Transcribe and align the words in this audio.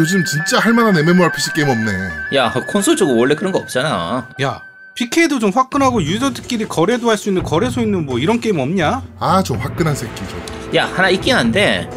아 0.00 0.02
요즘 0.02 0.24
진짜 0.24 0.58
할만한 0.58 0.96
MMORPG 0.96 1.52
게임 1.52 1.68
없네. 1.68 1.92
야 2.34 2.50
콘솔 2.68 2.96
쪽은 2.96 3.16
원래 3.18 3.34
그런 3.34 3.52
거 3.52 3.58
없잖아. 3.58 4.26
야 4.40 4.62
PK도 4.94 5.38
좀 5.38 5.50
화끈하고 5.54 6.02
유저들끼리 6.02 6.66
거래도 6.68 7.10
할 7.10 7.18
수 7.18 7.28
있는 7.28 7.42
거래소 7.42 7.80
있는 7.82 8.06
뭐 8.06 8.18
이런 8.18 8.40
게임 8.40 8.58
없냐? 8.60 9.02
아 9.18 9.42
저 9.44 9.54
화끈한 9.54 9.94
새끼 9.94 10.22
저. 10.70 10.76
야 10.78 10.86
하나 10.86 11.10
있긴 11.10 11.34
한데 11.36 11.90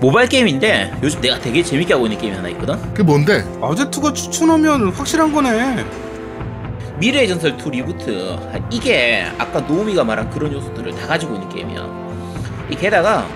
모바일 0.00 0.28
게임인데 0.28 0.98
요즘 1.02 1.20
내가 1.20 1.40
되게 1.40 1.60
재밌게 1.64 1.94
하고 1.94 2.06
있는 2.06 2.18
게임이 2.20 2.36
하나 2.36 2.48
있거든. 2.50 2.80
그게 2.92 3.02
뭔데? 3.02 3.44
아제트가 3.60 4.12
추천하면 4.12 4.92
확실한 4.92 5.32
거네. 5.32 5.84
미르의 7.00 7.26
전설 7.26 7.56
2 7.58 7.70
리부트 7.70 8.38
이게 8.70 9.26
아까 9.36 9.60
노우미가 9.60 10.04
말한 10.04 10.30
그런 10.30 10.52
요소들을 10.52 10.94
다 10.94 11.06
가지고 11.08 11.34
있는 11.34 11.48
게임이야. 11.48 12.68
이 12.70 12.76
게다가 12.76 13.26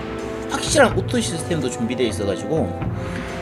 확실한 0.49 0.97
auto 0.97 1.19
시스템도 1.19 1.69
준비되어 1.69 2.07
있어가지고 2.07 2.79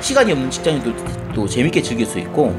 시간이 0.01 0.31
없는 0.31 0.49
직장인들도 0.49 1.47
재밌게 1.47 1.81
즐길 1.81 2.05
수 2.05 2.19
있고 2.19 2.55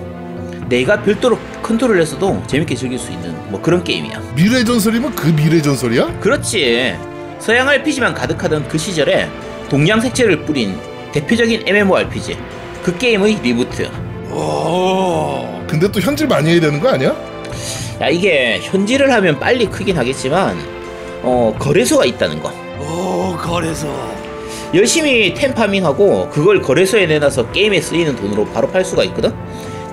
내가 0.69 1.02
별도로 1.02 1.38
컨트롤해서도 1.62 2.42
재밌게 2.46 2.74
즐길 2.74 2.98
수 2.98 3.10
있는 3.12 3.34
뭐 3.51 3.60
그런 3.60 3.82
게임이야. 3.84 4.20
미르의 4.34 4.65
전설이면 4.65 5.15
그 5.15 5.28
미르의 5.34 5.61
전설이야? 5.60 6.18
그렇지. 6.20 6.96
서양 7.38 7.68
RPG만 7.68 8.15
가득하던 8.15 8.68
그 8.68 8.78
시절에 8.78 9.28
동양 9.68 10.01
색채를 10.01 10.45
뿌린 10.45 10.77
대표적인 11.12 11.65
MMORPG. 11.66 12.38
그 12.82 12.96
게임의 12.96 13.41
reboot. 13.43 13.91
오. 14.30 15.62
근데 15.66 15.90
또 15.90 16.01
현질 16.01 16.27
많이 16.27 16.51
해야 16.52 16.60
되는 16.60 16.80
거 16.80 16.88
아니야? 16.88 17.15
야 18.01 18.09
이게 18.09 18.59
현질을 18.62 19.12
하면 19.12 19.38
빨리 19.38 19.66
크긴 19.66 19.96
하겠지만 19.99 20.56
어 21.23 21.54
거래소가 21.59 22.04
있다는 22.06 22.40
거. 22.40 22.51
오 22.80 23.37
거래소. 23.37 23.88
열심히 24.74 25.34
템 25.34 25.52
farming하고 25.55 26.30
그걸 26.30 26.62
거래소에 26.62 27.06
내놔서 27.06 27.52
게임에 27.52 27.80
쓰이는 27.80 28.16
돈으로 28.16 28.46
바로 28.46 28.68
팔 28.68 28.84
수가 28.84 29.04
있거든. 29.04 29.32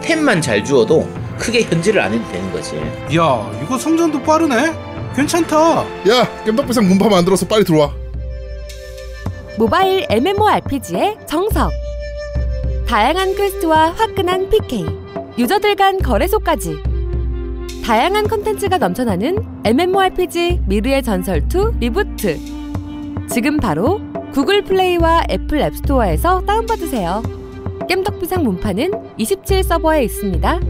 템만 0.02 0.42
잘 0.42 0.64
주워도 0.64 1.08
크게 1.38 1.64
현질을 1.64 2.02
안 2.02 2.14
해도 2.14 2.24
되는 2.32 2.52
거지. 2.52 2.78
야 3.18 3.52
이거 3.64 3.78
성장도 3.78 4.22
빠르네. 4.22 4.74
괜찮다. 5.16 5.84
야 6.10 6.44
겜덕비상 6.46 6.88
문파 6.88 7.10
만들어서 7.10 7.46
빨리 7.46 7.64
들어와. 7.66 7.94
모바일 9.58 10.06
MMORPG의 10.10 11.18
정석. 11.28 11.72
다양한 12.88 13.36
퀘스트와 13.36 13.92
화끈한 13.92 14.50
PK, 14.50 14.86
유저들 15.38 15.76
간 15.76 16.00
거래소까지. 16.00 16.78
다양한 17.86 18.28
컨텐츠가 18.28 18.78
넘쳐나는 18.78 19.38
MMORPG 19.66 20.62
미르의 20.66 21.04
전설 21.04 21.44
2 21.54 21.80
리부트. 21.80 22.40
지금 23.30 23.58
바로 23.58 24.02
구글 24.40 24.62
플레이와 24.64 25.24
애플 25.30 25.60
앱스토어에서 25.60 26.46
다운받으세요. 26.46 27.22
겜덕비상 27.90 28.42
문파는 28.42 29.18
27 29.18 29.64
서버에 29.64 30.06
있습니다. 30.06 30.62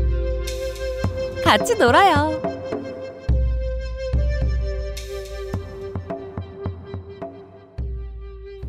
같이 1.43 1.75
놀아요. 1.75 2.41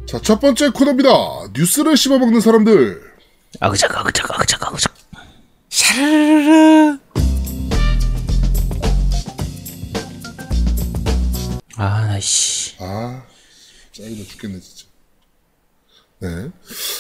자 0.06 0.18
첫 0.18 0.38
번째 0.38 0.68
코너입니다. 0.68 1.08
뉴스를 1.54 1.96
씹어먹는 1.96 2.42
사람들. 2.42 3.00
아그작 3.58 3.96
아그작 3.96 4.30
아그작 4.34 4.66
아그작. 4.66 4.94
샤르르르. 5.70 6.98
아씨. 11.76 12.76
아 12.80 13.22
짜증나 13.92 14.24
죽겠네 14.24 14.60
진짜. 14.60 14.89
네. 16.20 16.50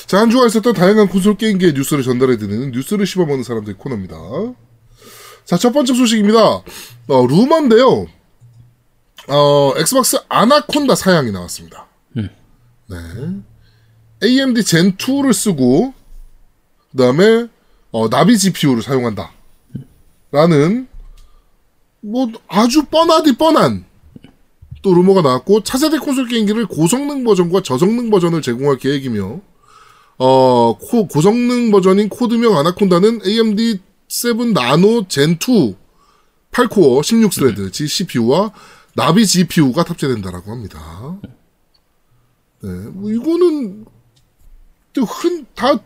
자, 0.06 0.18
한 0.18 0.30
주간 0.30 0.46
있었던 0.48 0.72
다양한 0.72 1.08
콘솔 1.08 1.36
게임계의 1.36 1.74
뉴스를 1.74 2.02
전달해드리는 2.02 2.70
뉴스를 2.70 3.06
씹어먹는 3.06 3.44
사람들 3.44 3.76
코너입니다. 3.76 4.16
자, 5.44 5.56
첫 5.56 5.72
번째 5.72 5.94
소식입니다. 5.94 6.40
어, 6.40 7.26
루머인데요. 7.26 8.06
어, 9.28 9.72
엑스박스 9.76 10.16
아나콘다 10.28 10.94
사양이 10.94 11.30
나왔습니다. 11.30 11.86
네. 12.88 12.96
AMD 14.22 14.64
Zen 14.64 14.96
2를 14.96 15.32
쓰고, 15.32 15.92
그 16.90 16.96
다음에, 16.96 17.46
어, 17.92 18.08
Navi 18.08 18.38
GPU를 18.38 18.82
사용한다. 18.82 19.32
라는, 20.32 20.88
뭐, 22.00 22.28
아주 22.48 22.84
뻔하디 22.86 23.36
뻔한, 23.36 23.84
또 24.82 24.94
루머가 24.94 25.22
나왔고 25.22 25.62
차세대 25.62 25.98
콘솔 25.98 26.28
게임기를 26.28 26.66
고성능 26.66 27.24
버전과 27.24 27.62
저성능 27.62 28.10
버전을 28.10 28.40
제공할 28.42 28.78
계획이며 28.78 29.40
어 30.18 30.76
코- 30.78 31.06
고성능 31.06 31.70
버전인 31.70 32.08
코드명 32.08 32.56
아나콘다는 32.58 33.20
AMD 33.26 33.80
7 34.08 34.52
나노 34.52 35.04
Zen 35.08 35.59
2 35.59 35.76
8코어 36.52 37.00
16thread 37.00 37.72
G 37.72 37.86
CPU와 37.86 38.52
Navi 38.94 39.24
GPU가 39.26 39.84
탑재된다라고 39.84 40.50
합니다. 40.50 41.18
네, 42.62 42.68
뭐 42.92 43.10
이거는 43.10 43.84
흔 44.96 45.46
다 45.54 45.78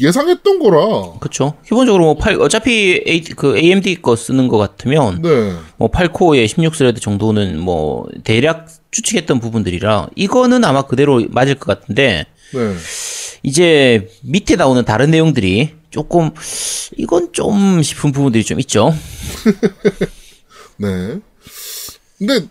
예상했던 0.00 0.58
거라. 0.58 1.18
그쵸. 1.20 1.54
기본적으로 1.64 2.04
뭐 2.04 2.14
팔, 2.14 2.40
어차피 2.40 3.02
A, 3.06 3.20
그 3.22 3.56
AMD 3.56 4.02
거 4.02 4.16
쓰는 4.16 4.48
거 4.48 4.58
같으면 4.58 5.22
네, 5.22 5.52
뭐 5.76 5.90
8코어에 5.90 6.46
16thread 6.46 7.00
정도는 7.00 7.58
뭐 7.60 8.06
대략 8.24 8.66
추측했던 8.90 9.40
부분들이라 9.40 10.08
이거는 10.16 10.64
아마 10.64 10.82
그대로 10.82 11.22
맞을 11.30 11.54
것 11.54 11.78
같은데 11.78 12.26
네. 12.52 12.74
이제 13.42 14.08
밑에 14.22 14.56
나오는 14.56 14.84
다른 14.84 15.10
내용들이 15.10 15.74
조금 15.90 16.30
이건 16.96 17.32
좀 17.32 17.82
싶은 17.82 18.12
부분들이 18.12 18.44
좀 18.44 18.60
있죠. 18.60 18.94
네. 20.78 21.18
근데 22.18 22.46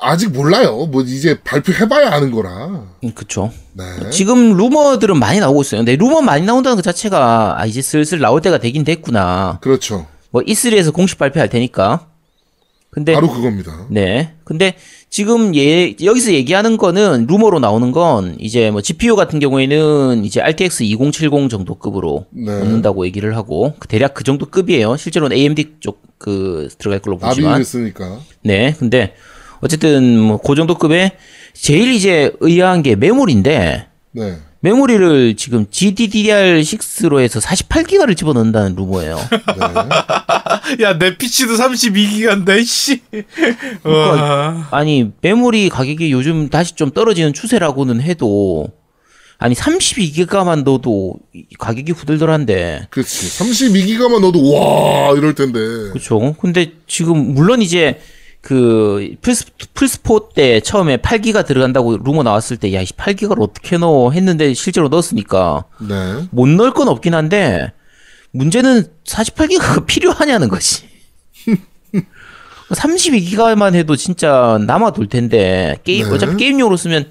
아직 0.00 0.30
몰라요. 0.30 0.86
뭐 0.86 1.02
이제 1.02 1.40
발표해봐야 1.42 2.12
아는 2.12 2.30
거라. 2.30 2.86
음, 3.02 3.12
그쵸. 3.14 3.50
네. 3.72 3.84
지금 4.10 4.56
루머들은 4.56 5.18
많이 5.18 5.40
나오고 5.40 5.62
있어요. 5.62 5.80
근데 5.80 5.96
루머 5.96 6.20
많이 6.20 6.46
나온다는 6.46 6.76
것 6.76 6.82
자체가 6.82 7.60
아, 7.60 7.66
이제 7.66 7.82
슬슬 7.82 8.20
나올 8.20 8.40
때가 8.40 8.58
되긴 8.58 8.84
됐구나. 8.84 9.58
그렇죠. 9.60 10.06
뭐 10.30 10.42
E3에서 10.42 10.92
공식 10.92 11.18
발표할 11.18 11.48
테니까. 11.48 12.06
근데 12.90 13.12
바로 13.12 13.28
그겁니다. 13.28 13.86
네. 13.90 14.34
근데 14.44 14.74
지금 15.10 15.54
예, 15.54 15.94
여기서 16.02 16.32
얘기하는 16.32 16.78
거는 16.78 17.26
루머로 17.28 17.58
나오는 17.60 17.92
건 17.92 18.36
이제 18.38 18.70
뭐 18.70 18.80
GPU 18.80 19.14
같은 19.14 19.40
경우에는 19.40 20.24
이제 20.24 20.40
RTX 20.40 20.84
2070 20.84 21.50
정도 21.50 21.74
급으로 21.74 22.26
네. 22.30 22.50
얻는다고 22.52 23.04
얘기를 23.04 23.36
하고 23.36 23.74
그 23.78 23.88
대략 23.88 24.14
그 24.14 24.24
정도 24.24 24.46
급이에요. 24.46 24.96
실제로는 24.96 25.36
AMD 25.36 25.76
쪽 25.80 26.08
그 26.18 26.68
들어갈 26.78 26.98
걸로 26.98 27.16
보지만. 27.16 27.52
나비를 27.52 27.64
쓰니까. 27.64 28.20
네. 28.42 28.74
근데 28.78 29.14
어쨌든 29.60 30.18
뭐그 30.18 30.54
정도 30.54 30.76
급에 30.76 31.12
제일 31.52 31.92
이제 31.92 32.32
의아한 32.40 32.82
게 32.82 32.94
메모리인데 32.96 33.86
네. 34.12 34.38
메모리를 34.60 35.36
지금 35.36 35.66
GDDR6로 35.66 37.20
해서 37.20 37.38
48기가를 37.38 38.16
집어넣는다는 38.16 38.74
루머예요. 38.74 39.16
야내 40.80 41.16
PC도 41.16 41.54
32기가인데 41.54 42.64
씨. 42.64 43.00
와. 43.84 44.68
아니 44.72 45.12
메모리 45.20 45.68
가격이 45.68 46.10
요즘 46.10 46.48
다시 46.48 46.74
좀 46.74 46.90
떨어지는 46.90 47.32
추세라고는 47.34 48.00
해도 48.00 48.68
아니 49.38 49.54
32기가만 49.54 50.64
넣어도 50.64 51.14
이 51.32 51.44
가격이 51.56 51.92
후들덜한데 51.92 52.88
그렇지. 52.90 53.38
32기가만 53.44 54.20
넣어도 54.20 54.52
와 54.52 55.12
이럴 55.16 55.36
텐데. 55.36 55.60
그렇죠. 55.90 56.34
근데 56.40 56.72
지금 56.88 57.34
물론 57.34 57.62
이제 57.62 58.00
그 58.40 59.14
플스 59.20 59.44
플스4 59.74 60.32
때 60.34 60.60
처음에 60.60 60.98
8기가 60.98 61.44
들어간다고 61.44 61.98
루머 61.98 62.22
나왔을 62.22 62.56
때 62.56 62.72
야 62.72 62.82
8기가를 62.82 63.42
어떻게 63.42 63.78
넣어 63.78 64.10
했는데 64.12 64.54
실제로 64.54 64.88
넣었으니까 64.88 65.64
네. 65.80 66.26
못 66.30 66.48
넣을 66.48 66.72
건 66.72 66.88
없긴 66.88 67.14
한데 67.14 67.72
문제는 68.30 68.84
48기가가 69.04 69.84
필요하냐는 69.86 70.48
거지. 70.48 70.84
32기가만 72.70 73.74
해도 73.74 73.96
진짜 73.96 74.58
남아 74.66 74.92
돌 74.92 75.08
텐데 75.08 75.78
게임 75.84 76.06
네. 76.08 76.14
어차피 76.14 76.36
게임용으로 76.36 76.76
쓰면 76.76 77.08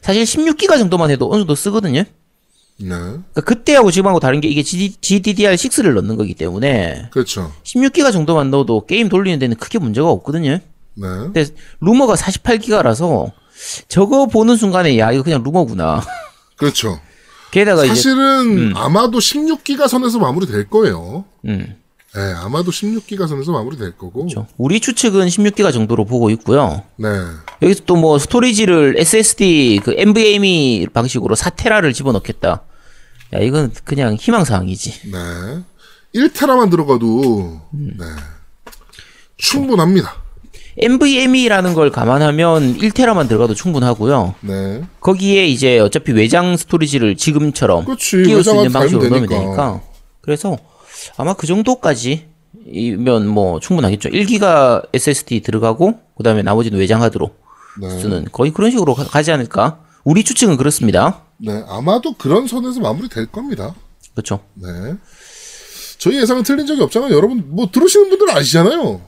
사실 0.00 0.22
16기가 0.22 0.78
정도만 0.78 1.10
해도 1.10 1.28
어느 1.30 1.40
정도 1.40 1.54
쓰거든요. 1.54 2.04
네. 2.78 2.88
그러니까 2.88 3.40
그때하고 3.42 3.90
지금하고 3.90 4.20
다른 4.20 4.40
게 4.40 4.48
이게 4.48 4.62
GDDR6를 4.62 5.94
넣는 5.94 6.16
거기 6.16 6.34
때문에 6.34 7.08
그렇죠. 7.10 7.52
16기가 7.64 8.12
정도만 8.12 8.50
넣어도 8.50 8.86
게임 8.86 9.08
돌리는 9.08 9.38
데는 9.38 9.56
크게 9.56 9.78
문제가 9.78 10.08
없거든요. 10.08 10.60
네. 11.00 11.08
근데 11.08 11.46
루머가 11.80 12.14
48기가라서 12.14 13.32
저거 13.88 14.26
보는 14.26 14.56
순간에 14.56 14.98
야 14.98 15.12
이거 15.12 15.22
그냥 15.22 15.42
루머구나. 15.42 16.02
그렇죠. 16.56 17.00
게다가 17.50 17.84
이제 17.84 17.94
사실은 17.94 18.76
아마도 18.76 19.18
16기가 19.18 19.88
선에서 19.88 20.18
마무리될 20.18 20.68
거예요. 20.70 21.24
음. 21.46 21.76
네, 22.14 22.20
아마도 22.38 22.70
16기가 22.72 23.28
선에서 23.28 23.52
마무리될 23.52 23.96
거고. 23.96 24.20
그렇죠. 24.26 24.46
우리 24.56 24.80
추측은 24.80 25.26
16기가 25.28 25.72
정도로 25.72 26.04
보고 26.04 26.28
있고요. 26.30 26.82
네. 26.96 27.08
여기서 27.62 27.84
또 27.86 27.96
뭐 27.96 28.18
스토리지를 28.18 28.96
SSD 28.98 29.80
그 29.84 29.94
NVMe 29.96 30.88
방식으로 30.92 31.34
4테라를 31.36 31.94
집어넣겠다. 31.94 32.62
야 33.32 33.38
이건 33.38 33.72
그냥 33.84 34.14
희망사항이지. 34.14 35.10
네. 35.12 35.18
1테라만 36.14 36.70
들어가도 36.70 37.60
네. 37.72 38.04
충분합니다. 39.36 40.19
NVMe라는 40.78 41.74
걸 41.74 41.90
감안하면 41.90 42.78
1테라만 42.78 43.28
들어가도 43.28 43.54
충분하고요. 43.54 44.34
네. 44.40 44.82
거기에 45.00 45.46
이제 45.46 45.78
어차피 45.78 46.12
외장 46.12 46.56
스토리지를 46.56 47.16
지금처럼 47.16 47.84
그렇지. 47.84 48.22
끼울 48.22 48.42
수 48.44 48.54
있는 48.54 48.72
방식으로 48.72 49.08
넣으면 49.08 49.28
되니까. 49.28 49.44
되니까. 49.44 49.80
그래서 50.20 50.56
아마 51.16 51.34
그 51.34 51.46
정도까지면 51.46 53.26
뭐 53.28 53.58
충분하겠죠. 53.60 54.08
1기가 54.10 54.86
SSD 54.92 55.40
들어가고 55.42 55.98
그다음에 56.16 56.42
나머지는 56.42 56.78
외장 56.78 57.02
하드로 57.02 57.30
네. 57.80 57.88
쓰는 58.00 58.26
거의 58.32 58.52
그런 58.52 58.70
식으로 58.70 58.94
가- 58.94 59.04
가지 59.04 59.32
않을까. 59.32 59.80
우리 60.04 60.24
추측은 60.24 60.56
그렇습니다. 60.56 61.22
네. 61.38 61.62
아마도 61.68 62.14
그런 62.14 62.46
선에서 62.46 62.80
마무리될 62.80 63.26
겁니다. 63.26 63.74
그렇죠. 64.14 64.40
네. 64.54 64.68
저희 65.98 66.18
예상은 66.20 66.42
틀린 66.42 66.66
적이 66.66 66.82
없잖아요. 66.82 67.14
여러분 67.14 67.44
뭐 67.48 67.68
들으시는 67.70 68.08
분들은 68.08 68.34
아시잖아요. 68.36 69.00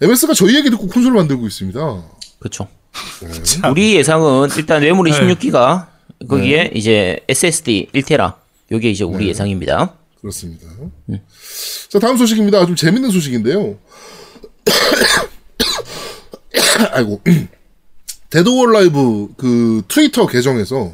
MS가 0.00 0.34
저희 0.34 0.56
얘기 0.56 0.70
듣고 0.70 0.88
콘솔 0.88 1.12
만들고 1.12 1.46
있습니다. 1.46 2.04
그렇죠. 2.38 2.68
네. 3.20 3.28
우리 3.70 3.96
예상은 3.96 4.48
일단 4.56 4.80
메모리 4.80 5.12
네. 5.12 5.20
16기가 5.20 5.86
거기에 6.28 6.72
이제 6.74 7.20
SSD 7.28 7.88
1테라 7.94 8.34
요게 8.72 8.90
이제 8.90 9.04
네. 9.04 9.10
우리 9.10 9.28
예상입니다. 9.28 9.94
그렇습니다. 10.20 10.66
자, 11.88 11.98
다음 11.98 12.16
소식입니다. 12.16 12.66
좀 12.66 12.76
재밌는 12.76 13.10
소식인데요. 13.10 13.78
아이고. 16.92 17.20
데드월 18.30 18.72
라이브 18.72 19.28
그 19.36 19.82
트위터 19.86 20.26
계정에서 20.26 20.92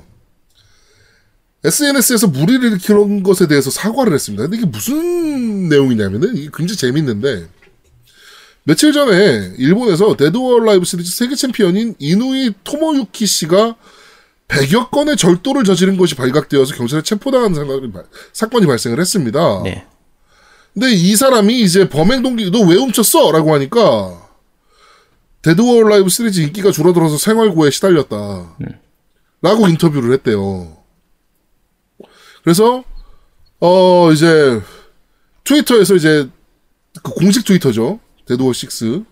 SNS에서 1.65 2.27
물의를 2.27 2.65
일으키는 2.65 3.23
것에 3.23 3.47
대해서 3.47 3.71
사과를 3.71 4.13
했습니다. 4.13 4.45
근데 4.45 4.59
이게 4.59 4.67
무슨 4.67 5.69
내용이냐면은 5.69 6.37
이게 6.37 6.51
굉장히 6.55 6.77
재밌는데 6.77 7.47
며칠 8.65 8.93
전에 8.93 9.55
일본에서 9.59 10.17
Dead 10.17 10.49
or 10.49 10.65
Alive 10.67 10.85
시리즈 10.85 11.11
세계 11.17 11.35
챔피언인 11.35 11.95
이누이 11.99 12.53
토모유키 12.65 13.27
씨가 13.27 13.77
100여 14.49 14.91
건의 14.91 15.17
절도를 15.17 15.65
저지른 15.65 15.97
것이 15.97 16.15
발각되어서 16.15 16.75
경찰에 16.75 17.03
체포당한 17.03 17.55
사건이, 17.55 17.93
발- 17.93 18.05
발생을 18.67 19.01
했습니다. 19.01 19.63
네. 19.63 19.87
근데 20.75 20.91
이 20.93 21.17
사람이 21.17 21.61
이제 21.63 21.89
범행 21.89 22.23
동기, 22.23 22.51
너 22.51 22.61
왜 22.63 22.77
훔쳤어? 22.77 23.33
라고 23.33 23.55
하니까, 23.55 24.29
Dead 25.43 25.83
or 25.85 25.92
Alive 25.92 26.09
시리즈 26.09 26.41
인기가 26.41 26.71
줄어들어서 26.71 27.17
생활고에 27.17 27.71
시달렸다. 27.71 28.57
라고 29.43 29.69
인터뷰를 29.69 30.13
했대요. 30.15 30.77
그래서, 32.45 32.85
어, 33.61 34.11
이제, 34.13 34.61
트위터에서 35.45 35.95
이제, 35.95 36.29
그 37.03 37.13
공식 37.15 37.45
트위터죠. 37.45 37.99
데드워 38.31 38.53
6. 38.53 39.05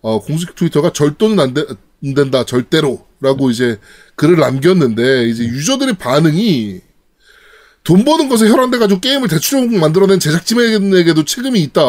어, 0.00 0.20
공식 0.20 0.54
트위터가 0.54 0.92
절도는 0.92 1.40
안, 1.40 1.54
되, 1.54 1.64
안 2.04 2.14
된다, 2.14 2.44
절대로. 2.44 3.06
라고 3.20 3.50
이제 3.50 3.78
글을 4.16 4.36
남겼는데, 4.36 5.28
이제 5.28 5.44
유저들의 5.44 5.94
반응이, 5.94 6.80
돈 7.84 8.04
버는 8.04 8.28
것에 8.28 8.48
혈안돼 8.48 8.78
가지고 8.78 9.00
게임을 9.00 9.28
대출용 9.28 9.78
만들어낸 9.78 10.18
제작진에게도 10.18 11.24
책임이 11.24 11.60
있다. 11.62 11.82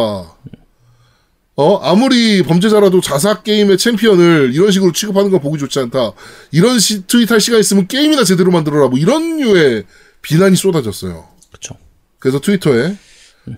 어, 1.57 1.77
아무리 1.77 2.43
범죄자라도 2.43 2.99
자사 2.99 3.41
게임의 3.41 3.77
챔피언을 3.77 4.51
이런 4.53 4.71
식으로 4.71 4.91
취급하는 4.91 5.31
건 5.31 5.39
보기 5.39 5.57
좋지 5.57 5.79
않다. 5.79 6.11
이런 6.51 6.79
시, 6.79 7.07
트윗 7.07 7.31
할 7.31 7.39
시간 7.39 7.61
있으면 7.61 7.87
게임이나 7.87 8.25
제대로 8.25 8.51
만들어라. 8.51 8.89
뭐 8.89 8.99
이런 8.99 9.37
류의 9.37 9.85
비난이 10.21 10.57
쏟아졌어요. 10.57 11.29
그렇죠. 11.49 11.77
그래서 12.19 12.41
트위터에 12.41 12.97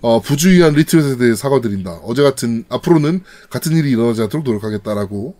어, 0.02 0.20
부주의한 0.20 0.74
리트윗에 0.74 1.16
대해 1.16 1.34
사과드린다. 1.34 2.00
어제 2.04 2.22
같은 2.22 2.64
앞으로는 2.68 3.22
같은 3.50 3.76
일이 3.76 3.90
일어나지 3.90 4.22
않도록 4.22 4.44
노력하겠다라고 4.44 5.36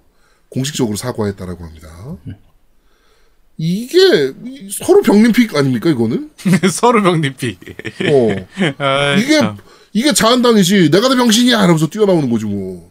공식적으로 0.49 0.97
사과했다라고 0.97 1.65
합니다. 1.65 2.17
이게 3.57 4.33
서로 4.71 5.03
병림픽 5.03 5.55
아닙니까 5.57 5.91
이거는? 5.91 6.31
서로 6.73 7.03
병리피. 7.03 7.59
어. 8.11 8.47
아이, 8.79 9.21
이게 9.21 9.39
참. 9.39 9.57
이게 9.93 10.13
자한당이지 10.13 10.91
내가 10.91 11.09
더 11.09 11.17
병신이야 11.17 11.59
하면서 11.59 11.89
뛰어나오는 11.89 12.31
거지 12.31 12.45
뭐. 12.47 12.91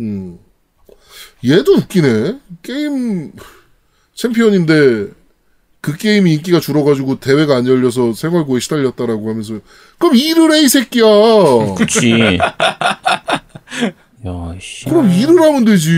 음. 0.00 0.38
얘도 1.44 1.74
웃기네. 1.74 2.38
게임 2.62 3.32
챔피언인데 4.14 5.08
그 5.80 5.96
게임이 5.96 6.34
인기가 6.34 6.58
줄어가지고 6.60 7.20
대회가 7.20 7.56
안 7.56 7.66
열려서 7.66 8.12
생활고에 8.12 8.58
시달렸다라고 8.60 9.30
하면서 9.30 9.60
그럼 9.98 10.16
일을 10.16 10.52
해 10.52 10.62
이 10.62 10.68
새끼야. 10.68 11.04
그렇지. 11.76 12.38
야, 14.26 14.54
씨. 14.60 14.84
그럼 14.86 15.10
일을 15.10 15.40
하면 15.40 15.64
되지. 15.64 15.88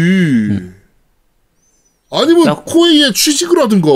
아니면 2.11 2.45
나- 2.45 2.55
코에이에 2.55 3.13
취직을 3.13 3.61
하든가. 3.65 3.89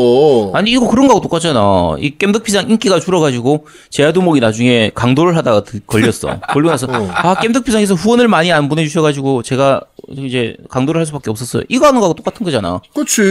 아니 0.52 0.70
이거 0.70 0.86
그런 0.86 1.06
거하고 1.06 1.22
똑같잖아. 1.22 1.96
이 1.98 2.18
겜덕비상 2.18 2.68
인기가 2.70 3.00
줄어가지고 3.00 3.66
제아도목이 3.88 4.38
나중에 4.40 4.90
강도를 4.94 5.34
하다가 5.38 5.64
드- 5.64 5.80
걸렸어. 5.86 6.38
걸리고 6.52 6.70
나서 6.70 6.86
아 6.90 7.34
겜덕비상에서 7.40 7.94
후원을 7.94 8.28
많이 8.28 8.52
안 8.52 8.68
보내주셔가지고 8.68 9.42
제가 9.42 9.80
이제 10.10 10.56
강도를 10.68 10.98
할 10.98 11.06
수밖에 11.06 11.30
없었어요. 11.30 11.62
이거 11.70 11.86
하는 11.86 12.00
거하고 12.00 12.14
똑같은 12.14 12.44
거잖아. 12.44 12.80
그렇지. 12.94 13.22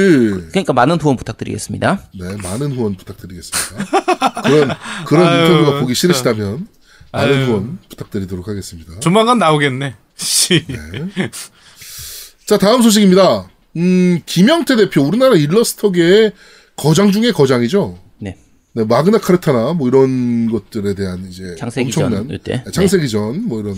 그러니까 0.49 0.73
많은 0.73 0.99
후원 0.99 1.15
부탁드리겠습니다. 1.15 2.01
네, 2.19 2.35
많은 2.41 2.71
후원 2.71 2.95
부탁드리겠습니다. 2.95 3.85
그런 4.43 4.71
그런 5.05 5.27
아유, 5.27 5.41
인터뷰가 5.53 5.79
보기 5.81 5.93
싫으시다면 5.93 6.67
많은 7.11 7.33
아유. 7.37 7.45
후원 7.45 7.77
부탁드리도록 7.87 8.47
하겠습니다. 8.47 8.99
조만간 8.99 9.37
나오겠네. 9.37 9.93
씨. 10.17 10.65
자, 12.47 12.57
다음 12.57 12.81
소식입니다. 12.81 13.47
음, 13.77 14.19
김영태 14.25 14.75
대표, 14.75 15.01
우리나라 15.01 15.35
일러스터계의 15.35 16.33
거장 16.75 17.11
중에 17.11 17.31
거장이죠. 17.31 17.97
네. 18.19 18.37
네, 18.73 18.83
마그나 18.83 19.19
카르타나 19.19 19.73
뭐 19.73 19.87
이런 19.87 20.49
것들에 20.49 20.95
대한 20.95 21.27
이제 21.29 21.55
엄청난 21.59 22.29
이때. 22.29 22.63
네, 22.65 22.71
창세기 22.71 23.09
전뭐 23.09 23.61
이런 23.61 23.75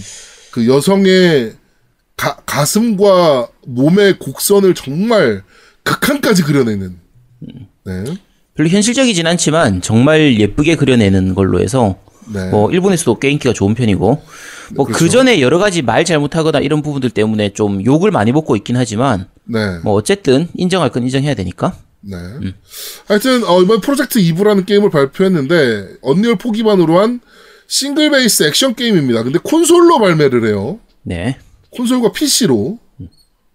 그 0.51 0.67
여성의 0.67 1.53
가, 2.15 2.35
가슴과 2.45 3.49
몸의 3.65 4.19
곡선을 4.19 4.75
정말 4.75 5.43
극한까지 5.83 6.43
그려내는 6.43 6.97
네. 7.85 8.03
별로 8.55 8.69
현실적이진 8.69 9.25
않지만 9.27 9.81
정말 9.81 10.39
예쁘게 10.39 10.75
그려내는 10.75 11.33
걸로 11.33 11.59
해서 11.59 11.97
네. 12.31 12.49
뭐 12.49 12.71
일본에서도 12.71 13.19
꽤 13.19 13.29
인기가 13.31 13.53
좋은 13.53 13.73
편이고 13.73 14.21
뭐그 14.75 14.93
그렇죠. 14.93 15.11
전에 15.11 15.41
여러 15.41 15.57
가지 15.57 15.81
말 15.81 16.05
잘못하거나 16.05 16.59
이런 16.59 16.81
부분들 16.81 17.09
때문에 17.09 17.49
좀 17.53 17.83
욕을 17.83 18.11
많이 18.11 18.31
먹고 18.31 18.55
있긴 18.55 18.77
하지만 18.77 19.27
네. 19.45 19.79
뭐 19.83 19.93
어쨌든 19.93 20.47
인정할 20.55 20.89
건 20.89 21.03
인정해야 21.03 21.33
되니까 21.35 21.77
네. 22.01 22.17
하여튼 23.07 23.43
어, 23.45 23.61
이번 23.61 23.81
프로젝트 23.81 24.19
2부라는 24.19 24.65
게임을 24.65 24.89
발표했는데 24.89 25.97
언리얼 26.01 26.37
4 26.41 26.51
기반으로 26.51 26.99
한 26.99 27.21
싱글 27.67 28.11
베이스 28.11 28.43
액션 28.43 28.75
게임입니다. 28.75 29.23
근데 29.23 29.39
콘솔로 29.39 29.99
발매를 29.99 30.47
해요. 30.47 30.79
네 31.01 31.37
콘솔과 31.71 32.11
PC로 32.11 32.79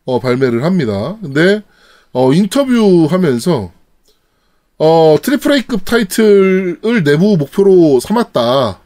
어, 0.05 0.21
발매를 0.21 0.65
합니다. 0.65 1.19
근데 1.21 1.63
어, 2.13 2.33
인터뷰하면서 2.33 3.73
어, 4.79 5.17
트리플 5.23 5.53
A급 5.53 5.85
타이틀을 5.85 7.05
내부 7.05 7.37
목표로 7.37 8.01
삼았다. 8.01 8.81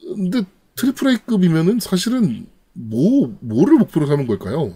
근데 0.00 0.42
트리플 0.76 1.10
A급이면은 1.10 1.80
사실은 1.80 2.46
뭐 2.72 3.36
뭐를 3.40 3.76
목표로 3.78 4.06
삼은 4.06 4.26
걸까요? 4.26 4.72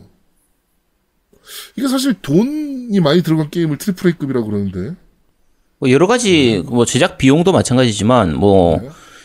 이게 1.77 1.89
사실 1.89 2.15
돈이 2.15 3.01
많이 3.01 3.23
들어간 3.23 3.51
게임을 3.51 3.79
트리플 3.79 4.11
A급이라고 4.11 4.47
그러는데 4.47 4.95
뭐 5.79 5.91
여러 5.91 6.07
가지 6.07 6.63
뭐 6.67 6.85
제작 6.85 7.19
비용도 7.19 7.53
마찬가지지만 7.53 8.35
뭐 8.35 8.81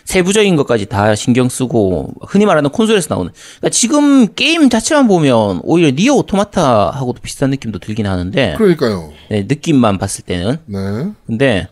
세부적인 0.06 0.56
것까지 0.58 0.86
다 0.86 1.16
신경 1.16 1.50
쓰고 1.50 2.14
흔히 2.28 2.46
말하는 2.46 2.70
콘솔에서 2.70 3.14
나오는 3.14 3.32
그러니까 3.58 3.70
지금 3.70 4.34
게임 4.34 4.70
자체만 4.70 5.08
보면 5.08 5.62
오히려 5.64 5.92
NieR 5.92 6.14
Automata하고도 6.16 7.22
비슷한 7.22 7.50
느낌도 7.52 7.80
들긴 7.80 8.06
하는데 8.06 8.56
그러니까요. 8.58 9.14
네, 9.30 9.46
느낌만 9.48 9.98
봤을 9.98 10.26
때는 10.26 10.58
네. 10.68 11.12
근데 11.26 11.68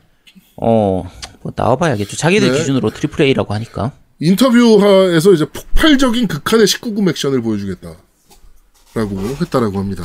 어 0.55 1.03
뭐 1.41 1.51
나와봐야겠죠 1.55 2.17
자기들 2.17 2.51
네. 2.51 2.57
기준으로 2.57 2.89
트리플 2.91 3.25
A라고 3.25 3.53
하니까 3.53 3.91
인터뷰에서 4.19 5.31
이제 5.33 5.45
폭발적인 5.45 6.27
극한의 6.27 6.67
19금 6.67 7.09
액션을 7.09 7.41
보여주겠다. 7.41 7.95
라고 8.93 9.19
했다라고 9.41 9.79
합니다. 9.79 10.03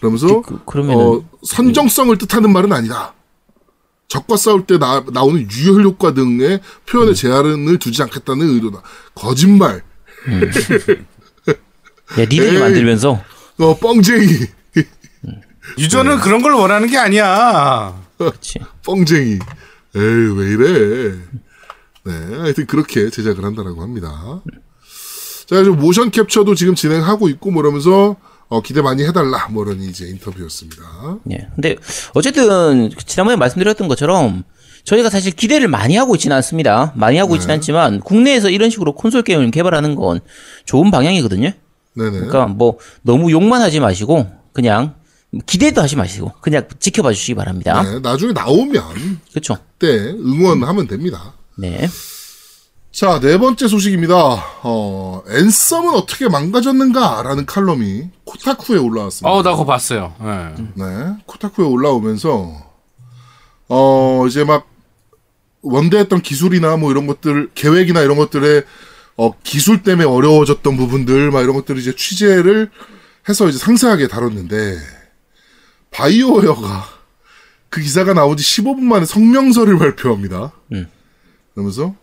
그러면서, 0.00 0.42
그- 0.42 0.62
그러면은- 0.64 1.20
어, 1.22 1.24
선정성을 1.44 2.16
뜻하는 2.18 2.52
말은 2.52 2.72
아니다. 2.72 3.14
적과 4.08 4.36
싸울 4.36 4.66
때 4.66 4.78
나, 4.78 5.04
나오는 5.12 5.48
유혈 5.50 5.82
효과 5.82 6.14
등의 6.14 6.60
표현에 6.88 7.12
제한을 7.14 7.78
두지 7.78 8.02
않겠다는 8.02 8.48
의도다. 8.54 8.82
거짓말. 9.14 9.82
야 12.18 12.20
니들이 12.20 12.54
에이. 12.56 12.58
만들면서 12.58 13.22
어, 13.58 13.76
뻥쟁이. 13.78 14.26
유저는 15.78 16.18
그런 16.20 16.42
걸 16.42 16.52
원하는 16.52 16.86
게 16.88 16.96
아니야. 16.98 18.00
그렇지 18.18 18.60
뻥쟁이. 18.84 19.32
에이, 19.96 20.00
왜 20.36 20.46
이래. 20.50 21.14
네, 22.04 22.36
하여튼 22.38 22.66
그렇게 22.66 23.10
제작을 23.10 23.44
한다라고 23.44 23.82
합니다. 23.82 24.40
자, 25.46 25.62
지금 25.62 25.78
모션 25.78 26.10
캡처도 26.10 26.54
지금 26.54 26.74
진행하고 26.74 27.28
있고, 27.28 27.50
뭐 27.50 27.62
이러면서, 27.62 28.16
어, 28.48 28.60
기대 28.62 28.82
많이 28.82 29.04
해달라. 29.04 29.48
뭐 29.48 29.64
이런 29.64 29.80
이제 29.82 30.06
인터뷰였습니다. 30.06 30.82
예. 31.32 31.48
근데 31.54 31.76
어쨌든 32.14 32.90
지난번에 33.04 33.36
말씀드렸던 33.36 33.88
것처럼 33.88 34.44
저희가 34.84 35.10
사실 35.10 35.32
기대를 35.32 35.66
많이 35.66 35.96
하고 35.96 36.14
있지는 36.14 36.36
않습니다. 36.36 36.92
많이 36.94 37.18
하고 37.18 37.34
있지는 37.34 37.56
않지만 37.56 38.00
국내에서 38.00 38.50
이런 38.50 38.70
식으로 38.70 38.94
콘솔 38.94 39.22
게임을 39.22 39.50
개발하는 39.50 39.96
건 39.96 40.20
좋은 40.64 40.92
방향이거든요. 40.92 41.50
네네. 41.94 42.10
그러니까 42.10 42.46
뭐 42.46 42.78
너무 43.02 43.32
욕만 43.32 43.62
하지 43.62 43.80
마시고 43.80 44.30
그냥 44.52 44.94
기대도 45.44 45.82
하지 45.82 45.96
마시고 45.96 46.32
그냥 46.40 46.68
지켜봐 46.78 47.12
주시기 47.12 47.34
바랍니다. 47.34 47.82
네, 47.82 47.98
나중에 47.98 48.32
나오면, 48.32 49.20
그렇죠. 49.30 49.58
그때 49.76 50.10
응원하면 50.10 50.86
됩니다. 50.86 51.34
네. 51.58 51.88
자, 52.96 53.20
네 53.20 53.36
번째 53.36 53.68
소식입니다. 53.68 54.16
어, 54.62 55.22
앤썸은 55.28 55.90
어떻게 55.90 56.30
망가졌는가 56.30 57.24
라는 57.24 57.44
칼럼이 57.44 58.08
코타쿠에 58.24 58.78
올라왔습니다. 58.78 59.30
어, 59.30 59.42
나 59.42 59.50
그거 59.50 59.66
봤어요. 59.66 60.14
예. 60.22 60.64
네, 60.82 61.16
코타쿠에 61.26 61.66
올라오면서 61.66 62.54
어 63.68 64.24
이제 64.26 64.44
막 64.44 64.66
원대했던 65.60 66.22
기술이나 66.22 66.78
뭐 66.78 66.90
이런 66.90 67.06
것들 67.06 67.50
계획이나 67.54 68.00
이런 68.00 68.16
것들의 68.16 68.64
어 69.18 69.32
기술 69.42 69.82
때문에 69.82 70.08
어려워졌던 70.08 70.78
부분들 70.78 71.30
막 71.32 71.42
이런 71.42 71.54
것들을 71.54 71.78
이제 71.78 71.94
취재를 71.94 72.70
해서 73.28 73.46
이제 73.46 73.58
상세하게 73.58 74.08
다뤘는데 74.08 74.78
바이오웨어가 75.90 76.86
그 77.68 77.82
기사가 77.82 78.14
나온 78.14 78.38
지 78.38 78.62
15분 78.62 78.80
만에 78.84 79.04
성명서를 79.04 79.76
발표합니다. 79.80 80.52
음. 80.72 80.88
그러면서 81.52 81.94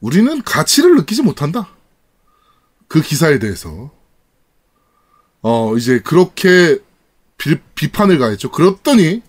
우리는 0.00 0.42
가치를 0.42 0.96
느끼지 0.96 1.22
못한다. 1.22 1.68
그 2.86 3.02
기사에 3.02 3.38
대해서 3.38 3.90
어 5.42 5.74
이제 5.76 6.00
그렇게 6.00 6.78
비, 7.36 7.56
비판을 7.74 8.18
가했죠. 8.18 8.50
그랬더니 8.50 9.22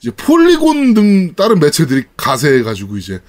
이제 0.00 0.10
폴리곤 0.10 0.94
등 0.94 1.34
다른 1.34 1.58
매체들이 1.60 2.04
가세해가지고 2.16 2.96
이제 2.98 3.20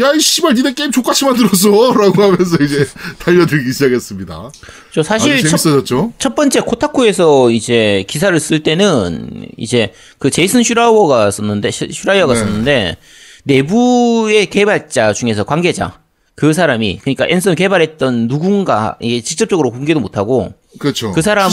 야 0.00 0.12
이 0.14 0.20
씨발 0.20 0.54
니네 0.54 0.72
게임 0.72 0.90
족같이 0.90 1.24
만들었어 1.26 1.68
라고 1.92 2.12
하면서 2.22 2.56
이제 2.62 2.86
달려들기 3.18 3.72
시작했습니다. 3.72 4.50
저 4.92 5.02
사실 5.02 5.32
아주 5.34 5.42
첫, 5.42 5.48
재밌어졌죠. 5.58 6.12
첫 6.18 6.34
번째 6.34 6.60
코타쿠에서 6.60 7.50
이제 7.50 8.04
기사를 8.08 8.38
쓸 8.40 8.62
때는 8.62 9.46
이제 9.58 9.92
그 10.18 10.30
제이슨 10.30 10.62
슈라워가 10.62 11.30
썼는데 11.30 11.70
슈- 11.70 11.88
슈라이어가 11.92 12.32
네. 12.34 12.40
썼는데 12.40 12.96
내부의 13.44 14.46
개발자 14.46 15.12
중에서 15.12 15.44
관계자 15.44 16.00
그 16.34 16.52
사람이 16.52 16.98
그러니까 17.02 17.26
Anthem 17.28 17.54
개발했던 17.54 18.28
누군가 18.28 18.96
이게 19.00 19.20
직접적으로 19.20 19.70
공개도 19.70 20.00
못하고 20.00 20.52
그렇죠. 20.78 21.12
그 21.12 21.20
사람의- 21.20 21.50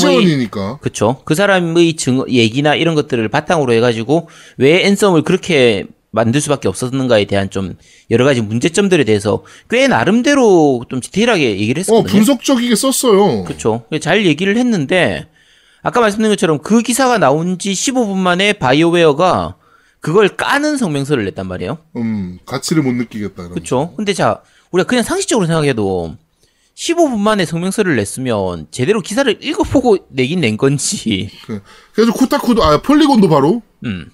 그쵸 0.81 1.21
그 1.25 1.35
사람의 1.35 1.95
증 1.97 2.23
얘기나 2.29 2.75
이런 2.75 2.95
것들을 2.95 3.27
바탕으로 3.27 3.73
해가지고 3.73 4.29
왜 4.57 4.85
Anthem을 4.85 5.23
그렇게 5.23 5.85
만들 6.11 6.41
수밖에 6.41 6.67
없었는가에 6.67 7.25
대한 7.25 7.49
좀 7.51 7.75
여러 8.09 8.25
가지 8.25 8.41
문제점들에 8.41 9.03
대해서 9.03 9.43
꽤 9.69 9.87
나름대로 9.87 10.83
좀 10.89 11.01
디테일하게 11.01 11.59
얘기를 11.59 11.81
어 11.81 11.81
했었거든요. 11.81 12.11
분석적이게 12.11 12.73
썼어요. 12.75 13.43
그렇죠. 13.43 13.83
잘 14.01 14.25
얘기를 14.25 14.57
했는데 14.57 15.27
아까 15.83 15.99
말씀드린 15.99 16.31
것처럼 16.31 16.59
그 16.59 16.81
기사가 16.81 17.19
나온 17.19 17.59
지 17.59 17.73
15분 17.73 18.15
만에 18.15 18.53
바이오웨어가 18.53 19.55
그걸 20.01 20.29
까는 20.29 20.77
성명서를 20.77 21.25
냈단 21.25 21.47
말이에요. 21.47 21.77
음 21.97 22.39
가치를 22.45 22.83
못 22.83 22.93
느끼겠다. 22.93 23.49
그렇죠. 23.49 23.93
근데 23.97 24.13
자 24.13 24.41
우리가 24.71 24.87
그냥 24.87 25.03
상식적으로 25.03 25.45
생각해도 25.47 26.15
15분 26.75 27.17
만에 27.19 27.45
성명서를 27.45 27.97
냈으면 27.97 28.67
제대로 28.71 29.01
기사를 29.01 29.43
읽어보고 29.43 30.07
내긴 30.09 30.39
낸 30.41 30.55
건지. 30.55 31.29
그- 31.45 31.61
그래서 31.93 32.13
코타쿠도 32.13 32.63
아 32.63 32.81
폴리곤도 32.81 33.27
바로 33.27 33.61
음. 33.85 34.11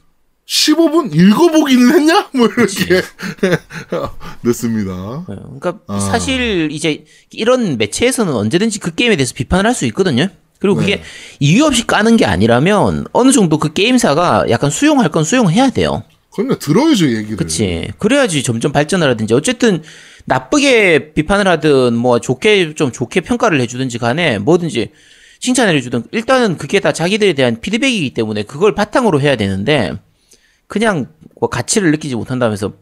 15분 0.47 1.13
읽어보기는 1.13 1.93
했냐? 1.95 2.29
뭐 2.33 2.47
이렇게 2.47 3.01
냈습니다. 4.43 5.23
그러니까 5.25 5.79
아. 5.87 5.99
사실 5.99 6.69
이제 6.71 7.05
이런 7.31 7.77
매체에서는 7.77 8.31
언제든지 8.33 8.79
그 8.79 8.93
게임에 8.93 9.15
대해서 9.15 9.33
비판을 9.35 9.65
할 9.65 9.73
수 9.75 9.85
있거든요. 9.87 10.27
그리고 10.59 10.75
그게 10.75 10.97
네. 10.97 11.03
이유 11.39 11.65
없이 11.65 11.85
까는 11.85 12.17
게 12.17 12.25
아니라면 12.25 13.05
어느 13.13 13.31
정도 13.31 13.57
그 13.57 13.73
게임사가 13.73 14.45
약간 14.49 14.69
수용할 14.69 15.09
건 15.09 15.23
수용해야 15.23 15.69
돼요. 15.69 16.03
그러니까 16.31 16.59
들어야죠 16.59 17.07
얘기를. 17.07 17.37
그치. 17.37 17.87
그래야지 17.97 18.43
점점 18.43 18.71
발전을 18.71 19.09
하든지. 19.11 19.33
어쨌든 19.33 19.83
나쁘게 20.25 21.13
비판을 21.13 21.47
하든 21.47 21.95
뭐 21.95 22.19
좋게 22.19 22.73
좀 22.73 22.91
좋게 22.91 23.21
평가를 23.21 23.61
해주든지 23.61 23.99
간에 23.99 24.39
뭐든지 24.39 24.91
칭찬을 25.39 25.75
해주든 25.77 26.05
일단은 26.11 26.57
그게 26.57 26.79
다 26.79 26.91
자기들에 26.91 27.33
대한 27.33 27.61
피드백이기 27.61 28.13
때문에 28.13 28.43
그걸 28.43 28.73
바탕으로 28.73 29.21
해야 29.21 29.35
되는데 29.35 29.93
그냥 30.67 31.07
뭐 31.39 31.49
가치를 31.49 31.91
느끼지 31.91 32.15
못한다면서 32.15 32.73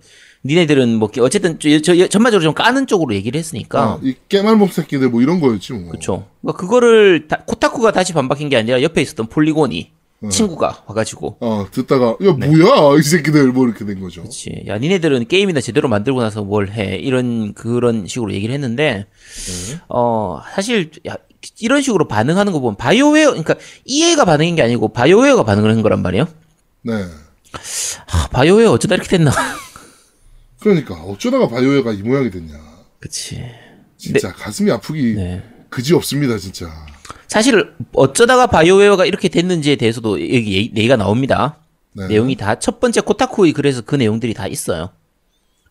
니네들은 0.45 0.95
뭐 0.97 1.09
어쨌든 1.21 1.57
저, 1.59 1.79
저- 1.81 2.07
전반적으로 2.07 2.43
좀 2.43 2.53
까는 2.53 2.85
쪽으로 2.87 3.15
얘기를 3.15 3.39
했으니까 3.39 3.81
아, 3.81 3.99
이 4.03 4.15
깨말목 4.27 4.73
새끼들 4.73 5.09
뭐 5.09 5.21
이런 5.21 5.39
거였지 5.39 5.73
뭐. 5.73 5.91
그쵸. 5.91 6.27
그러니까 6.41 6.59
그거를 6.61 7.27
다- 7.27 7.43
코타쿠가 7.45 7.91
다시 7.91 8.11
반박한 8.13 8.49
게 8.49 8.57
아니라 8.57 8.81
옆에 8.81 9.01
있었던 9.01 9.27
폴리곤이 9.27 9.91
친구가 10.29 10.83
와가지고 10.87 11.35
어 11.41 11.65
듣다가 11.69 12.15
야 12.25 12.35
네. 12.39 12.47
뭐야 12.47 12.97
이 12.97 13.03
새끼들 13.03 13.51
뭐 13.51 13.67
이렇게 13.67 13.83
된 13.85 13.99
거죠. 13.99 14.23
그치. 14.23 14.63
야, 14.67 14.77
니네들은 14.77 15.27
게임이나 15.27 15.59
제대로 15.59 15.89
만들고 15.89 16.21
나서 16.21 16.43
뭘 16.43 16.69
해. 16.71 16.95
이런, 16.95 17.53
그런 17.53 18.07
식으로 18.07 18.31
얘기를 18.33 18.53
했는데, 18.55 19.05
어, 19.89 20.39
사실, 20.55 20.91
야, 21.09 21.17
이런 21.59 21.81
식으로 21.81 22.07
반응하는 22.07 22.53
거 22.53 22.61
보면, 22.61 22.77
바이오웨어, 22.77 23.31
그러니까, 23.31 23.55
EA가 23.83 24.23
반응인 24.23 24.55
게 24.55 24.61
아니고, 24.61 24.93
바이오웨어가 24.93 25.43
반응을 25.43 25.69
한 25.69 25.81
거란 25.81 26.01
말이에요. 26.01 26.25
네. 26.83 26.93
하, 28.07 28.27
바이오웨어 28.29 28.71
어쩌다 28.71 28.95
이렇게 28.95 29.09
됐나. 29.09 29.31
그러니까 30.63 30.95
어쩌다가 30.95 31.47
바이오웨어가 31.49 31.91
이 31.91 31.97
모양이 32.01 32.31
됐냐. 32.31 32.53
그치. 33.01 33.43
진짜 33.97 34.31
가슴이 34.31 34.71
아프기 34.71 35.13
네. 35.13 35.43
그지 35.69 35.93
없습니다 35.93 36.37
진짜. 36.37 36.71
사실, 37.27 37.73
어쩌다가 37.93 38.47
바이오웨어가 38.47 39.05
이렇게 39.05 39.27
됐는지에 39.27 39.75
대해서도 39.75 40.21
여기 40.21 40.53
얘기- 40.55 40.71
얘기가 40.75 40.95
나옵니다. 40.95 41.57
네. 41.93 42.07
내용이 42.07 42.35
다, 42.37 42.59
첫 42.59 42.79
번째 42.79 43.01
코타쿠의 43.01 43.51
글에서 43.53 43.81
그 43.81 43.95
내용들이 43.95 44.33
다 44.33 44.47
있어요. 44.47 44.91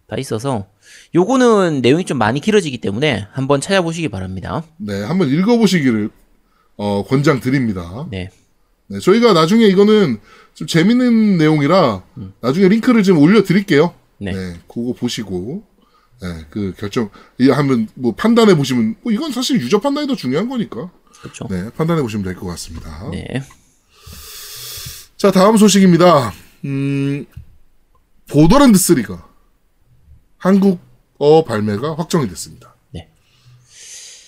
다 0.08 0.16
있어서, 0.18 0.66
요거는 1.14 1.80
내용이 1.80 2.04
좀 2.04 2.18
많이 2.18 2.40
길어지기 2.40 2.78
때문에 2.78 3.26
한번 3.32 3.60
찾아보시기 3.62 4.08
바랍니다. 4.08 4.62
네 4.76 5.02
한번 5.04 5.28
읽어보시기를 5.30 6.10
어, 6.76 7.04
권장 7.06 7.40
드립니다. 7.40 8.06
네. 8.10 8.28
네, 8.88 8.98
저희가 8.98 9.32
나중에 9.32 9.64
이거는 9.66 10.18
좀 10.54 10.66
재밌는 10.66 11.38
내용이라 11.38 12.02
나중에 12.42 12.68
링크를 12.68 13.02
좀 13.04 13.18
올려드릴게요. 13.18 13.94
네. 14.22 14.32
네, 14.32 14.60
그거 14.68 14.92
보시고 14.92 15.64
네, 16.20 16.46
그 16.50 16.72
결정 16.78 17.10
이 17.38 17.48
하면 17.50 17.88
뭐 17.94 18.14
판단해 18.14 18.54
보시면 18.56 18.96
뭐 19.02 19.12
이건 19.12 19.32
사실 19.32 19.60
유저 19.60 19.80
판단이 19.80 20.06
더 20.06 20.14
중요한 20.14 20.48
거니까 20.48 20.90
그렇죠. 21.20 21.46
네 21.48 21.70
판단해 21.70 22.00
보시면 22.02 22.24
될 22.24 22.34
것 22.36 22.46
같습니다. 22.46 23.08
네. 23.10 23.42
자 25.16 25.30
다음 25.30 25.56
소식입니다. 25.56 26.32
음, 26.64 27.26
보더랜드 28.28 28.78
3가 28.78 29.22
한국어 30.38 31.44
발매가 31.44 31.94
확정이 31.96 32.28
됐습니다. 32.28 32.74
네. 32.92 33.08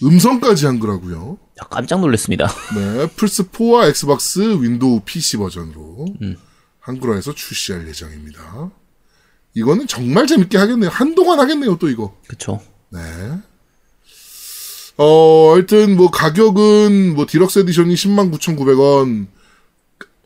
음성까지 0.02 0.66
한 0.66 0.78
거라고요. 0.78 1.38
야, 1.62 1.66
깜짝 1.68 2.00
놀랐습니다. 2.00 2.46
네, 2.74 3.06
플스 3.16 3.44
4와 3.50 3.88
Xbox 3.88 4.40
Windows 4.40 5.00
PC 5.04 5.36
버전으로 5.38 6.06
음. 6.22 6.36
한글화해서 6.80 7.34
출시할 7.34 7.88
예정입니다. 7.88 8.70
이거는 9.54 9.86
정말 9.86 10.26
재밌게 10.26 10.58
하겠네요. 10.58 10.90
한동안 10.90 11.40
하겠네요, 11.40 11.76
또 11.78 11.88
이거. 11.88 12.16
그쵸. 12.26 12.60
네. 12.90 13.00
어, 14.96 15.52
하여튼 15.54 15.96
뭐 15.96 16.10
가격은 16.10 17.14
뭐 17.14 17.26
deluxe 17.26 17.60
edition이 17.60 17.94
109,900원, 17.94 19.26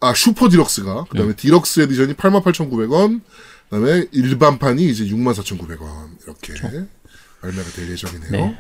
아 0.01 0.15
super 0.15 0.49
deluxe가 0.49 0.95
네. 0.95 1.09
그다음에 1.11 1.35
deluxe 1.35 1.81
edition이 1.81 2.15
88,900원, 2.15 3.21
그 3.69 3.71
다음에 3.71 4.07
일반판이 4.13 4.85
이제 4.89 5.05
64,900원 5.05 6.23
이렇게 6.23 6.55
발매가 7.41 7.71
될 7.71 7.91
예정이네요. 7.91 8.31
네. 8.33 8.57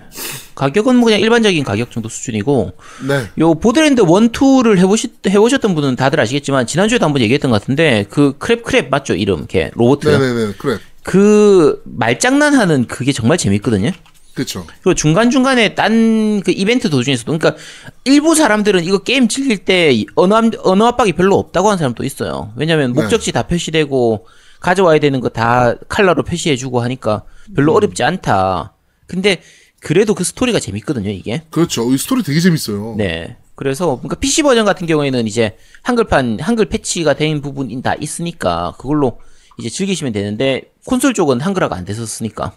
가격은 0.54 0.97
뭐 0.97 1.06
그냥 1.06 1.20
일반적인 1.20 1.64
가격 1.64 1.90
정도 1.90 2.08
수준이고, 2.08 2.73
네. 3.08 3.26
요 3.38 3.54
Borderlands 3.54 4.02
1, 4.02 4.06
2를 4.06 4.78
해보시, 4.78 5.08
해보셨던 5.28 5.75
분은 5.75 5.97
다들 5.97 6.20
아시겠지만, 6.20 6.66
지난주에도 6.66 7.04
한번 7.04 7.23
얘기했던 7.23 7.50
것 7.50 7.61
같은데, 7.61 8.04
그 8.11 8.35
Claptrap 8.38 8.88
맞죠? 8.88 9.14
이름, 9.14 9.47
걔, 9.47 9.70
로봇. 9.75 10.00
네네네. 10.04 10.54
그래. 10.58 10.78
그 11.02 11.80
말장난하는 11.87 12.87
그게 12.87 13.12
정말 13.12 13.38
재밌거든요. 13.38 13.90
그쵸. 14.35 14.64
그리고 14.82 14.94
중간중간에 14.94 15.75
딴 15.75 16.40
그 16.44 16.52
이벤트 16.52 16.88
도중에서도, 16.90 17.37
그러니까 17.37 17.61
일부 18.04 18.37
사람들은 18.37 18.85
이거 18.85 18.99
게임 18.99 19.26
즐길 19.26 19.58
때 19.58 20.04
언어, 20.14 20.37
압- 20.37 20.52
언어 20.64 20.87
압박이 20.87 21.12
별로 21.14 21.37
없다고 21.37 21.68
하는 21.68 21.78
사람도 21.78 22.04
있어요. 22.04 22.52
왜냐면 22.56 22.92
네. 22.92 23.00
목적지 23.00 23.32
다 23.32 23.42
표시되고, 23.42 24.26
가져와야 24.60 24.98
되는 24.98 25.20
거 25.20 25.28
다 25.28 25.74
칼라로 25.88 26.22
표시해주고 26.24 26.80
하니까 26.80 27.24
별로 27.54 27.74
어렵지 27.74 28.02
않다. 28.02 28.74
근데 29.06 29.40
그래도 29.80 30.14
그 30.14 30.24
스토리가 30.24 30.58
재밌거든요, 30.60 31.10
이게. 31.10 31.42
그렇죠. 31.50 31.92
이 31.92 31.98
스토리 31.98 32.22
되게 32.22 32.40
재밌어요. 32.40 32.94
네. 32.98 33.36
그래서 33.54 33.96
그러니까 33.96 34.16
PC 34.16 34.42
버전 34.42 34.64
같은 34.64 34.86
경우에는 34.86 35.26
이제 35.26 35.56
한글판 35.82 36.38
한글 36.40 36.66
패치가 36.66 37.14
된 37.14 37.40
부분이 37.40 37.80
다 37.82 37.94
있으니까 37.94 38.74
그걸로 38.78 39.20
이제 39.58 39.68
즐기시면 39.68 40.12
되는데 40.12 40.72
콘솔 40.86 41.14
쪽은 41.14 41.40
한글화가 41.40 41.74
안 41.76 41.84
됐었으니까. 41.84 42.52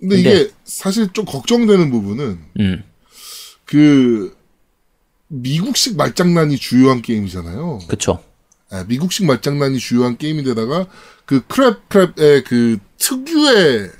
근데 0.00 0.18
이게 0.18 0.50
사실 0.64 1.12
좀 1.12 1.24
걱정되는 1.24 1.90
부분은 1.92 2.38
음. 2.58 2.84
그 3.64 4.36
미국식 5.28 5.96
말장난이 5.96 6.58
주요한 6.58 7.02
게임이잖아요. 7.02 7.80
그쵸. 7.88 8.18
아, 8.20 8.31
미국식 8.88 9.26
말장난이 9.26 9.78
주요한 9.78 10.16
게임인데다가 10.16 10.86
그 11.26 11.40
크랩 11.42 11.76
크랩의 11.88 12.44
그 12.44 12.78
특유의 12.98 13.90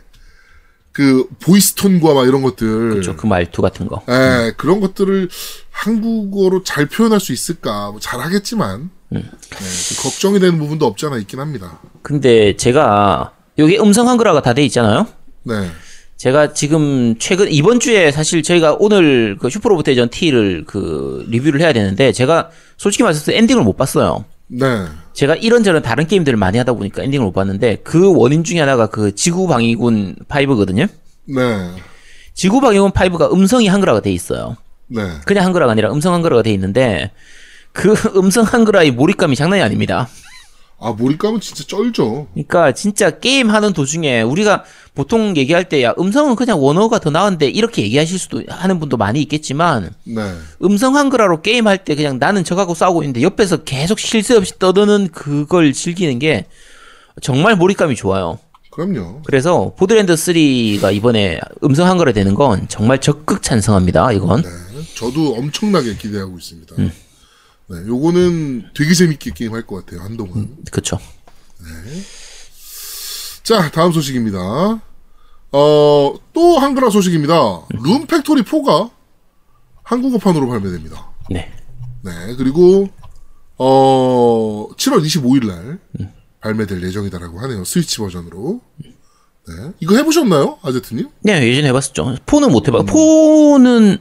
그 0.93 1.27
보이스톤과 1.41 2.13
막 2.15 2.27
이런 2.27 2.43
것들 2.43 2.97
그쵸. 2.97 3.17
그 3.17 3.27
말투 3.27 3.63
같은 3.63 3.87
거. 3.87 4.03
예, 4.09 4.53
그런 4.57 4.81
것들을 4.81 5.29
한국어로 5.71 6.65
잘 6.65 6.87
표현할 6.87 7.19
수 7.21 7.33
있을까? 7.33 7.91
뭐 7.91 8.01
잘하겠지만 8.01 8.91
네, 9.09 9.23
그 9.51 10.03
걱정이 10.03 10.39
되는 10.39 10.59
부분도 10.59 10.85
없지 10.87 11.07
않아 11.07 11.17
있긴 11.19 11.41
합니다. 11.41 11.81
근데 12.03 12.57
제가 12.57 13.33
여기 13.59 13.79
음성 13.79 14.09
한글화가 14.09 14.43
다 14.43 14.53
돼 14.55 14.65
있잖아요. 14.67 15.07
네, 15.45 15.71
제가 16.19 16.53
지금 16.53 17.17
최근 17.19 17.51
이번 17.51 17.81
주에 17.81 18.11
사실 18.13 18.43
저희가 18.43 18.77
오늘 18.79 19.37
그 19.41 19.49
슈퍼로봇 19.51 19.85
대전 19.87 20.09
T를 20.11 20.65
그 20.67 21.25
리뷰를 21.29 21.61
해야 21.61 21.73
되는데 21.73 22.13
제가 22.13 22.51
솔직히 22.77 23.03
말해서 23.03 23.33
엔딩을 23.33 23.63
못 23.63 23.77
봤어요. 23.79 24.25
네, 24.53 24.85
제가 25.15 25.35
이런저런 25.37 25.83
다른 25.83 26.07
게임들을 26.07 26.37
많이 26.37 26.59
하다 26.59 26.75
보니까 26.75 27.03
엔딩을 27.03 27.25
못 27.25 27.33
봤는데 27.33 27.79
그 27.83 28.15
원인 28.15 28.45
중에 28.45 28.61
하나가 28.61 28.87
그 28.87 29.15
지구 29.15 29.47
방위군 29.47 30.17
5거든요. 30.29 30.89
네, 31.25 31.71
지구 32.35 32.61
방위군 32.61 32.91
5가 32.93 33.33
음성이 33.33 33.69
한글화가 33.69 34.01
돼 34.01 34.13
있어요. 34.13 34.57
네. 34.89 35.03
그냥 35.25 35.47
한글화가 35.47 35.73
아니라 35.73 35.91
음성 35.91 36.13
한글화가 36.13 36.43
돼 36.43 36.53
있는데 36.53 37.13
그 37.73 37.95
음성 38.17 38.45
한글화의 38.45 38.91
몰입감이 38.91 39.37
장난이 39.37 39.63
아닙니다. 39.63 40.09
아 40.85 40.91
몰입감은 40.93 41.41
진짜 41.41 41.65
쩔죠. 41.65 42.27
그러니까 42.33 42.73
진짜 42.73 43.11
게임 43.11 43.51
하는 43.51 43.73
도중에 43.73 44.23
우리가 44.23 44.65
보통 44.95 45.37
얘기할 45.37 45.69
때 45.69 45.83
야 45.83 45.95
음성은 45.99 46.35
그냥 46.37 46.63
원어가 46.63 46.99
더 46.99 47.11
나은데 47.11 47.49
이렇게 47.49 47.83
얘기하실 47.83 48.19
수도 48.19 48.43
하는 48.49 48.81
분도 48.81 48.97
많이 48.97 49.23
있겠지만 49.23 49.95
네, 50.05 50.21
음성 50.63 50.97
한글화로 50.97 51.41
게임 51.43 51.67
할 51.69 51.79
때 51.85 51.95
그냥 51.95 52.19
나는 52.19 52.43
저하고 52.45 52.75
싸우고 52.75 53.03
있는데 53.05 53.23
옆에서 53.23 53.59
계속 53.59 53.99
쉴새 54.01 54.35
없이 54.37 54.59
떠드는 54.59 55.09
그걸 55.13 55.73
즐기는 55.73 56.19
게 56.19 56.47
정말 57.21 57.57
몰입감이 57.57 57.95
좋아요. 57.97 58.39
그럼요. 58.71 59.23
그래서 59.25 59.73
보드랜드 59.77 60.15
3가 60.15 60.95
이번에 60.95 61.39
음성 61.63 61.89
한글화 61.89 62.13
되는 62.13 62.35
건 62.35 62.67
정말 62.69 63.01
적극 63.01 63.43
찬성합니다. 63.43 64.13
이건 64.13 64.43
네, 64.43 64.49
저도 64.95 65.35
엄청나게 65.35 65.97
기대하고 65.97 66.39
있습니다. 66.39 66.75
네, 67.69 67.77
요거는 67.87 68.71
되게 68.75 68.93
재밌게 68.95 69.31
게임 69.35 69.53
할 69.55 69.67
것 69.67 69.85
같아요 69.87 70.03
한동안. 70.05 70.57
그쵸. 70.71 70.99
자, 73.43 73.71
다음 73.71 73.93
소식입니다. 73.93 74.39
어, 75.55 76.15
또 76.33 76.59
한글화 76.59 76.91
소식입니다. 76.91 77.35
Rune 77.71 78.07
Factory 78.07 78.43
4가 78.43 78.91
한국어판으로 79.83 80.49
발매됩니다. 80.49 81.11
네. 81.31 81.53
네, 82.05 82.35
그리고, 82.37 82.89
어, 83.59 84.69
7월 84.77 85.03
25일 85.05 85.47
날 85.47 85.79
발매될 86.41 86.83
예정이다라고 86.83 87.41
하네요. 87.41 87.65
스위치 87.65 87.99
버전으로. 87.99 88.61
네. 89.49 89.55
이거 89.81 89.97
해보셨나요? 89.97 90.59
아제트님? 90.63 91.09
네 91.23 91.47
예전에 91.49 91.69
해봤었죠. 91.69 92.17
4는 92.27 92.51
못 92.51 92.69
해봐. 92.69 92.85
4는 92.85 94.01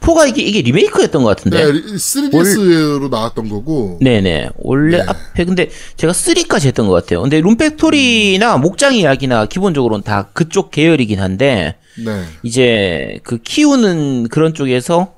4가 0.00 0.28
이게 0.28 0.42
이게 0.42 0.62
리메이크였던 0.62 1.22
것 1.22 1.28
같은데. 1.28 1.64
네, 1.64 1.72
3DS로 1.94 3.08
나왔던 3.08 3.48
거고. 3.48 3.98
네네. 4.00 4.50
원래 4.58 4.98
네. 4.98 5.04
앞에, 5.06 5.44
근데 5.44 5.68
제가 5.96 6.12
3까지 6.12 6.66
했던 6.66 6.88
것 6.88 6.94
같아요. 6.94 7.22
근데 7.22 7.40
Rune 7.40 7.76
Factory나 7.76 8.56
목장 8.58 8.94
이야기나 8.94 9.46
기본적으로는 9.46 10.02
다 10.02 10.28
그쪽 10.32 10.70
계열이긴 10.70 11.20
한데, 11.20 11.76
네. 12.04 12.24
이제 12.42 13.20
그 13.22 13.38
키우는 13.38 14.28
그런 14.28 14.54
쪽에서 14.54 15.14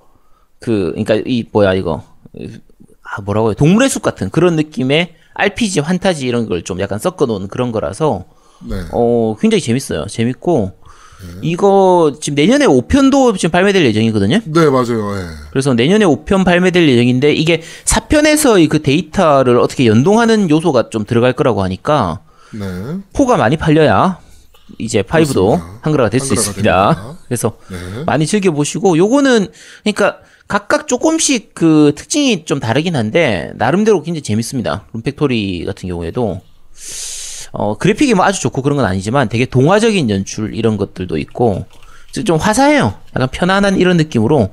그, 0.60 0.92
그니까 0.94 1.14
이, 1.26 1.44
뭐야, 1.50 1.74
이거. 1.74 2.04
아, 3.04 3.20
뭐라고 3.22 3.48
해요. 3.48 3.54
동물의 3.54 3.88
숲 3.88 4.02
같은 4.02 4.30
그런 4.30 4.56
느낌의 4.56 5.14
RPG, 5.34 5.80
환타지 5.80 6.26
이런 6.26 6.46
걸 6.48 6.62
좀 6.62 6.78
약간 6.80 6.98
섞어 6.98 7.26
놓은 7.26 7.48
그런 7.48 7.72
거라서, 7.72 8.24
네. 8.68 8.76
어, 8.92 9.34
굉장히 9.40 9.60
재밌어요. 9.60 10.06
재밌고, 10.06 10.72
이거 11.42 12.14
지금 12.20 12.34
내년에 12.36 12.66
5편도 12.66 13.36
지금 13.38 13.50
발매될 13.50 13.84
예정이거든요. 13.86 14.40
네, 14.44 14.70
맞아요. 14.70 15.16
예. 15.18 15.24
그래서 15.50 15.74
내년에 15.74 16.04
5편 16.04 16.44
발매될 16.44 16.88
예정인데 16.88 17.32
이게 17.32 17.62
4편에서 17.84 18.68
그 18.68 18.82
데이터를 18.82 19.58
어떻게 19.58 19.86
연동하는 19.86 20.50
요소가 20.50 20.90
좀 20.90 21.04
들어갈 21.04 21.32
거라고 21.32 21.62
하니까 21.62 22.20
네. 22.52 22.60
4가 23.12 23.36
많이 23.36 23.56
팔려야 23.56 24.18
이제 24.78 25.02
5도 25.02 25.34
그렇습니다. 25.34 25.78
한글화가 25.82 26.10
될 26.10 26.20
수 26.20 26.34
있습니다. 26.34 26.62
됩니다. 26.94 27.16
그래서 27.26 27.56
네. 27.70 28.04
많이 28.04 28.26
즐겨 28.26 28.50
보시고 28.50 28.96
요거는 28.96 29.48
그러니까 29.84 30.18
각각 30.48 30.86
조금씩 30.86 31.54
그 31.54 31.92
특징이 31.96 32.44
좀 32.44 32.60
다르긴 32.60 32.94
한데 32.96 33.52
나름대로 33.54 34.02
굉장히 34.02 34.22
재밌습니다. 34.22 34.86
룸팩토리 34.92 35.64
같은 35.64 35.88
경우에도 35.88 36.40
어 37.52 37.76
그래픽이 37.76 38.14
뭐 38.14 38.24
아주 38.24 38.40
좋고 38.40 38.62
그런 38.62 38.76
건 38.76 38.86
아니지만 38.86 39.28
되게 39.28 39.44
동화적인 39.44 40.08
연출 40.10 40.54
이런 40.54 40.76
것들도 40.76 41.18
있고 41.18 41.66
좀- 42.12 42.24
좀 42.24 42.36
화사해요. 42.38 42.94
약간 43.14 43.28
편안한 43.30 43.78
이런 43.78 43.96
느낌으로 43.98 44.50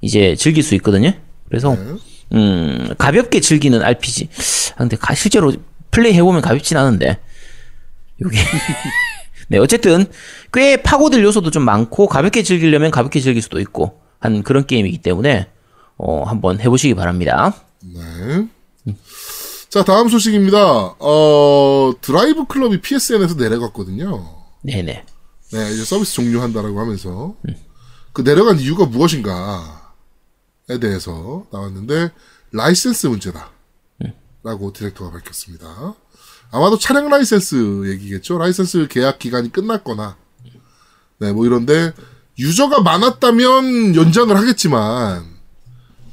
이제 0.00 0.34
즐길 0.36 0.62
수 0.62 0.74
있거든요. 0.76 1.12
그래서 1.48 1.76
음 2.32 2.94
가볍게 2.98 3.40
즐기는 3.40 3.82
RPG. 3.82 4.28
아, 4.74 4.78
근데 4.78 4.96
가- 4.96 5.14
실제로 5.14 5.52
플레이 5.90 6.12
해보면 6.14 6.40
가볍진 6.42 6.76
않은데 6.76 7.18
요게 8.22 8.36
네 9.48 9.58
어쨌든 9.58 10.06
꽤 10.52 10.76
파고들 10.82 11.22
요소도 11.24 11.50
좀 11.50 11.62
많고 11.64 12.06
가볍게 12.06 12.42
즐기려면 12.42 12.90
가볍게 12.90 13.20
즐길 13.20 13.40
수도 13.42 13.60
있고 13.60 14.00
한 14.20 14.42
그런 14.42 14.66
게임이기 14.66 14.98
때문에 14.98 15.48
어 15.96 16.24
한번 16.24 16.60
해보시기 16.60 16.94
바랍니다. 16.94 17.54
네. 18.84 18.92
자, 19.68 19.84
다음 19.84 20.08
소식입니다. 20.08 20.96
어, 20.98 21.92
드라이브 22.00 22.46
클럽이 22.46 22.80
PSN에서 22.80 23.34
내려갔거든요. 23.34 24.26
네네. 24.62 25.04
네, 25.52 25.72
이제 25.72 25.84
서비스 25.84 26.14
종료한다라고 26.14 26.80
하면서 26.80 27.34
그 28.12 28.22
내려간 28.22 28.58
이유가 28.58 28.86
무엇인가에 28.86 30.78
대해서 30.80 31.46
나왔는데 31.52 32.12
라이센스 32.52 33.06
문제다라고 33.08 34.72
디렉터가 34.74 35.10
밝혔습니다. 35.12 35.94
아마도 36.50 36.78
차량 36.78 37.08
라이센스 37.08 37.90
얘기겠죠. 37.90 38.38
라이센스 38.38 38.88
계약 38.88 39.18
기간이 39.18 39.52
끝났거나 39.52 40.16
네, 41.18 41.32
뭐 41.32 41.44
이런데 41.46 41.92
유저가 42.38 42.80
많았다면 42.80 43.96
연장을 43.96 44.34
하겠지만 44.34 45.37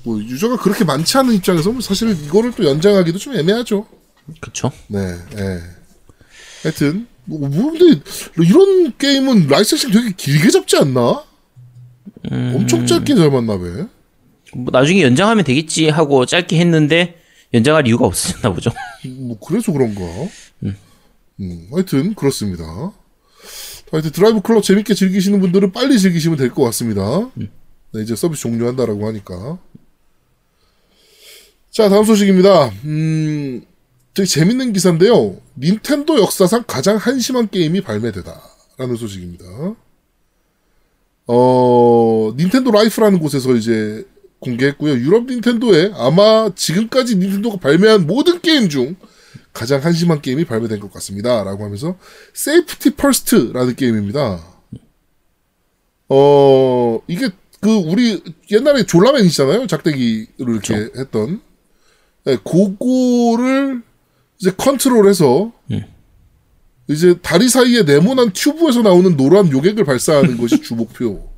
뭐 0.06 0.20
유저가 0.22 0.58
그렇게 0.58 0.84
많지 0.84 1.18
않은 1.18 1.34
입장에서 1.34 1.72
뭐 1.72 1.82
사실 1.82 2.10
이거를 2.26 2.52
또 2.56 2.63
연장하기도 2.65 3.18
좀 3.18 3.36
애매하죠. 3.36 3.86
그쵸. 4.39 4.72
네, 4.88 5.00
예. 5.38 5.60
하여튼, 6.63 7.08
뭐, 7.26 7.48
뭐, 7.48 7.72
근데, 7.72 8.02
이런 8.39 8.96
게임은 8.98 9.48
licensing 9.48 9.91
되게 9.91 10.12
길게 10.15 10.50
잡지 10.50 10.78
않나? 10.78 11.24
엄청 12.32 12.86
짧게 12.88 13.13
잡았나 13.15 13.58
봐. 13.58 13.63
뭐 14.56 14.65
나중에 14.72 15.04
연장하면 15.04 15.44
되겠지 15.44 15.89
하고 15.89 16.26
짧게 16.26 16.58
했는데 16.60 17.20
연장할 17.54 17.88
이유가 17.88 18.06
없으셨나 18.08 18.52
보죠. 18.54 18.72
뭐, 19.20 19.38
그래서 19.39 19.72
그런가? 19.72 20.02
음, 20.63 21.68
하여튼, 21.72 22.15
그렇습니다. 22.15 22.63
하여튼, 23.91 24.12
드라이브 24.12 24.41
클럽 24.41 24.63
재밌게 24.63 24.94
즐기시는 24.96 25.39
분들은 25.41 25.72
빨리 25.72 26.00
즐기시면 26.00 26.38
될 26.38 26.50
것 26.50 26.63
같습니다. 26.63 27.30
네, 27.36 28.02
이제 28.02 28.15
서비스 28.15 28.41
종료한다라고 28.41 29.08
하니까. 29.08 29.60
자, 31.76 31.90
다음 31.90 32.06
소식입니다. 32.06 32.72
음, 32.86 33.62
되게 34.14 34.26
재밌는 34.26 34.72
기사인데요. 34.72 35.36
닌텐도 35.60 36.22
역사상 36.22 36.64
가장 36.66 36.96
한심한 36.96 37.50
게임이 37.50 37.82
발매되다. 37.82 38.42
라는 38.78 38.96
소식입니다. 38.96 39.44
어, 41.28 42.34
Nintendo 42.38 42.72
Life라는 42.72 43.20
곳에서 43.20 43.54
이제 43.56 44.08
공개했고요. 44.40 44.94
유럽 44.94 45.26
닌텐도에 45.26 45.92
아마 45.96 46.50
지금까지 46.56 47.18
닌텐도가 47.18 47.58
발매한 47.58 48.08
모든 48.08 48.40
게임 48.40 48.70
중 48.70 48.96
가장 49.52 49.84
한심한 49.84 50.22
게임이 50.22 50.46
발매된 50.46 50.80
것 50.80 50.94
같습니다. 50.94 51.44
라고 51.44 51.66
하면서 51.66 51.98
Safety 52.34 52.91
First라는 52.91 53.76
게임입니다. 53.76 54.42
어, 56.08 57.02
이게 57.10 57.32
그 57.60 57.70
우리 57.70 58.24
옛날에 58.50 58.86
졸라맨 58.86 59.26
있잖아요. 59.26 59.68
작대기를 59.68 60.28
이렇게 60.40 60.74
했던. 60.96 61.42
네, 62.26 62.38
그거를 62.38 63.82
이제 64.40 64.52
컨트롤해서 64.58 65.52
이제 66.88 67.16
다리 67.22 67.48
사이에 67.50 67.84
네모난 67.84 68.32
튜브에서 68.32 68.82
나오는 68.82 69.16
노란 69.18 69.52
요객을 69.52 69.86
발사하는 69.86 70.38
것이 70.38 70.62
주 70.64 70.76
목표. 70.76 71.30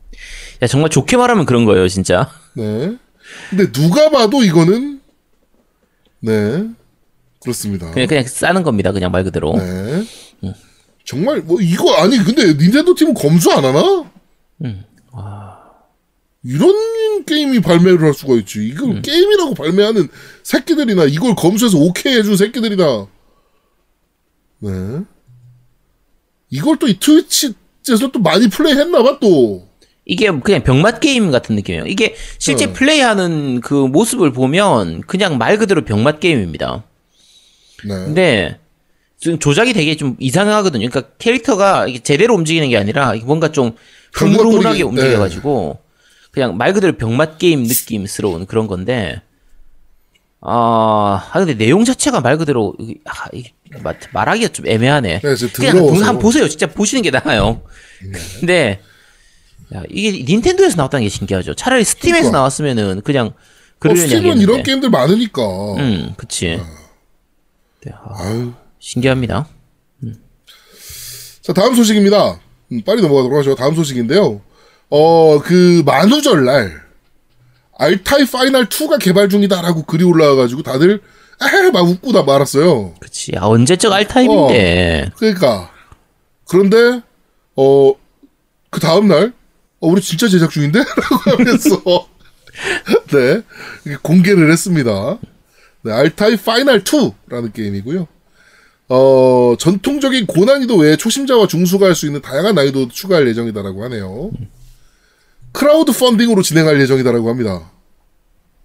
야 0.61 0.67
정말 0.67 0.89
좋게 0.89 1.15
말하면 1.17 1.45
그런 1.45 1.65
거예요 1.65 1.87
진짜. 1.87 2.29
네. 2.53 2.97
근데 3.49 3.71
누가 3.71 4.09
봐도 4.09 4.43
이거는 4.43 5.01
네 6.21 6.69
그렇습니다. 7.41 7.91
그냥 7.91 8.07
그냥 8.07 8.23
싸는 8.25 8.63
겁니다 8.63 8.91
그냥 8.91 9.11
말 9.11 9.23
그대로. 9.23 9.55
네. 9.57 10.03
정말 11.05 11.39
뭐 11.39 11.61
이거 11.61 11.93
아니 11.95 12.17
근데 12.17 12.53
닌텐도 12.53 12.95
팀은 12.95 13.13
검수 13.13 13.49
안 13.51 13.63
하나? 13.63 14.05
음. 14.65 14.83
이런 16.47 17.25
게임이 17.25 17.59
발매를 17.59 18.01
할 18.01 18.13
수가 18.13 18.35
있지. 18.35 18.65
이걸 18.67 19.01
게임이라고 19.01 19.53
발매하는 19.53 20.07
새끼들이나 20.43 21.03
이걸 21.05 21.35
검수해서 21.35 21.77
오케이 21.77 22.15
해준 22.17 22.37
새끼들이나. 22.37 23.07
네. 24.59 24.71
이걸 26.49 26.77
또 26.79 26.87
이 26.87 26.97
트위치에서 26.99 28.11
또 28.13 28.19
많이 28.19 28.47
플레이했나봐 28.47 29.19
또. 29.19 29.67
이게 30.05 30.31
그냥 30.39 30.63
병맛 30.63 31.01
게임 31.01 31.31
같은 31.31 31.55
느낌이에요. 31.57 31.85
이게 31.85 32.15
실제 32.39 32.67
네. 32.67 32.73
플레이하는 32.73 33.59
그 33.59 33.73
모습을 33.73 34.31
보면 34.31 35.01
그냥 35.01 35.37
말 35.37 35.57
그대로 35.57 35.83
병맛 35.83 36.21
게임입니다. 36.21 36.85
네. 37.85 37.89
근데 37.89 38.59
지금 39.19 39.37
조작이 39.37 39.73
되게 39.73 39.97
좀 39.97 40.15
이상하거든요. 40.19 40.87
그러니까 40.87 41.11
캐릭터가 41.17 41.87
제대로 42.03 42.35
움직이는 42.35 42.69
게 42.69 42.77
아니라 42.77 43.15
뭔가 43.25 43.51
좀 43.51 43.75
흐물흐물하게 44.13 44.79
병맛거리게, 44.79 44.83
움직여가지고 44.83 45.79
그냥 46.37 46.55
말 46.55 46.71
그대로 46.71 46.95
병맛 46.95 47.39
게임 47.39 47.63
느낌스러운 47.63 48.45
그런 48.45 48.67
건데 48.67 49.23
아, 50.39 51.27
아 51.31 51.39
근데 51.39 51.55
내용 51.55 51.83
자체가 51.83 52.21
말 52.21 52.37
그대로 52.37 52.75
아, 53.05 53.11
말하기가 54.13 54.49
좀 54.49 54.67
애매하네. 54.67 55.21
네, 55.21 55.35
그냥. 55.55 55.77
한번 55.77 56.19
보세요. 56.19 56.47
진짜 56.47 56.67
보시는 56.67 57.01
게 57.01 57.09
나아요. 57.09 57.63
근데 58.39 58.81
야, 59.73 59.81
이게 59.89 60.23
닌텐도에서 60.31 60.75
나왔다는 60.77 61.05
게 61.05 61.09
신기하죠. 61.09 61.55
차라리 61.55 61.83
스팀에서 61.83 62.29
그러니까. 62.29 62.37
나왔으면 62.37 63.01
그냥 63.01 63.33
어, 63.83 63.95
스팀은. 63.95 64.37
이런 64.39 64.61
게임들 64.61 64.91
많으니까. 64.91 65.41
음, 65.79 66.13
그치. 66.17 66.61
네, 67.83 67.91
아, 67.95 68.25
아유. 68.25 68.53
신기합니다. 68.77 69.49
자, 71.41 71.53
다음 71.53 71.73
소식입니다. 71.73 72.39
음, 72.73 72.83
빨리 72.85 73.01
넘어가도록 73.01 73.39
하죠. 73.39 73.55
다음 73.55 73.73
소식인데요. 73.73 74.41
어, 74.89 75.39
그, 75.39 75.83
만우절 75.85 76.45
날, 76.45 76.81
R-Type 77.77 78.25
Final 78.25 78.67
2가 78.69 78.99
개발 78.99 79.29
중이다라고 79.29 79.83
글이 79.83 80.03
올라와가지고 80.03 80.63
다들, 80.63 81.01
에헤, 81.41 81.71
막 81.71 81.81
웃고 81.87 82.13
다 82.13 82.23
말았어요. 82.23 82.95
그치. 82.99 83.31
아, 83.37 83.45
언제적 83.47 83.91
R-Type인데. 83.93 85.11
그러니까. 85.17 85.71
그런데, 86.49 87.01
어, 87.55 87.93
그 88.69 88.79
다음날, 88.79 89.33
어, 89.79 89.87
우리 89.87 90.01
진짜 90.01 90.27
제작 90.27 90.49
중인데? 90.49 90.79
라고 90.81 91.31
하면서, 91.37 92.07
네, 93.13 93.41
공개를 94.01 94.51
했습니다. 94.51 95.19
네, 95.83 95.91
R-Type 95.91 96.37
Final 96.37 96.83
2라는 96.83 97.53
게임이고요. 97.53 98.07
어, 98.89 99.55
전통적인 99.59 100.25
고난이도 100.27 100.77
외에 100.77 100.95
초심자와 100.95 101.47
중수가 101.47 101.85
할 101.85 101.93
수 101.93 102.05
있는 102.07 102.21
다양한 102.21 102.55
난이도 102.55 102.87
추가할 102.87 103.27
예정이다라고 103.27 103.83
하네요. 103.83 104.31
크라우드 105.57 105.91
펀딩으로 105.91 106.43
진행할 106.43 106.79
예정이다라고 106.81 107.31
합니다. 107.31 107.71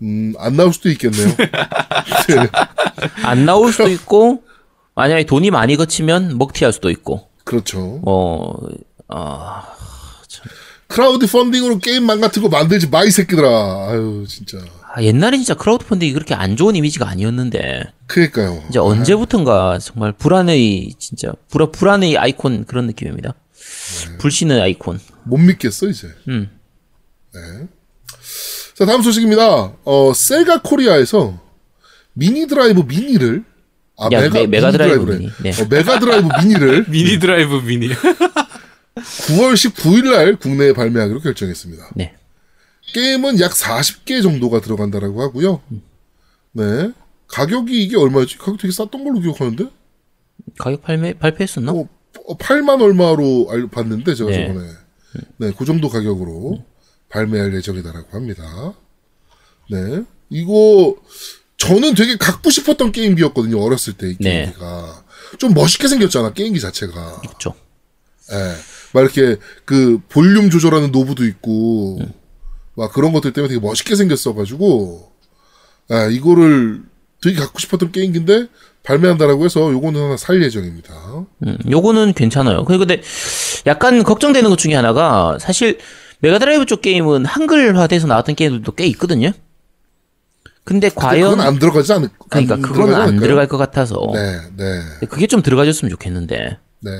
음, 0.02 0.34
안 0.38 0.56
나올 0.56 0.74
수도 0.74 0.90
있겠네요. 0.90 1.26
네, 2.28 2.48
안 3.22 3.46
나올 3.46 3.72
수도 3.72 3.88
있고, 3.88 4.42
만약에 4.94 5.24
돈이 5.24 5.50
많이 5.50 5.76
걷히면 5.76 6.36
먹튀할 6.36 6.70
수도 6.70 6.90
있고, 6.90 7.30
그렇죠. 7.44 7.98
뭐, 8.02 8.68
아, 9.08 9.62
크라우드 10.86 11.26
펀딩으로 11.26 11.78
게임만 11.78 12.20
같은 12.20 12.42
거 12.42 12.50
만들지 12.50 12.90
마, 12.90 13.04
이 13.04 13.10
새끼들아. 13.10 13.48
아유, 13.88 14.26
진짜. 14.28 14.58
아, 14.94 15.02
옛날에 15.02 15.38
진짜 15.38 15.54
크라우드 15.54 15.86
펀딩이 15.86 16.12
그렇게 16.12 16.34
안 16.34 16.56
좋은 16.56 16.76
이미지가 16.76 17.08
아니었는데, 17.08 17.84
그니까요. 18.06 18.62
이제 18.68 18.78
언제부턴가 18.78 19.78
정말 19.78 20.12
불안의, 20.12 20.92
진짜, 20.98 21.32
불, 21.48 21.72
불안의 21.72 22.18
아이콘 22.18 22.66
그런 22.66 22.86
느낌입니다. 22.86 23.32
불신의 24.18 24.60
아이콘. 24.60 25.00
못 25.24 25.38
믿겠어, 25.38 25.86
이제. 25.88 26.08
음. 26.28 26.50
네. 27.34 27.68
자, 28.74 28.84
다음 28.86 29.02
소식입니다. 29.02 29.76
어, 29.84 30.12
세가 30.14 30.62
코리아에서 30.62 31.40
미니 32.14 32.46
드라이브 32.46 32.80
미니를, 32.80 33.44
아, 33.98 34.08
야, 34.12 34.20
메가, 34.20 34.34
메- 34.40 34.46
메가 34.46 34.66
미니 34.68 34.78
드라이브. 34.78 35.12
미니. 35.12 35.30
네. 35.42 35.50
어, 35.62 35.66
메가 35.68 35.98
드라이브 35.98 36.28
미니를 36.42 36.86
미니 36.90 37.18
드라이브 37.18 37.54
미니. 37.62 37.88
9월 38.94 39.54
19일 39.54 40.10
날 40.12 40.36
국내에 40.36 40.72
발매하기로 40.74 41.20
결정했습니다. 41.20 41.90
네. 41.94 42.14
게임은 42.92 43.40
약 43.40 43.52
40개 43.52 44.22
정도가 44.22 44.60
들어간다라고 44.60 45.22
하고요. 45.22 45.62
네. 46.52 46.92
가격이 47.28 47.82
이게 47.82 47.96
얼마였지? 47.96 48.36
가격 48.36 48.58
되게 48.58 48.70
쌌던 48.72 49.02
걸로 49.04 49.20
기억하는데? 49.20 49.64
가격 50.58 50.82
발매, 50.82 51.14
발표했었나? 51.14 51.72
어, 51.72 51.88
어, 52.26 52.36
8만 52.36 52.82
얼마로 52.82 53.48
알, 53.50 53.66
봤는데 53.68 54.14
제가 54.14 54.28
네. 54.30 54.46
저번에 54.48 54.66
네, 55.38 55.52
그 55.56 55.64
정도 55.64 55.88
가격으로 55.88 56.62
발매할 57.12 57.54
예정이다라고 57.54 58.08
합니다. 58.12 58.74
네, 59.70 60.02
이거 60.30 60.96
저는 61.58 61.94
되게 61.94 62.16
갖고 62.16 62.50
싶었던 62.50 62.90
게임기였거든요. 62.90 63.62
어렸을 63.62 63.92
때이 63.92 64.16
네. 64.18 64.44
게임기가 64.44 65.04
좀 65.38 65.54
멋있게 65.54 65.88
생겼잖아 65.88 66.32
게임기 66.32 66.58
자체가. 66.58 67.20
그쵸. 67.20 67.54
예, 68.32 68.36
막 68.92 69.02
이렇게 69.02 69.36
그 69.64 70.00
볼륨 70.08 70.50
조절하는 70.50 70.90
노브도 70.90 71.24
있고 71.26 72.00
막 72.74 72.92
그런 72.92 73.12
것들 73.12 73.32
때문에 73.32 73.48
되게 73.48 73.60
멋있게 73.60 73.94
생겼어가지고 73.94 75.12
예, 75.92 76.12
이거를 76.12 76.82
되게 77.20 77.38
갖고 77.38 77.58
싶었던 77.58 77.92
게임기인데 77.92 78.48
발매한다라고 78.82 79.44
해서 79.44 79.70
요거는 79.70 80.02
하나 80.02 80.16
살 80.16 80.42
예정입니다. 80.42 80.92
음, 81.46 81.58
요거는 81.70 82.14
괜찮아요. 82.14 82.64
그리고 82.64 82.80
근데 82.86 83.02
약간 83.66 84.02
걱정되는 84.02 84.50
것 84.50 84.58
중에 84.58 84.74
하나가 84.74 85.38
사실 85.40 85.78
메가드라이브 86.22 86.66
쪽 86.66 86.80
게임은 86.82 87.26
한글화돼서 87.26 88.06
나왔던 88.06 88.34
게임들도 88.36 88.72
꽤 88.72 88.86
있거든요. 88.86 89.32
근데 90.64 90.88
과연 90.88 91.30
그건 91.30 91.40
안 91.46 91.58
들어가지 91.58 91.92
않을 91.92 92.08
그러니까 92.28 92.56
들어가지 92.56 92.94
안? 92.94 93.16
들어갈 93.18 93.48
것 93.48 93.58
같아서 93.58 93.96
네, 94.14 94.40
네, 94.56 95.06
그게 95.08 95.26
좀 95.26 95.42
들어가줬으면 95.42 95.90
좋겠는데 95.90 96.58
네. 96.80 96.90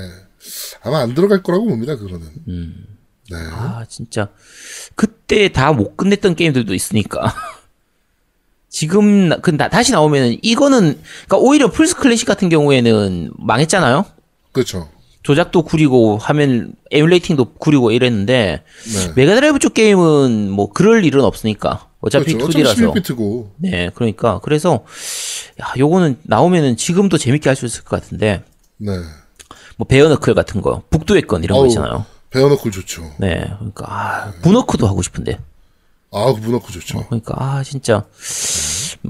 아마 0.83 0.99
안 0.99 1.13
들어갈 1.15 1.41
거라고 1.41 1.65
봅니다. 1.67 1.95
그거는. 1.95 2.27
네. 2.45 3.37
아 3.51 3.85
진짜 3.87 4.27
그때 4.95 5.47
다 5.53 5.71
못 5.71 5.95
끝냈던 5.95 6.35
게임들도 6.35 6.73
있으니까 6.73 7.33
지금 8.67 9.29
나- 9.29 9.37
그 9.37 9.51
나- 9.51 9.69
다시 9.69 9.93
나오면은 9.93 10.37
이거는 10.41 10.99
그러니까 11.27 11.37
오히려 11.37 11.71
플스 11.71 11.95
클래식 11.95 12.27
같은 12.27 12.49
경우에는 12.49 13.31
망했잖아요. 13.37 14.05
그렇죠. 14.51 14.89
조작도 15.23 15.63
구리고 15.63 16.17
화면 16.17 16.73
emulating도 16.91 17.53
구리고 17.53 17.91
이랬는데 17.91 18.61
네. 18.93 19.13
메가드라이브 19.15 19.59
쪽 19.59 19.73
게임은 19.73 20.49
뭐 20.51 20.69
그럴 20.71 21.05
일은 21.05 21.21
없으니까 21.23 21.87
어차피 22.01 22.33
그렇죠. 22.33 22.59
2D라서 22.59 22.93
11비트고. 22.93 23.49
네 23.57 23.89
그러니까 23.95 24.39
그래서 24.43 24.83
야 25.61 25.73
요거는 25.77 26.17
나오면은 26.23 26.75
지금도 26.77 27.17
재밌게 27.17 27.49
할 27.49 27.55
수 27.55 27.65
있을 27.65 27.83
것 27.83 28.01
같은데 28.01 28.43
네. 28.77 28.91
뭐 29.77 29.87
베어너클 29.87 30.33
같은 30.33 30.61
거 30.61 30.83
북두의 30.89 31.21
권 31.23 31.43
이런 31.43 31.55
거 31.57 31.61
어우, 31.61 31.67
있잖아요 31.67 32.05
베어너클 32.31 32.71
좋죠. 32.71 33.09
네 33.17 33.45
그러니까 33.57 33.85
아, 33.87 34.33
분어크도 34.41 34.87
하고 34.87 35.01
싶은데 35.01 35.39
아, 36.11 36.31
그 36.33 36.39
문어크 36.41 36.71
좋죠. 36.71 37.05
그러니까 37.07 37.33
아 37.37 37.63
진짜 37.63 38.03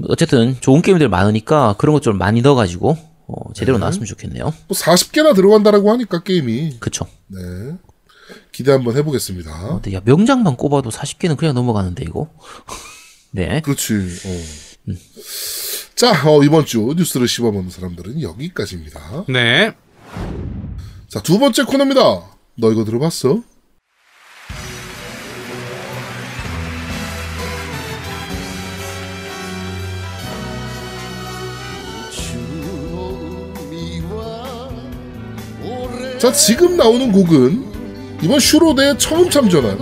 어쨌든 0.08 0.56
좋은 0.60 0.80
게임들 0.80 1.08
많으니까 1.08 1.74
그런 1.76 1.92
것 1.92 2.00
좀 2.00 2.16
많이 2.18 2.40
넣어가지고 2.40 2.96
어, 3.26 3.52
제대로 3.54 3.78
나왔으면 3.78 4.06
좋겠네요 4.06 4.44
뭐 4.44 4.54
40개나 4.70 5.34
들어간다라고 5.34 5.90
하니까 5.92 6.22
게임이. 6.22 6.76
그쵸 6.80 7.06
네. 7.28 7.38
기대 8.52 8.72
한번 8.72 8.96
해보겠습니다. 8.96 9.68
근데 9.80 9.94
야 9.94 10.00
명장만 10.04 10.56
꼽아도 10.56 10.90
40개는 10.90 11.36
그냥 11.36 11.54
넘어가는데 11.54 12.04
이거 12.04 12.30
네 13.32 13.60
그렇지. 13.60 13.94
어. 13.94 14.94
자, 15.94 16.28
어, 16.28 16.42
이번 16.42 16.66
주 16.66 16.92
뉴스를 16.96 17.28
씹어먹는 17.28 17.70
사람들은 17.70 18.20
여기까지입니다. 18.20 19.24
네. 19.28 19.72
자, 21.08 21.22
두 21.22 21.38
번째 21.38 21.62
코너입니다. 21.64 22.02
너 22.56 22.72
이거 22.72 22.84
들어봤어? 22.84 23.42
자, 36.24 36.32
지금 36.32 36.78
나오는 36.78 37.12
곡은 37.12 38.18
이번 38.22 38.40
슈로데에 38.40 38.96
처음 38.96 39.28
참전한 39.28 39.78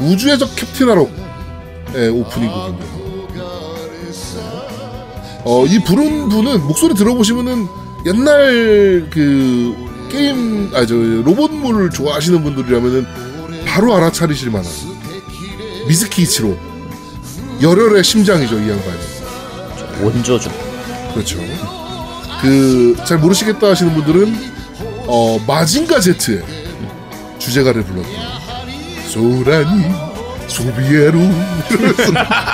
우주의 0.00 0.38
적 0.38 0.48
캡틴 0.56 0.88
하록의 0.88 2.08
오프닝 2.08 2.50
곡입니다. 2.50 2.86
어, 5.44 5.66
이 5.66 5.78
부른 5.84 6.30
분은 6.30 6.66
목소리 6.66 6.94
들어보시면은 6.94 7.66
옛날 8.06 9.10
그 9.10 9.74
게임 10.10 10.70
아저 10.74 10.94
로봇물을 10.94 11.90
좋아하시는 11.90 12.42
분들이라면은 12.42 13.06
바로 13.66 13.94
알아차리실 13.96 14.50
만한 14.50 14.70
미즈키 15.86 16.22
이치로 16.22 16.56
열혈의 17.60 18.02
심장이죠 18.04 18.54
이 18.58 18.70
양반이 18.70 20.02
원조죠. 20.02 20.50
그렇죠 21.12 21.36
그 22.40 22.96
잘 23.06 23.18
모르시겠다 23.18 23.68
하시는 23.68 23.92
분들은 23.92 24.59
어 25.12 25.38
마징가 25.46 25.98
제트의 26.00 26.42
주제가를 27.38 27.82
불렀던 27.84 28.12
소라니 29.08 29.84
소비에로 30.46 31.18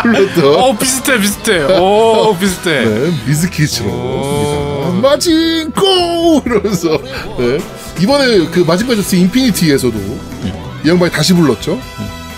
불렀던 0.03 0.55
어 0.55 0.77
비슷해 0.79 1.19
비슷해. 1.21 1.65
오 1.79 2.35
비슷해. 2.39 2.85
네, 2.85 3.13
미즈키치로 3.27 3.89
오. 3.91 4.93
마징고 5.03 6.43
이러면서 6.47 6.99
네. 7.39 7.59
이번에 8.01 8.47
그 8.51 8.61
마징가 8.61 8.95
제트 8.97 9.17
인피니티에서도 9.17 9.99
이 10.85 10.89
양반이 10.89 11.13
다시 11.13 11.33
불렀죠. 11.35 11.79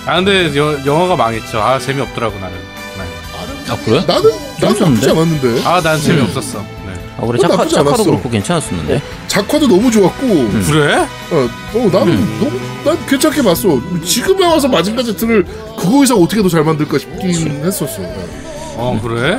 아 0.07 0.17
근데 0.17 0.57
여, 0.57 0.79
영화가 0.85 1.17
망했죠. 1.17 1.61
아 1.61 1.79
재미없더라고 1.79 2.39
나는. 2.41 2.57
네. 2.57 3.73
아 3.73 3.77
그래? 3.85 4.03
나는 4.07 4.31
나는 4.61 4.77
재밌었는데? 4.77 5.07
나쁘지 5.07 5.11
않았는데 5.11 5.65
아 5.69 5.81
난 5.81 6.01
재미없었어. 6.01 6.65
네. 7.19 7.25
아 7.25 7.27
그래 7.27 7.39
작화, 7.39 7.57
나쁘지 7.57 7.75
작화도 7.75 7.91
않았어. 7.95 8.05
그렇고 8.05 8.31
괜찮았었는데. 8.31 9.03
작화도 9.27 9.67
너무 9.67 9.91
좋았고 9.91 10.27
그래? 10.67 10.97
어, 11.33 11.49
어, 11.75 11.91
나는 11.93 12.39
너무 12.39 12.51
난 12.85 13.07
괜찮게 13.07 13.43
봤어. 13.43 13.81
지금에 14.05 14.47
와서 14.47 14.69
마징가 14.69 15.03
제트를 15.03 15.45
그거 15.77 16.05
이상 16.05 16.19
어떻게 16.19 16.43
더 16.43 16.49
잘 16.49 16.63
만들까 16.65 16.99
싶긴 16.99 17.31
했었어. 17.65 18.01
네. 18.03 18.17
어 18.77 18.99
그래? 19.03 19.39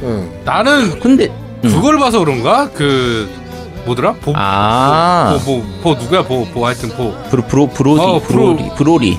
네. 0.00 0.40
나는 0.44 0.98
근데 0.98 1.28
음. 1.64 1.70
그걸 1.70 1.96
봐서 1.98 2.18
그런가? 2.18 2.68
그 2.74 3.30
뭐더라? 3.84 4.12
보, 4.14 4.32
아 4.36 5.38
보, 5.44 5.60
보, 5.62 5.94
보, 5.94 6.02
누구야? 6.02 6.22
보, 6.24 6.44
보 6.46 6.66
하여튼 6.66 6.88
보. 6.90 7.14
브로 7.30 7.42
브로 7.46 7.66
브로디 7.68 8.00
어, 8.00 8.20
브로- 8.20 8.26
브로리 8.26 8.70
브로리. 8.76 9.18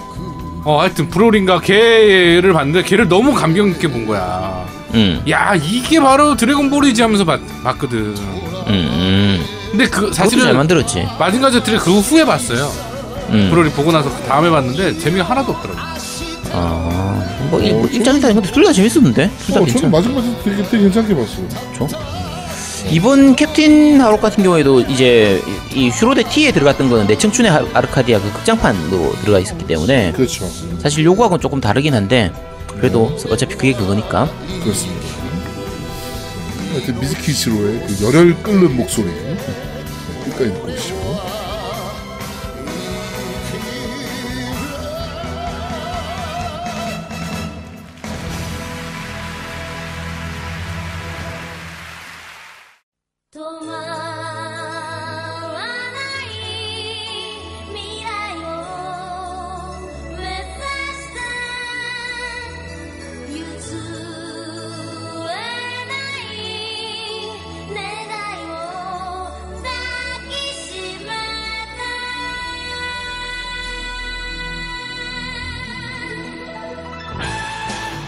어 0.66 0.80
하여튼 0.82 1.10
브롤인가 1.10 1.60
걔를 1.62 2.54
봤는데 2.54 2.84
걔를 2.84 3.08
너무 3.10 3.34
감격 3.34 3.68
있게 3.70 3.90
본 3.90 4.06
거야. 4.06 4.66
음, 4.94 5.24
야 5.30 5.56
이게 5.56 6.00
바로 6.00 6.36
드래곤볼이지 6.36 7.02
하면서 7.02 7.26
봤, 7.26 7.40
봤거든. 7.64 7.98
음, 7.98 8.68
음. 8.68 9.46
근데 9.72 9.86
그 9.86 9.92
그것도 9.92 10.12
잘 10.14 10.30
사실은 10.30 10.56
만들었지. 10.56 11.08
마징가 11.20 11.50
제트를 11.52 11.80
그 11.80 12.00
후에 12.00 12.24
봤어요. 12.26 12.72
음. 13.30 13.50
브롤이 13.50 13.72
보고 13.72 13.92
나서 13.92 14.10
그 14.16 14.24
다음에 14.24 14.50
봤는데 14.50 14.98
재미가 15.00 15.24
하나도 15.24 15.52
없더라고. 15.54 15.80
아, 16.56 17.26
뭐, 17.50 17.60
이, 17.60 17.72
어, 17.72 17.76
뭐 17.78 17.88
입장이다. 17.88 18.32
근데 18.34 18.52
둘다 18.52 18.72
재밌었는데? 18.72 19.32
둘다 19.48 19.62
어, 19.62 19.66
저는 19.66 20.02
제트 20.22 20.44
되게, 20.50 20.64
되게 20.64 20.84
괜찮게 20.84 21.16
봤어. 21.16 21.38
그렇죠? 21.74 21.98
이번 22.92 23.36
캡틴 23.36 24.00
하록 24.02 24.22
같은 24.22 24.44
경우에도 24.44 24.82
이제 24.82 25.42
이 25.74 25.90
슈로데 25.90 26.24
T에 26.30 26.52
들어갔던 26.52 26.90
거는 26.90 27.08
내 27.08 27.18
청춘의 27.18 27.50
하- 27.50 27.66
아르카디아 27.74 28.20
그 28.20 28.32
극장판으로 28.34 29.16
들어가 29.22 29.40
있었기 29.40 29.66
때문에 29.66 30.12
그렇죠. 30.12 30.48
사실 30.80 31.04
요구하고는 31.06 31.42
조금 31.42 31.60
다르긴 31.62 31.96
한데 31.96 32.32
그래도 32.84 33.06
어차피 33.30 33.56
그게 33.56 33.72
그거니까 33.72 34.30
그렇습니다. 34.62 35.08
하여튼 36.74 37.00
미즈키치로의 37.00 37.88
그 37.88 38.04
열혈 38.04 38.44
끓는 38.44 38.76
목소리 38.76 39.06
네, 39.08 39.38
끝까지 40.26 40.50
오시죠. 40.50 41.13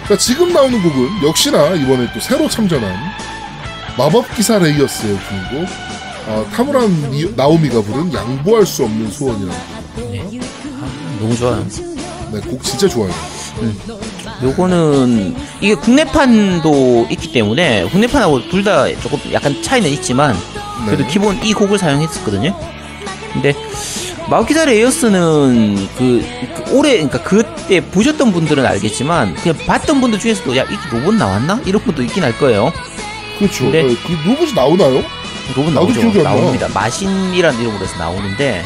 자, 0.08 0.16
지금 0.18 0.54
나오는 0.54 0.82
곡은 0.82 1.28
역시나 1.28 1.70
이번에 1.76 2.08
또 2.14 2.20
새로 2.20 2.48
참전한 2.48 2.94
마법기사 3.98 4.60
레이어스의 4.60 5.14
곡이고 5.18 5.66
어, 6.28 6.46
타무라 6.54 6.90
나- 7.12 7.32
나오미가 7.36 7.82
부른 7.82 8.14
양보할 8.14 8.66
수 8.66 8.84
없는 8.84 9.10
소원이라는 9.12 9.56
곡. 10.30 10.40
너무 11.20 11.36
좋아요. 11.36 11.66
네, 12.32 12.40
곡 12.42 12.64
진짜 12.64 12.88
좋아요. 12.88 13.12
요거는 14.44 15.36
이게 15.62 15.76
국내판도 15.76 17.08
있기 17.10 17.32
때문에 17.32 17.86
국내판하고 17.90 18.50
둘 18.50 18.64
다 18.64 18.86
조금 19.02 19.20
약간 19.32 19.62
차이는 19.64 19.90
있지만 19.92 20.36
그래도 20.86 21.04
네. 21.04 21.10
기본 21.10 21.42
이 21.44 21.54
곡을 21.54 21.78
사용했었거든요. 21.80 22.56
근데 23.34 23.54
마법기사 24.30 24.66
레이어스는 24.66 25.88
그, 25.98 26.26
그 26.66 26.76
올해 26.76 26.94
그러니까 26.94 27.22
그때 27.22 27.80
보셨던 27.80 28.32
분들은 28.32 28.66
알겠지만 28.66 29.36
그냥 29.36 29.58
봤던 29.68 30.02
분들 30.02 30.20
중에서도 30.20 30.58
야 30.58 30.64
이게 30.64 30.78
로봇 30.92 31.14
나왔나 31.16 31.62
이런 31.66 31.82
분도 31.84 32.02
있긴 32.02 32.24
할 32.24 32.36
거예요. 32.40 32.74
그렇죠. 33.38 33.66
네. 33.70 33.84
네, 33.84 33.96
그 33.96 34.28
로봇이 34.28 34.54
나오나요? 34.54 35.04
로봇 35.56 35.74
나오죠. 35.74 36.02
나. 36.24 36.34
나옵니다. 36.34 36.68
마신이라는 36.74 37.60
이름으로 37.62 37.84
해서 37.84 37.98
나오는데 38.00 38.64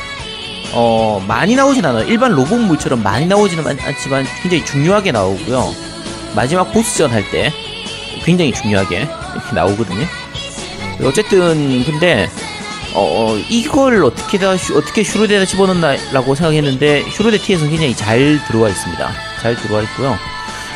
어 0.71 1.21
많이 1.27 1.55
나오진 1.55 1.83
않아요. 1.85 2.05
일반 2.07 2.31
로봇물처럼 2.31 3.03
많이 3.03 3.25
나오지는 3.25 3.67
않- 3.67 3.79
않지만 3.81 4.25
굉장히 4.41 4.63
중요하게 4.65 5.11
나오고요. 5.11 5.73
마지막 6.35 6.71
보스전 6.71 7.11
할 7.11 7.29
때 7.31 7.51
굉장히 8.23 8.53
중요하게 8.53 8.95
이렇게 8.99 9.53
나오거든요. 9.55 10.05
어쨌든 11.03 11.83
근데 11.85 12.29
어, 12.99 13.31
어, 13.31 13.37
이걸 13.49 14.03
어떻게다 14.03 14.57
슈- 14.57 14.77
어떻게 14.77 15.03
슈로데다 15.03 15.45
집어넣나라고 15.45 16.35
생각했는데 16.35 17.05
슈로데 17.09 17.37
T에서는 17.37 17.69
굉장히 17.71 17.95
잘 17.95 18.37
들어와 18.47 18.67
있습니다. 18.67 19.11
잘 19.41 19.55
들어와 19.55 19.83
있고요. 19.83 20.17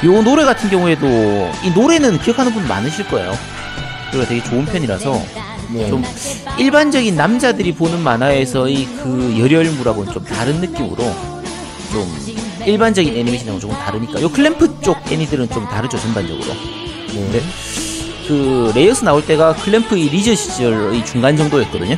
요 0.06 0.22
노래 0.22 0.46
같은 0.46 0.70
경우에도 0.70 1.06
이 1.64 1.70
노래는 1.76 2.20
기억하는 2.22 2.54
분 2.54 2.66
많으실 2.66 3.08
거예요. 3.10 3.38
노래가 4.14 4.30
되게 4.30 4.42
좋은 4.42 4.64
편이라서 4.66 5.22
네. 5.72 5.90
좀 5.90 6.02
일반적인 6.58 7.14
남자들이 7.16 7.74
보는 7.74 8.00
만화에서의 8.00 8.86
그 9.04 9.36
열혈물하고는 9.40 10.14
좀 10.14 10.24
다른 10.24 10.62
느낌으로 10.62 11.04
좀 11.92 12.18
일반적인 12.66 13.14
애니메이션하고 13.18 13.60
조금 13.60 13.76
다르니까 13.76 14.22
요 14.22 14.30
클램프 14.32 14.80
쪽 14.82 14.98
애니들은 15.12 15.50
좀 15.50 15.66
다르죠 15.68 15.98
전반적으로 16.00 16.46
네. 17.14 17.42
네. 18.24 18.28
그 18.28 18.72
레이어스 18.76 19.04
나올 19.04 19.26
때가 19.26 19.54
클램프 19.54 19.98
이 19.98 20.10
리저 20.10 20.36
시절의 20.36 21.06
중간 21.06 21.38
정도였거든요 21.38 21.98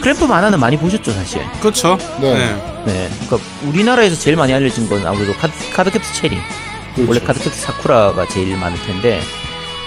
클램프 0.00 0.24
만화는 0.24 0.58
많이 0.58 0.76
보셨죠 0.76 1.12
사실 1.12 1.42
그렇죠. 1.60 1.96
네. 2.20 2.34
네. 2.34 2.62
네 2.86 3.10
그러니까 3.26 3.50
우리나라에서 3.66 4.16
제일 4.16 4.36
많이 4.36 4.52
알려진 4.52 4.88
건 4.88 5.06
아무래도 5.06 5.32
카드, 5.34 5.52
카드캡터 5.72 6.14
체리 6.14 6.36
그렇죠. 6.94 7.10
원래 7.10 7.20
카드캡터 7.20 7.60
사쿠라가 7.60 8.26
제일 8.26 8.56
많을 8.56 8.80
텐데 8.82 9.20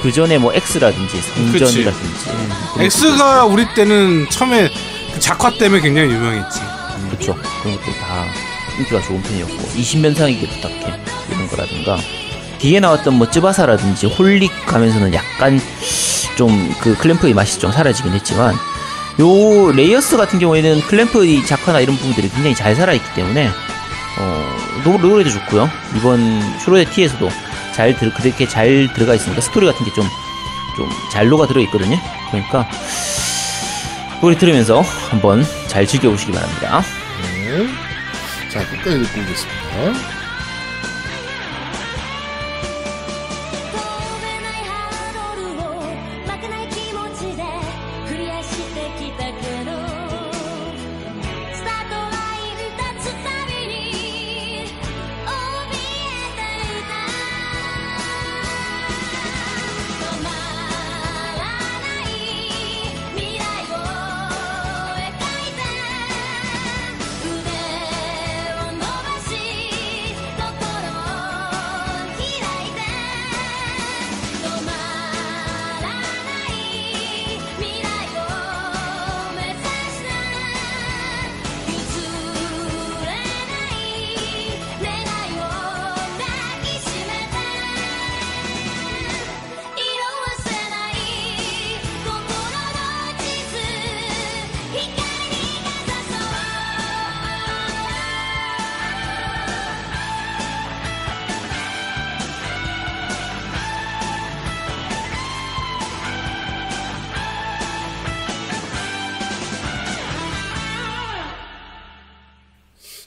그 0.01 0.11
전에 0.11 0.37
뭐 0.37 0.53
X라든지 0.53 1.19
성전이라든지 1.19 2.29
X가 2.79 3.45
우리 3.45 3.65
때는 3.73 4.29
처음에 4.29 4.69
그 5.13 5.19
작화 5.19 5.49
때문에 5.49 5.81
굉장히 5.81 6.09
유명했지. 6.11 6.59
그렇죠. 7.09 7.35
그런 7.61 7.77
것들이 7.77 7.95
다 7.97 8.25
인기가 8.77 9.01
좋은 9.01 9.21
편이었고 9.21 9.55
20면상에게 9.55 10.49
부탁해 10.49 10.99
이런 11.31 11.47
거라든가 11.47 11.97
뒤에 12.65 12.79
나왔던 12.79 13.13
뭐 13.13 13.29
쯔바사라든지 13.29 14.07
홀릭 14.07 14.51
가면서는 14.65 15.13
약간 15.13 15.61
좀 16.35 16.73
그 16.81 16.97
클램프의 16.97 17.33
맛이 17.35 17.59
좀 17.59 17.71
사라지긴 17.71 18.11
했지만 18.13 18.55
요 19.19 19.71
레이어스 19.71 20.17
같은 20.17 20.39
경우에는 20.39 20.81
클램프의 20.81 21.45
작화나 21.45 21.79
이런 21.79 21.95
부분들이 21.95 22.27
굉장히 22.27 22.55
잘 22.55 22.75
살아있기 22.75 23.13
때문에 23.13 23.49
어 24.17 24.55
노, 24.83 24.97
노래도 24.97 25.29
좋고요 25.29 25.69
이번 25.95 26.41
슈로대 26.59 26.85
T에서도 26.89 27.29
잘 27.73 27.95
들, 27.95 28.11
그렇게 28.11 28.47
잘 28.47 28.89
들어가 28.93 29.13
있으니까 29.13 29.41
스토리 29.41 29.67
같은 29.67 29.85
게 29.85 29.91
좀 29.91 30.05
좀 30.75 30.89
잘 31.11 31.27
녹아 31.29 31.45
들어 31.47 31.61
있거든요 31.61 31.97
그러니까 32.31 32.67
노래 34.21 34.35
들으면서 34.37 34.81
한번 35.11 35.45
잘 35.67 35.85
즐겨보시기 35.85 36.31
바랍니다. 36.31 36.81
네. 37.21 37.67
자, 38.49 38.65
끝까지 38.67 39.03
듣고 39.03 39.21
오겠습니다. 39.21 40.14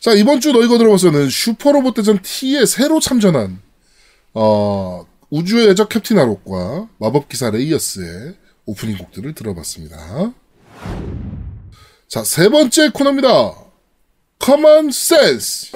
자, 0.09 0.15
이번 0.15 0.41
주 0.41 0.53
너희가 0.53 0.79
들어봤어는 0.79 1.29
슈퍼로봇 1.29 1.93
대전 1.93 2.19
T에 2.23 2.65
새로 2.65 2.99
참전한, 2.99 3.61
어, 4.33 5.05
우주해적 5.29 5.91
캡틴 5.91 6.19
하록과 6.19 6.89
마법기사 6.97 7.51
레이어스의 7.51 8.35
오프닝 8.65 8.97
곡들을 8.97 9.35
들어봤습니다. 9.35 10.33
자, 12.09 12.25
세 12.25 12.49
번째 12.49 12.89
코너입니다. 12.89 13.53
Common 14.39 14.91
sense. 14.93 15.73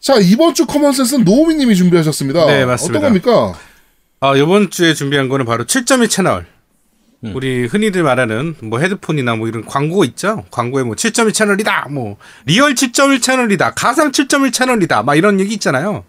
자, 0.00 0.14
이번 0.22 0.54
주 0.54 0.64
common 0.64 0.94
sense는 0.94 1.26
노우미 1.26 1.56
님이 1.56 1.76
준비하셨습니다. 1.76 2.46
네, 2.46 2.64
맞습니다. 2.64 2.98
어떤 2.98 3.10
겁니까? 3.10 3.58
아, 4.20 4.34
이번 4.36 4.70
주에 4.70 4.94
준비한 4.94 5.28
거는 5.28 5.44
바로 5.44 5.66
7.1 5.66 6.08
채널. 6.08 6.46
음. 7.24 7.32
우리 7.36 7.66
흔히들 7.66 8.02
말하는 8.02 8.56
뭐 8.62 8.80
헤드폰이나 8.80 9.36
뭐 9.36 9.48
이런 9.48 9.64
광고 9.64 10.04
있죠? 10.04 10.44
광고에 10.50 10.82
뭐 10.82 10.94
7.1 10.96 11.32
채널이다, 11.32 11.86
뭐 11.90 12.16
리얼 12.46 12.74
7.1 12.74 13.22
채널이다, 13.22 13.74
가상 13.74 14.10
7.1 14.10 14.52
채널이다, 14.52 15.02
막 15.04 15.14
이런 15.14 15.38
얘기 15.40 15.54
있잖아요. 15.54 16.04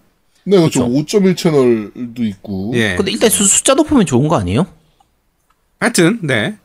네, 0.46 0.58
그렇죠. 0.58 0.88
5.1 0.88 1.38
채널도 1.38 2.24
있고. 2.24 2.72
예. 2.76 2.96
근데 2.98 3.12
일단 3.12 3.30
수, 3.30 3.46
숫자 3.46 3.74
높으면 3.76 4.06
좋은 4.06 4.28
거 4.28 4.38
아니에요? 4.38 4.68
하여튼, 5.80 6.20
네. 6.22 6.58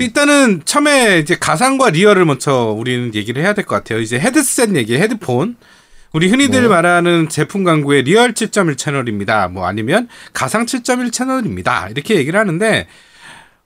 일단은 0.00 0.62
처음에 0.64 1.18
이제 1.18 1.36
가상과 1.38 1.90
리얼을 1.90 2.24
먼저 2.24 2.74
우리는 2.76 3.14
얘기를 3.14 3.42
해야 3.42 3.54
될 3.54 3.64
것 3.64 3.74
같아요. 3.76 4.00
이제 4.00 4.18
헤드셋 4.18 4.74
얘기, 4.76 4.96
헤드폰. 4.96 5.56
우리 6.12 6.28
흔히들 6.28 6.68
말하는 6.68 7.28
제품 7.28 7.64
광고의 7.64 8.02
리얼 8.04 8.32
7.1 8.32 8.78
채널입니다. 8.78 9.48
뭐 9.48 9.66
아니면 9.66 10.08
가상 10.32 10.64
7.1 10.64 11.12
채널입니다. 11.12 11.88
이렇게 11.90 12.14
얘기를 12.16 12.40
하는데 12.40 12.86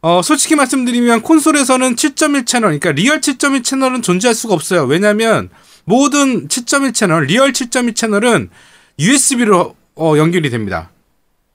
어, 0.03 0.21
솔직히 0.21 0.57
말씀드리면 0.57 1.23
콘솔에서는 1.23 1.95
7.1 1.95 2.45
채널, 2.45 2.79
그러니까 2.79 2.91
real 2.91 3.21
7.1 3.21 3.63
채널은 3.63 4.03
존재할 4.03 4.35
수가 4.35 4.53
없어요. 4.53 4.83
왜냐하면 4.85 5.49
모든 5.85 6.49
7.1 6.49 6.93
채널, 6.93 7.25
real 7.27 7.53
7.1 7.53 7.95
채널은 7.95 8.51
USB로 8.99 9.77
어, 9.95 10.15
연결이 10.17 10.51
됩니다. 10.51 10.91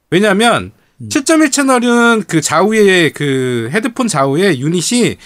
왜냐하면 0.10 0.72
7.1 1.02 1.52
채널은 1.52 2.24
그 2.28 2.40
좌우에 2.40 3.10
그 3.10 3.70
헤드폰 3.74 4.08
좌우에 4.08 4.58
유닛이 4.58 5.18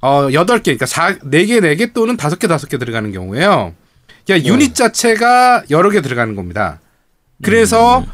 어 0.00 0.28
8개 0.28 0.64
그러니까 0.64 0.86
4, 0.86 1.16
4개 1.18 1.60
4개 1.60 1.92
또는 1.92 2.16
5개 2.16 2.48
5개 2.48 2.78
들어가는 2.78 3.10
경우에요. 3.12 3.74
그러니까 4.24 4.48
유닛 4.48 4.74
자체가 4.74 5.64
여러 5.70 5.90
개 5.90 6.00
들어가는 6.00 6.36
겁니다. 6.36 6.80
그래서 7.42 8.06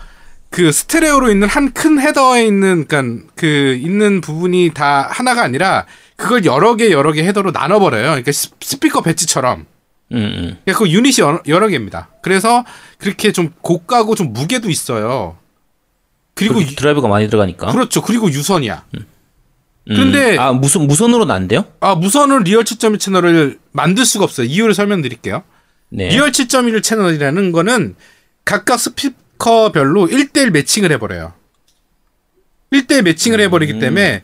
그 0.52 0.70
스테레오로 0.70 1.30
있는 1.30 1.48
한 1.48 1.72
큰 1.72 1.98
헤더에 2.00 2.44
있는 2.46 2.86
그러니까 2.86 3.26
그 3.34 3.46
있는 3.82 4.20
부분이 4.20 4.70
다 4.74 5.08
하나가 5.10 5.42
아니라 5.42 5.86
그걸 6.16 6.44
여러 6.44 6.76
개 6.76 6.90
여러 6.92 7.10
개 7.12 7.24
헤더로 7.24 7.52
나눠 7.52 7.80
버려요. 7.80 8.04
그러니까 8.10 8.30
스- 8.32 8.50
스피커 8.60 9.00
배치처럼. 9.02 9.66
음, 10.12 10.16
음. 10.16 10.56
그러니까 10.64 10.78
그 10.78 10.90
유닛이 10.90 11.16
여러, 11.20 11.40
여러 11.48 11.68
개입니다. 11.68 12.10
그래서 12.22 12.64
그렇게 12.98 13.32
좀 13.32 13.50
고가고 13.62 14.14
좀 14.14 14.32
무게도 14.34 14.68
있어요. 14.68 15.38
그리고 16.34 16.60
드라이브가 16.64 17.08
많이 17.08 17.28
들어가니까. 17.28 17.72
그렇죠. 17.72 18.02
그리고 18.02 18.28
유선이야. 18.30 18.84
음. 18.94 19.06
근데- 19.88 20.36
아 20.38 20.52
무선 20.52 20.86
무선으로는 20.86 21.34
안 21.34 21.48
돼요? 21.48 21.64
아, 21.80 21.94
무선은 21.96 22.44
real 22.44 22.62
7.1 22.64 23.00
채널을 23.00 23.58
만들 23.72 24.04
수가 24.04 24.24
없어요. 24.24 24.46
이유를 24.46 24.74
설명드릴게요. 24.74 25.42
네. 25.88 26.08
real 26.10 26.30
7.1 26.30 26.82
채널이라는 26.82 27.52
거는 27.52 27.96
각각 28.44 28.78
스피커별로 28.78 30.06
1대1 30.06 30.50
matching을 30.50 30.92
해버려요. 30.92 31.32
1대1 32.72 33.02
matching을 33.02 33.40
음. 33.40 33.44
해버리기 33.44 33.80
때문에 33.80 34.22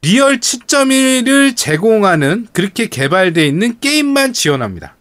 real 0.00 0.40
7.1을 0.40 1.54
제공하는 1.54 2.48
그렇게 2.52 2.88
개발되어 2.88 3.44
있는 3.44 3.78
게임만 3.80 4.32
지원합니다. 4.32 4.96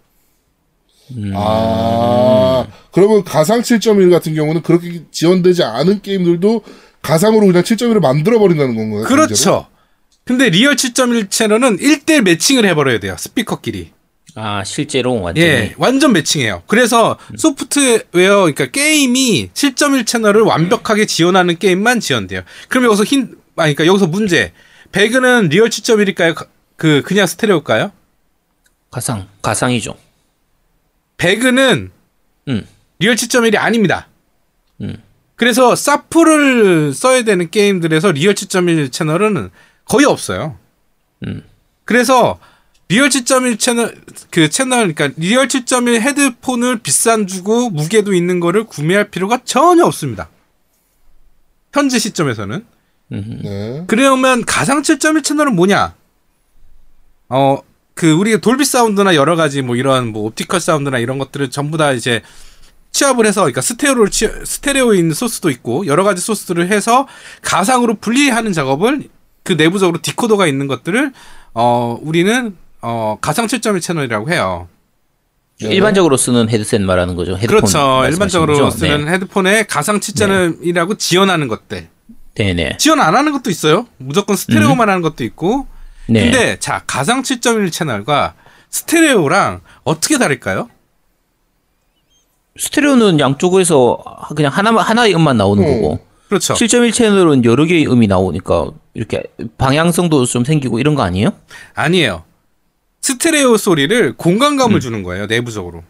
아, 1.33 2.67
그러면 2.91 3.23
가상 3.23 3.61
7.1 3.61 4.11
같은 4.11 4.35
경우는 4.35 4.63
그렇게 4.63 5.03
지원되지 5.11 5.63
않은 5.63 6.01
게임들도 6.01 6.63
가상으로 7.01 7.47
그냥 7.47 7.63
7.1을 7.63 8.01
만들어버린다는 8.01 8.75
건가요? 8.75 9.03
그렇죠. 9.03 9.67
근데 10.25 10.49
real 10.49 10.75
7.1 10.75 11.29
채널은 11.29 11.77
1대1 11.77 12.21
matching을 12.21 12.65
해버려야 12.65 12.99
돼요. 12.99 13.15
스피커끼리. 13.17 13.91
아 14.35 14.63
실제로 14.63 15.21
완전히. 15.21 15.47
예, 15.47 15.73
완전 15.77 16.11
matching해요. 16.13 16.63
그래서 16.65 17.19
소프트웨어, 17.37 18.01
그러니까 18.41 18.65
게임이 18.65 19.49
7.1 19.53 20.07
채널을 20.07 20.41
완벽하게 20.41 21.05
지원하는 21.05 21.57
게임만 21.57 21.99
지원돼요. 21.99 22.41
그럼 22.67 22.85
여기서 22.85 23.03
힌, 23.03 23.35
아, 23.55 23.63
그러니까 23.63 23.85
여기서 23.85 24.07
문제. 24.07 24.51
배그는 24.91 25.49
real 25.49 25.69
7.1일까요? 25.69 26.47
그, 26.75 27.01
그냥 27.03 27.27
스테레오일까요? 27.27 27.91
가상 28.89 29.27
가상이죠. 29.41 29.97
배그는 31.17 31.91
음. 32.47 32.67
real 32.99 33.15
7.1이 33.15 33.57
아닙니다. 33.57 34.07
음. 34.81 34.97
그래서 35.35 35.75
사플을 35.75 36.93
써야 36.93 37.23
되는 37.23 37.49
게임들에서 37.49 38.11
real 38.11 38.33
7.1 38.33 38.91
채널은 38.91 39.49
거의 39.85 40.05
없어요. 40.05 40.57
음. 41.25 41.43
그래서 41.85 42.39
real 42.89 43.09
7.1 43.09 43.59
채널 43.59 43.95
그 44.29 44.49
채널 44.49 44.93
그러니까 44.93 45.17
real 45.17 45.47
7.1 45.47 46.01
헤드폰을 46.01 46.79
비싼 46.79 47.27
주고 47.27 47.69
무게도 47.69 48.13
있는 48.13 48.39
거를 48.39 48.65
구매할 48.65 49.09
필요가 49.09 49.39
전혀 49.43 49.85
없습니다. 49.85 50.29
현재 51.71 51.97
시점에서는 51.97 52.65
음. 53.13 53.39
네. 53.43 53.83
그러면 53.87 54.45
가상 54.45 54.81
7.1 54.81 55.23
채널은 55.23 55.55
뭐냐? 55.55 55.95
어, 57.29 57.57
그 57.95 58.11
우리가 58.11 58.39
돌비 58.39 58.65
사운드나 58.65 59.15
여러 59.15 59.35
가지 59.35 59.61
뭐 59.61 59.75
이런 59.75 60.07
뭐 60.07 60.23
optical 60.25 60.59
사운드나 60.59 60.99
이런 60.99 61.17
것들을 61.17 61.49
전부 61.49 61.77
다 61.77 61.91
이제 61.91 62.21
취합을 62.91 63.25
해서 63.25 63.41
그러니까 63.41 63.61
스테레오를 63.61 64.11
취, 64.11 64.29
스테레오에 64.45 64.97
있는 64.97 65.13
소스도 65.13 65.49
있고 65.49 65.87
여러 65.87 66.03
가지 66.03 66.21
소스들을 66.21 66.71
해서 66.71 67.07
가상으로 67.41 67.95
분리하는 67.95 68.53
작업을 68.53 69.09
그 69.43 69.53
내부적으로 69.53 70.01
디코더가 70.01 70.47
있는 70.47 70.67
것들을 70.67 71.11
어 71.55 71.99
우리는 72.01 72.55
어 72.83 73.17
가상 73.21 73.47
7.1 73.47 73.81
채널이라고 73.81 74.29
해요. 74.29 74.67
일반적으로 75.59 76.17
쓰는 76.17 76.49
헤드셋 76.49 76.81
말하는 76.81 77.15
거죠. 77.15 77.37
헤드폰 77.37 77.59
그렇죠. 77.61 78.03
일반적으로 78.05 78.53
거죠? 78.53 78.69
쓰는 78.71 79.07
헤드폰에 79.07 79.63
가상 79.63 79.99
7.1이라고 80.01 80.99
지원하는 80.99 81.47
것들. 81.47 81.87
네, 82.35 82.53
네. 82.53 82.75
지원 82.77 82.99
안 82.99 83.15
하는 83.15 83.31
것도 83.31 83.49
있어요. 83.49 83.87
무조건 83.97 84.35
스테레오만 84.35 84.89
하는 84.89 85.01
것도 85.01 85.23
있고 85.23 85.67
네. 86.07 86.23
근데 86.23 86.59
자 86.59 86.83
가상 86.85 87.21
7.1 87.21 87.71
채널과 87.71 88.33
스테레오랑 88.69 89.61
어떻게 89.83 90.17
다를까요? 90.17 90.69
스테레오는 92.57 93.19
양쪽에서 93.19 94.03
그냥 94.35 94.51
하나 94.51 94.71
하나의 94.71 95.15
음만 95.15 95.37
나오는 95.37 95.63
어. 95.63 95.67
거고 95.67 95.99
그렇죠. 96.27 96.53
7.1 96.55 96.91
채널은 96.93 97.45
여러 97.45 97.63
개의 97.63 97.87
음이 97.87 98.07
나오니까 98.07 98.71
이렇게 98.93 99.23
방향성도 99.57 100.25
좀 100.25 100.43
생기고 100.43 100.79
이런 100.79 100.95
거 100.95 101.03
아니에요? 101.03 101.29
아니에요. 101.75 102.23
스테레오 103.03 103.57
소리를 103.57 104.13
공간감을 104.13 104.77
음. 104.77 104.79
주는 104.79 105.03
거예요. 105.03 105.27
내부적으로. 105.27 105.83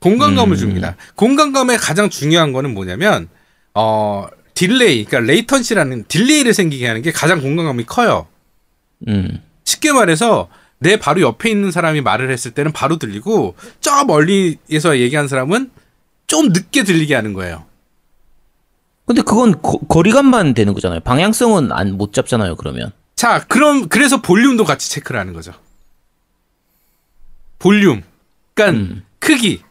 공간감을 0.00 0.54
음. 0.54 0.58
줍니다. 0.58 0.96
공간감의 1.16 1.78
가장 1.78 2.10
중요한 2.10 2.52
거는 2.52 2.74
뭐냐면 2.74 3.28
어 3.74 4.26
delay, 4.54 5.04
그러니까 5.04 5.32
latency라는 5.32 6.04
delay를 6.08 6.54
생기게 6.54 6.86
하는 6.86 7.02
게 7.02 7.10
가장 7.10 7.40
공간감이 7.40 7.84
커요. 7.84 8.26
음. 9.08 9.42
쉽게 9.64 9.92
말해서 9.92 10.48
내 10.78 10.98
바로 10.98 11.22
옆에 11.22 11.50
있는 11.50 11.70
사람이 11.70 12.02
말을 12.02 12.30
했을 12.30 12.50
때는 12.52 12.72
바로 12.72 12.98
들리고 12.98 13.56
저 13.80 14.04
멀리에서 14.04 14.98
얘기한 14.98 15.26
사람은 15.26 15.70
좀 16.26 16.48
늦게 16.48 16.84
들리게 16.84 17.14
하는 17.14 17.32
거예요. 17.32 17.64
근데 19.06 19.22
그건 19.22 19.60
거, 19.62 19.78
거리감만 19.78 20.52
되는 20.52 20.74
거잖아요. 20.74 21.00
방향성은 21.00 21.72
안 21.72 21.92
못 21.92 22.12
잡잖아요. 22.12 22.56
그러면. 22.56 22.92
자, 23.16 23.44
그럼 23.48 23.88
그래서 23.88 24.20
볼륨도 24.20 24.64
같이 24.64 24.90
체크를 24.90 25.18
하는 25.18 25.32
거죠. 25.32 25.52
볼륨. 27.58 28.02
그러니까 28.54 28.78
음. 28.78 29.04
크기. 29.18 29.62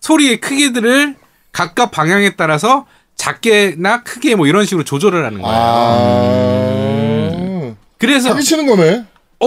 소리의 0.00 0.40
크기들을 0.40 1.16
각각 1.52 1.90
방향에 1.90 2.36
따라서 2.36 2.86
작게나 3.16 4.02
크게 4.02 4.34
뭐 4.34 4.46
이런 4.46 4.66
식으로 4.66 4.84
조절을 4.84 5.24
하는 5.24 5.40
거예요. 5.40 5.56
아. 5.58 7.74
그래서 7.98 8.28
사기치는 8.28 8.66
거네. 8.66 9.04
어 9.40 9.46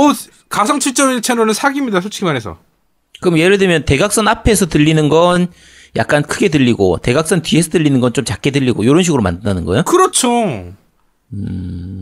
가상 0.50 0.80
7.1 0.80 1.22
채널은 1.22 1.54
사기입니다. 1.54 2.02
솔직히 2.02 2.26
말해서. 2.26 2.58
그럼 3.22 3.38
예를 3.38 3.60
들면 3.60 3.86
대각선 3.86 4.28
앞에서 4.28 4.66
들리는 4.66 5.08
건 5.08 5.48
약간 5.96 6.24
크게 6.24 6.50
들리고 6.50 6.98
대각선 6.98 7.44
뒤에서 7.44 7.70
들리는 7.70 8.00
건 8.00 8.12
좀 8.14 8.26
작게 8.26 8.50
들리고 8.52 8.84
이런 8.84 9.04
식으로 9.04 9.22
만든다는 9.22 9.66
거예요? 9.66 9.84
그렇죠. 9.84 10.74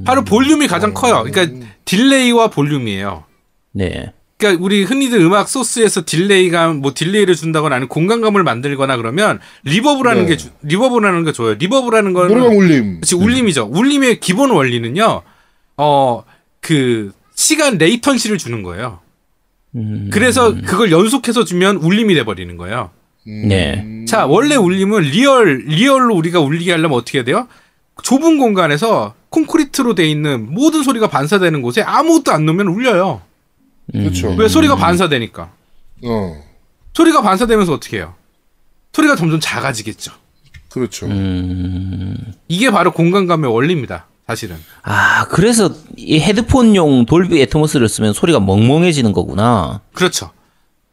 바로 0.05 0.23
볼륨이 0.23 0.67
가장 0.67 0.93
커요. 0.93 1.23
그러니까 1.29 1.67
delay와 1.85 2.47
볼륨이에요. 2.49 3.25
네. 3.73 4.13
그러니까 4.37 4.63
우리 4.63 4.83
흔히들 4.83 5.19
음악 5.21 5.49
소스에서 5.49 6.05
delay가 6.05 6.73
뭐 6.73 6.93
delay를 6.93 7.35
준다거나 7.35 7.75
아니면 7.75 7.89
공간감을 7.89 8.43
만들거나 8.43 8.95
그러면 8.97 9.39
reverb라는 9.63 10.23
네. 10.23 10.29
게 10.29 10.37
주- 10.37 10.49
reverb라는 10.61 11.23
게 11.25 11.31
좋아요. 11.31 11.55
reverb라는 11.55 12.13
거는 12.13 12.29
노래방 12.37 12.57
울림. 12.57 12.95
그렇지 13.01 13.15
울림이죠. 13.15 13.69
울림의 13.73 14.19
기본 14.19 14.51
원리는요. 14.51 15.21
어 15.77 16.23
그 16.59 17.11
시간 17.35 17.77
latency를 17.77 18.37
주는 18.37 18.61
거예요. 18.63 18.99
음. 19.75 20.09
그래서 20.11 20.53
그걸 20.53 20.91
연속해서 20.91 21.45
주면 21.45 21.77
울림이 21.77 22.13
돼 22.13 22.25
버리는 22.25 22.57
거예요. 22.57 22.89
네. 23.25 24.05
자, 24.07 24.25
원래 24.25 24.55
울림은 24.55 25.03
real 25.03 25.63
real로 25.67 26.13
우리가 26.15 26.39
울리게 26.41 26.71
하려면 26.71 26.97
어떻게 26.97 27.19
해야 27.19 27.25
돼요? 27.25 27.47
좁은 28.03 28.37
공간에서 28.37 29.13
콘크리트로 29.29 29.95
돼 29.95 30.07
있는 30.09 30.53
모든 30.53 30.83
소리가 30.83 31.07
반사되는 31.09 31.61
곳에 31.61 31.81
아무것도 31.81 32.31
안 32.31 32.45
놓으면 32.45 32.67
울려요. 32.67 33.21
그렇죠. 33.91 34.29
왜 34.37 34.47
소리가 34.47 34.75
반사되니까. 34.75 35.49
어, 36.03 36.43
소리가 36.93 37.21
반사되면서 37.21 37.73
어떻게 37.73 37.97
해요? 37.97 38.13
소리가 38.93 39.15
점점 39.15 39.39
작아지겠죠. 39.39 40.11
그렇죠. 40.69 41.05
음. 41.07 42.33
이게 42.47 42.69
바로 42.71 42.91
공간감의 42.91 43.51
원리입니다. 43.51 44.07
사실은. 44.27 44.57
아, 44.83 45.25
그래서 45.29 45.71
이 45.95 46.19
헤드폰용 46.19 47.05
돌비 47.05 47.41
애트모스를 47.41 47.87
쓰면 47.87 48.13
소리가 48.13 48.39
멍멍해지는 48.41 49.13
거구나. 49.13 49.81
그렇죠. 49.93 50.31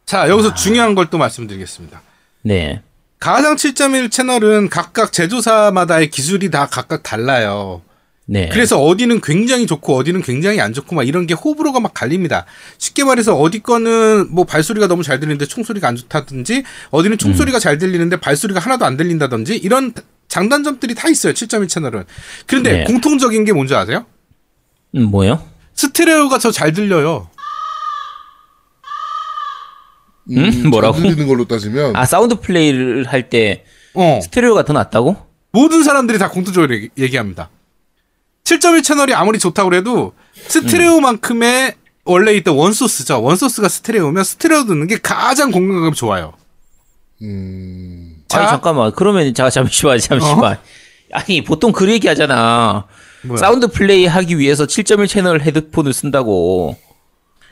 자, 0.07 0.29
여기서 0.29 0.55
중요한 0.55 0.95
걸 0.95 1.09
또 1.11 1.19
말씀드리겠습니다. 1.19 2.01
네. 2.43 2.83
가상 3.25 3.57
7.1 3.57 4.11
채널은 4.11 4.69
각각 4.69 5.11
제조사마다의 5.11 6.11
기술이 6.11 6.51
다 6.51 6.69
각각 6.71 7.03
달라요. 7.03 7.81
네. 8.27 8.51
그래서 8.53 8.79
어디는 8.79 9.23
굉장히 9.23 9.67
좋고 9.67 9.97
어디는 9.97 10.21
굉장히 10.21 10.61
안 10.61 10.75
좋고 10.75 10.95
막 10.95 11.09
이런 11.09 11.27
게 11.27 11.33
호불호가 11.33 11.81
막 11.81 11.95
갈립니다. 11.95 12.45
쉽게 12.77 13.03
말해서 13.03 13.35
어디 13.35 13.61
거는 13.61 14.29
뭐 14.31 14.45
발소리가 14.45 14.89
너무 14.89 15.03
잘 15.03 15.21
들리는데 15.21 15.47
총소리가 15.47 15.89
안 15.89 15.97
좋다든지 15.97 16.65
어디는 16.91 17.17
총소리가 17.17 17.61
잘 17.61 17.79
들리는데 17.79 18.21
발소리가 18.21 18.61
하나도 18.61 18.85
안 18.85 18.99
들린다든지 18.99 19.57
이런 19.57 19.95
장단점들이 20.29 20.95
다 20.95 21.09
있어요. 21.09 21.33
7.1 21.33 21.67
채널은. 21.67 22.05
그런데 22.47 22.73
네. 22.73 22.85
공통적인 22.85 23.47
게 23.47 23.55
뭔지 23.55 23.75
아세요? 23.75 24.05
음, 24.97 25.05
뭐요? 25.05 25.43
스테레오가 25.73 26.37
더 26.37 26.56
잘 26.56 26.75
들려요. 26.75 27.31
음? 30.31 30.71
뭐라고? 30.71 30.95
잘 30.95 31.03
들리는 31.03 31.27
걸로 31.27 31.45
따지면 31.47 31.95
아, 31.97 32.05
사운드 32.07 32.41
플레이를 32.41 33.05
할 33.07 33.29
때 33.29 33.65
어. 33.95 34.21
스테레오가 34.23 34.65
더 34.65 34.73
낫다고? 34.73 35.17
모든 35.53 35.83
사람들이 35.85 36.19
다 36.19 36.29
공통적으로 36.31 36.75
얘기- 36.75 36.91
얘기합니다. 36.99 37.51
7.1 38.45 38.83
채널이 38.83 39.15
아무리 39.15 39.39
좋다고 39.39 39.73
해도 39.75 40.13
스테레오만큼의 40.49 41.75
원래 42.05 42.35
있던 42.35 42.55
원소스죠. 42.57 43.23
원소스가 43.23 43.69
스테레오면 43.69 44.25
스테레오 44.25 44.65
듣는 44.67 44.87
게 44.87 44.99
가장 44.99 45.51
공간감이 45.51 45.95
좋아요. 45.95 46.33
음, 47.23 48.17
자. 48.29 48.41
아니, 48.41 48.49
잠깐만. 48.49 48.93
그러면, 48.95 49.33
자, 49.35 49.49
잠시만, 49.49 49.99
잠시만. 50.01 50.59
아니, 51.13 51.43
보통 51.45 51.73
그 51.73 51.89
얘기 51.91 52.09
하잖아. 52.09 52.87
뭐야? 53.23 53.39
사운드 53.39 53.69
플레이 53.69 54.05
하기 54.07 54.39
위해서 54.39 54.67
7.1 54.67 55.09
채널 55.09 55.41
헤드폰을 55.41 55.93
쓴다고. 55.95 56.77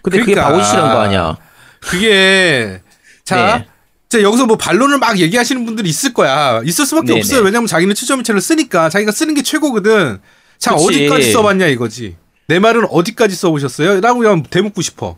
근데 0.02 0.18
그게 0.18 0.34
그러니까. 0.34 0.52
바보시란 0.52 0.92
거 0.92 1.00
아니야. 1.00 1.36
그게 1.82 2.80
자, 3.24 3.58
네. 3.58 3.68
자 4.08 4.22
여기서 4.22 4.46
뭐 4.46 4.56
반론을 4.56 4.98
막 4.98 5.18
얘기하시는 5.18 5.64
분들이 5.64 5.88
있을 5.88 6.12
거야. 6.14 6.60
있을 6.64 6.86
수밖에 6.86 7.08
네네. 7.08 7.20
없어요. 7.20 7.40
왜냐면 7.42 7.66
자기는 7.66 7.94
7.1 7.94 8.24
채널 8.24 8.40
쓰니까 8.40 8.88
자기가 8.88 9.12
쓰는 9.12 9.34
게 9.34 9.42
최고거든. 9.42 10.18
자 10.58 10.74
그치. 10.74 10.86
어디까지 10.86 11.32
써봤냐 11.32 11.66
이거지. 11.66 12.16
내 12.46 12.58
말은 12.58 12.86
어디까지 12.90 13.34
써보셨어요? 13.34 14.00
라고 14.00 14.20
그냥 14.20 14.42
대묻고 14.42 14.82
싶어. 14.82 15.16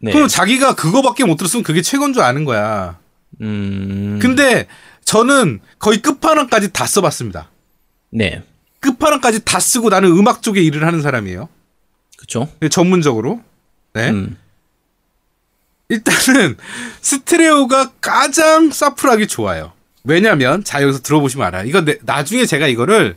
네. 0.00 0.12
그럼 0.12 0.28
자기가 0.28 0.74
그거밖에 0.74 1.24
못 1.24 1.36
들었으면 1.36 1.62
그게 1.62 1.82
최고인 1.82 2.12
줄 2.12 2.22
아는 2.22 2.44
거야. 2.44 2.98
음. 3.40 4.18
근데 4.20 4.66
저는 5.04 5.60
거의 5.78 6.02
끝판왕까지 6.02 6.72
다 6.72 6.86
써봤습니다. 6.86 7.50
네. 8.10 8.42
끝판왕까지 8.80 9.44
다 9.44 9.58
쓰고 9.58 9.88
나는 9.88 10.10
음악 10.10 10.42
쪽에 10.42 10.60
일을 10.60 10.86
하는 10.86 11.02
사람이에요. 11.02 11.48
그쵸? 12.16 12.48
전문적으로. 12.70 13.40
네. 13.94 14.10
음. 14.10 14.36
일단은 15.88 16.56
스테레오가 17.00 17.92
가장 18.00 18.70
사프하기 18.70 19.26
좋아요. 19.28 19.72
왜냐면 20.04 20.62
자 20.62 20.82
여기서 20.82 21.00
들어보시면 21.02 21.46
알아요. 21.46 21.84
내- 21.84 21.98
나중에 22.02 22.46
제가 22.46 22.68
이거를 22.68 23.16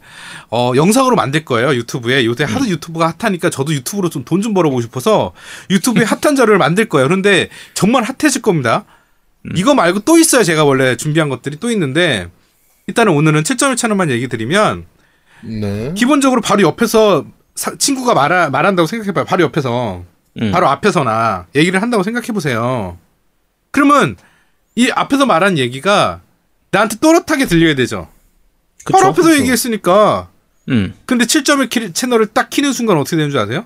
어, 0.49 0.71
영상으로 0.75 1.15
만들 1.15 1.45
거예요 1.45 1.75
유튜브에. 1.75 2.25
요새 2.25 2.43
하도 2.45 2.67
유튜브가 2.67 3.13
핫하니까 3.19 3.49
저도 3.51 3.73
유튜브로 3.73 4.09
좀돈좀 4.09 4.53
벌어보고 4.55 4.81
싶어서 4.81 5.33
유튜브에 5.69 6.03
핫한 6.05 6.35
자료를 6.35 6.57
만들 6.57 6.89
거예요. 6.89 7.07
그런데 7.07 7.49
정말 7.75 8.03
핫해질 8.03 8.41
겁니다. 8.41 8.85
이거 9.55 9.73
말고 9.75 9.99
또 10.01 10.17
있어요. 10.17 10.43
제가 10.43 10.63
원래 10.63 10.95
준비한 10.97 11.29
것들이 11.29 11.57
또 11.59 11.69
있는데 11.71 12.27
일단은 12.87 13.13
오늘은 13.13 13.43
7.1 13.43 13.77
채널만 13.77 14.09
얘기 14.09 14.27
드리면 14.27 14.85
네. 15.43 15.93
기본적으로 15.95 16.41
바로 16.41 16.63
옆에서 16.63 17.23
사- 17.55 17.75
친구가 17.77 18.15
말하, 18.15 18.49
말한다고 18.49 18.87
생각해봐요. 18.87 19.25
바로 19.25 19.43
옆에서. 19.43 20.03
음. 20.41 20.51
바로 20.51 20.67
앞에서나 20.69 21.47
얘기를 21.55 21.81
한다고 21.81 22.03
생각해 22.03 22.27
보세요. 22.27 22.97
그러면 23.71 24.15
이 24.75 24.89
앞에서 24.93 25.25
말한 25.25 25.57
얘기가 25.57 26.21
나한테 26.71 26.97
또렷하게 26.97 27.45
들려야 27.45 27.75
되죠. 27.75 28.07
그쵸? 28.85 28.97
바로 28.97 29.07
앞에서 29.09 29.29
그쵸. 29.29 29.39
얘기했으니까. 29.39 30.29
음. 30.69 30.93
근데 31.05 31.25
7.1 31.25 31.69
키- 31.69 31.91
채널을 31.93 32.27
딱 32.27 32.49
키는 32.49 32.73
순간 32.73 32.97
어떻게 32.97 33.15
되는 33.17 33.31
줄 33.31 33.39
아세요? 33.39 33.65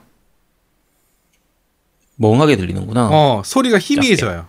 멍하게 2.16 2.56
들리는구나. 2.58 3.08
어. 3.08 3.40
어, 3.40 3.42
소리가 3.44 3.78
희미해져요. 3.80 4.48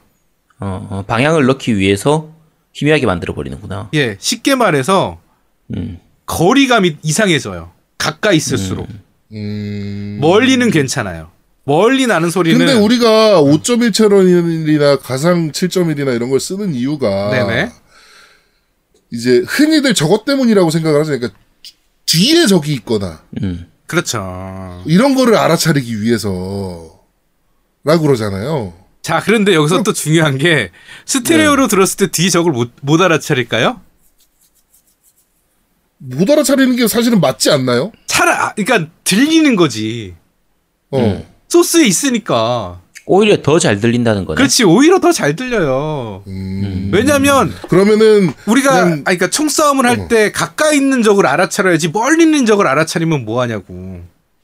어, 0.60 1.04
방향을 1.06 1.46
넣기 1.46 1.76
위해서 1.76 2.30
희미하게 2.72 3.06
만들어 3.06 3.34
버리는구나. 3.34 3.90
예, 3.94 4.16
쉽게 4.20 4.54
말해서 4.54 5.20
음. 5.76 5.98
거리감이 6.26 6.98
이상해져요. 7.02 7.72
가까이 7.98 8.36
있을수록. 8.36 8.88
음. 9.32 10.18
멀리는 10.20 10.70
괜찮아요. 10.70 11.30
멀리 11.64 12.06
나는 12.06 12.30
소리는. 12.30 12.58
근데 12.58 12.74
우리가 12.74 13.40
5.1 13.42 13.92
채널이나 13.92 14.98
가상 14.98 15.50
7.1이나 15.50 16.14
이런 16.14 16.30
걸 16.30 16.38
쓰는 16.40 16.74
이유가 16.74 17.30
네네. 17.30 17.70
이제 19.10 19.42
흔히들 19.46 19.94
저것 19.94 20.24
때문이라고 20.24 20.70
생각을 20.70 21.00
하죠. 21.00 21.12
그러니까 21.12 21.38
뒤에 22.06 22.46
적이 22.46 22.74
있거나 22.74 23.22
음. 23.42 23.70
그렇죠. 23.86 24.82
이런 24.86 25.14
거를 25.14 25.36
알아차리기 25.36 26.02
위해서라고 26.02 26.90
그러잖아요. 27.84 28.74
자, 29.02 29.20
그런데 29.22 29.54
여기서 29.54 29.82
또 29.82 29.92
중요한 29.92 30.38
게 30.38 30.70
스테레오로 31.06 31.68
들었을 31.68 31.96
때 31.98 32.06
뒤 32.08 32.30
적을 32.30 32.52
못, 32.52 32.72
못 32.80 33.00
알아차릴까요? 33.00 33.80
못 35.98 36.28
알아차리는 36.30 36.76
게 36.76 36.88
사실은 36.88 37.20
맞지 37.20 37.50
않나요? 37.50 37.92
차라, 38.06 38.46
아, 38.48 38.54
그러니까 38.54 38.90
들리는 39.04 39.56
거지. 39.56 40.14
어. 40.90 40.98
음. 40.98 41.34
소스에 41.55 41.86
있으니까. 41.86 42.80
오히려 43.07 43.42
더 43.42 43.59
잘 43.61 43.78
들린다는 43.80 44.24
거네. 44.24 44.36
그렇지, 44.38 44.64
오히려 44.64 44.98
더 44.98 45.12
잘 45.12 45.36
들려요. 45.36 46.24
음. 46.26 46.90
왜냐면 46.92 47.52
그러면은 47.68 48.32
우리가 48.46 48.70
그냥- 48.72 48.86
아니 48.92 49.02
그러니까 49.05 49.28
총싸움을 49.30 49.86
할 49.86 50.00
어. 50.00 50.09
때 50.09 50.32
가까이 50.32 50.76
있는 50.78 51.02
적을 51.05 51.26
알아차려야지 51.26 51.90
멀리 51.90 52.24
있는 52.24 52.44
적을 52.46 52.66
알아차리면 52.66 53.24
뭐 53.24 53.40
하냐고. 53.42 54.00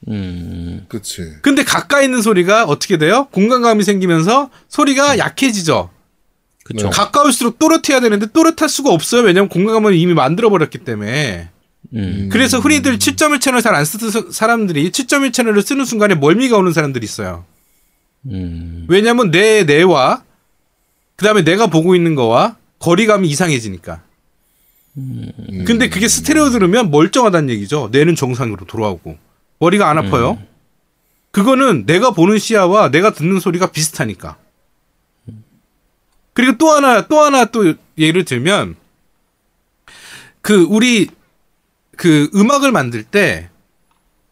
음. 0.08 0.84
그치. 0.88 1.22
근데 1.42 1.64
가까이 1.64 2.04
있는 2.04 2.22
소리가 2.22 2.64
어떻게 2.64 2.96
돼요? 2.98 3.26
공간감이 3.32 3.82
생기면서 3.82 4.50
소리가 4.68 5.18
약해지죠. 5.18 5.90
그쵸. 6.64 6.90
네. 6.90 6.90
가까울수록 6.92 7.58
또렷해야 7.58 8.00
되는데 8.00 8.26
또렷할 8.26 8.68
수가 8.68 8.90
없어요. 8.92 9.22
왜냐면 9.22 9.48
공간감을 9.48 9.94
이미 9.94 10.14
만들어 10.14 10.48
버렸기 10.50 10.78
때문에. 10.78 11.48
음. 11.94 12.28
그래서 12.30 12.58
흔히들 12.60 12.98
7.1 12.98 13.40
채널 13.40 13.62
잘 13.62 13.74
안 13.74 13.84
쓰는 13.84 14.30
사람들이 14.32 14.90
7.1 14.90 15.32
채널을 15.32 15.62
쓰는 15.62 15.84
순간에 15.84 16.14
멀미가 16.14 16.56
오는 16.56 16.72
사람들이 16.72 17.04
있어요. 17.04 17.44
음. 18.26 18.86
왜냐면 18.88 19.30
내 19.30 19.64
뇌와 19.64 20.22
그 21.16 21.24
다음에 21.24 21.42
내가 21.42 21.66
보고 21.66 21.94
있는 21.96 22.14
거와 22.14 22.56
거리감이 22.78 23.28
이상해지니까. 23.28 24.02
근데 25.66 25.88
그게 25.88 26.08
스테레오 26.08 26.50
들으면 26.50 26.90
멀쩡하다는 26.90 27.50
얘기죠. 27.50 27.88
뇌는 27.92 28.16
정상으로 28.16 28.66
돌아오고 28.66 29.16
머리가 29.58 29.88
안 29.88 29.98
아파요. 29.98 30.40
그거는 31.30 31.86
내가 31.86 32.10
보는 32.10 32.38
시야와 32.38 32.90
내가 32.90 33.12
듣는 33.12 33.38
소리가 33.40 33.70
비슷하니까. 33.70 34.36
그리고 36.32 36.56
또 36.58 36.70
하나 36.70 37.06
또 37.06 37.20
하나 37.20 37.44
또 37.46 37.74
예를 37.98 38.24
들면 38.24 38.76
그 40.40 40.62
우리 40.64 41.08
그 42.00 42.30
음악을 42.34 42.72
만들 42.72 43.02
때 43.04 43.50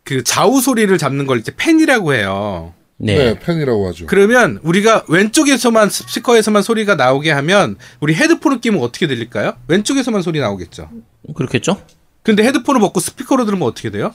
그 0.08 0.24
좌우 0.24 0.62
소리를 0.62 0.96
잡는 0.96 1.26
걸 1.26 1.38
이제 1.38 1.52
펜이라고 1.54 2.14
해요. 2.14 2.72
네. 2.96 3.14
네, 3.18 3.38
팬이라고 3.38 3.88
하죠. 3.88 4.06
그러면 4.06 4.58
우리가 4.62 5.04
왼쪽에서만 5.06 5.90
스피커에서만 5.90 6.62
소리가 6.62 6.94
나오게 6.94 7.30
하면 7.30 7.76
우리 8.00 8.14
헤드폰을 8.14 8.62
끼면 8.62 8.80
어떻게 8.80 9.06
들릴까요? 9.06 9.52
왼쪽에서만 9.66 10.22
소리 10.22 10.40
나오겠죠. 10.40 10.88
그렇겠죠? 11.34 11.82
근데 12.22 12.42
헤드폰을 12.42 12.80
벗고 12.80 13.00
스피커로 13.00 13.44
들으면 13.44 13.68
어떻게 13.68 13.90
돼요? 13.90 14.14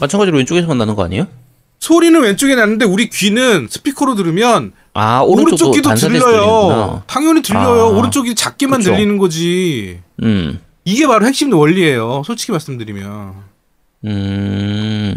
마찬가지로 0.00 0.36
왼쪽에서만 0.38 0.76
나는 0.76 0.96
거 0.96 1.04
아니에요? 1.04 1.28
소리는 1.84 2.18
왼쪽에 2.18 2.54
나는데 2.54 2.86
우리 2.86 3.10
귀는 3.10 3.68
스피커로 3.70 4.14
들으면 4.14 4.72
아, 4.94 5.20
오른쪽 5.20 5.72
귀도 5.72 5.94
들려요. 5.94 6.20
들리는구나. 6.22 7.02
당연히 7.06 7.42
들려요. 7.42 7.82
아, 7.82 7.86
오른쪽이 7.88 8.34
작게만 8.34 8.80
그쵸. 8.80 8.92
들리는 8.92 9.18
거지. 9.18 10.00
음. 10.22 10.60
이게 10.86 11.06
바로 11.06 11.26
핵심 11.26 11.52
원리예요. 11.52 12.22
솔직히 12.24 12.52
말씀드리면. 12.52 13.34
음. 14.06 15.14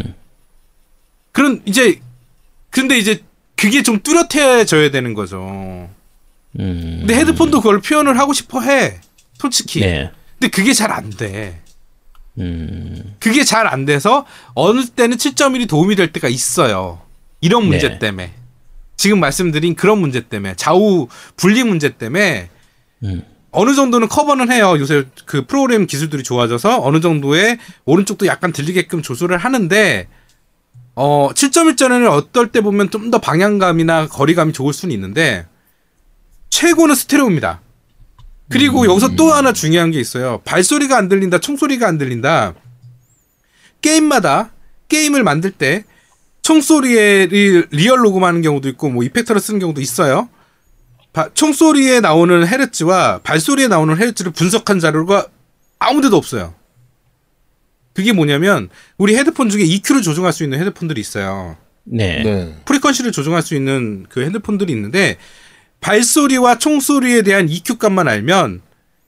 그런 1.32 1.62
이제 1.64 2.00
근데 2.70 2.98
이제 2.98 3.22
그게 3.56 3.82
좀 3.82 4.00
뚜렷해져야 4.02 4.90
되는 4.90 5.14
거죠. 5.14 5.88
음. 6.60 6.96
근데 7.00 7.14
헤드폰도 7.16 7.60
그걸 7.62 7.80
표현을 7.80 8.18
하고 8.18 8.34
싶어 8.34 8.60
해. 8.60 9.00
솔직히. 9.38 9.80
네. 9.80 10.10
근데 10.38 10.50
그게 10.50 10.74
잘 10.74 10.92
안 10.92 11.08
돼. 11.10 11.62
음. 12.40 13.14
그게 13.20 13.44
잘 13.44 13.66
안 13.66 13.84
돼서 13.84 14.24
어느 14.54 14.84
때는 14.86 15.16
7.1이 15.16 15.68
도움이 15.68 15.96
될 15.96 16.12
때가 16.12 16.28
있어요. 16.28 17.00
이런 17.40 17.64
문제 17.66 17.88
네. 17.88 17.98
때문에. 17.98 18.32
지금 18.96 19.20
말씀드린 19.20 19.74
그런 19.76 19.98
문제 19.98 20.20
때문에 20.26 20.54
좌우 20.56 21.08
분리 21.36 21.62
문제 21.64 21.90
때문에 21.90 22.48
음. 23.04 23.22
어느 23.50 23.74
정도는 23.74 24.08
커버는 24.08 24.50
해요. 24.52 24.76
요새 24.78 25.04
그 25.24 25.46
프로그램 25.46 25.86
기술들이 25.86 26.22
좋아져서 26.22 26.82
어느 26.82 27.00
정도의 27.00 27.58
오른쪽도 27.84 28.26
약간 28.26 28.52
들리게끔 28.52 29.02
조절을 29.02 29.38
하는데 29.38 30.08
어 30.94 31.28
7.1 31.32 31.76
전에는 31.76 32.08
어떨 32.08 32.50
때 32.52 32.60
보면 32.60 32.90
좀 32.90 33.10
더 33.10 33.18
방향감이나 33.18 34.08
거리감이 34.08 34.52
좋을 34.52 34.72
수는 34.72 34.92
있는데 34.94 35.46
최고는 36.50 36.94
스테레오입니다. 36.94 37.60
그리고 38.50 38.86
여기서 38.86 39.14
또 39.16 39.32
하나 39.32 39.52
중요한 39.52 39.90
게 39.90 40.00
있어요. 40.00 40.40
발소리가 40.44 40.96
안 40.96 41.08
들린다, 41.08 41.38
총소리가 41.38 41.86
안 41.86 41.98
들린다. 41.98 42.54
게임마다 43.82 44.50
게임을 44.88 45.22
만들 45.22 45.50
때 45.50 45.84
총소리에 46.42 47.26
리- 47.26 47.64
real 47.70 47.98
녹음하는 48.00 48.40
경우도 48.42 48.68
있고 48.70 48.88
뭐 48.90 49.04
effector를 49.04 49.40
쓰는 49.40 49.60
경우도 49.60 49.80
있어요. 49.80 50.28
바- 51.12 51.28
총소리에 51.34 52.00
나오는 52.00 52.46
헤르츠와 52.46 53.18
발소리에 53.22 53.68
나오는 53.68 53.96
헤르츠를 53.96 54.32
분석한 54.32 54.80
자료가 54.80 55.26
아무데도 55.78 56.16
없어요. 56.16 56.54
그게 57.92 58.12
뭐냐면 58.12 58.68
우리 58.96 59.16
헤드폰 59.16 59.48
중에 59.50 59.62
EQ를 59.62 60.02
조정할 60.02 60.32
수 60.32 60.44
있는 60.44 60.60
헤드폰들이 60.60 61.00
있어요. 61.00 61.56
네. 61.84 62.22
네. 62.22 62.56
프리퀀시를 62.64 63.12
조정할 63.12 63.42
수 63.42 63.54
있는 63.54 64.06
그 64.08 64.22
핸드폰들이 64.22 64.72
있는데 64.72 65.18
발소리와 65.80 66.58
총소리에 66.58 67.22
대한 67.22 67.48
EQ 67.48 67.78
값만 67.78 68.08
알면 68.08 68.62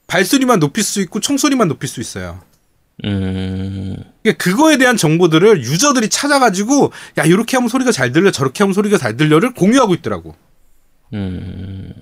발소리만 0.07 0.59
높일 0.59 0.83
수 0.83 1.01
있고 1.01 1.19
총소리만 1.19 1.67
높일 1.67 1.89
수 1.89 2.01
있어요. 2.01 2.41
음. 3.03 3.95
그러니까 4.21 4.43
그거에 4.43 4.77
대한 4.77 4.95
정보들을 4.97 5.63
유저들이 5.63 6.09
찾아가지고 6.09 6.91
야 7.17 7.23
이렇게 7.23 7.57
하면 7.57 7.69
소리가 7.69 7.91
잘 7.91 8.11
들려 8.11 8.31
저렇게 8.31 8.63
하면 8.63 8.73
소리가 8.73 8.97
잘 8.97 9.17
들려를 9.17 9.53
공유하고 9.53 9.93
있더라고. 9.95 10.35
음. 11.13 11.93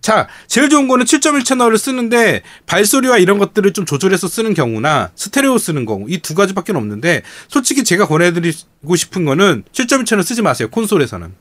자, 0.00 0.28
제일 0.46 0.70
좋은 0.70 0.88
거는 0.88 1.04
7.1 1.04 1.44
채널을 1.44 1.76
쓰는데 1.76 2.42
발소리와 2.66 3.18
이런 3.18 3.38
것들을 3.38 3.72
좀 3.74 3.84
조절해서 3.84 4.28
쓰는 4.28 4.54
경우나 4.54 5.10
스테레오 5.14 5.58
쓰는 5.58 5.84
경우 5.84 6.06
이 6.08 6.18
두 6.18 6.34
가지밖에 6.34 6.72
없는데 6.72 7.22
솔직히 7.48 7.84
제가 7.84 8.06
권해드리고 8.06 8.96
싶은 8.96 9.24
거는 9.26 9.64
7.1 9.72 10.06
채널 10.06 10.24
쓰지 10.24 10.40
마세요 10.42 10.68
콘솔에서는. 10.70 11.34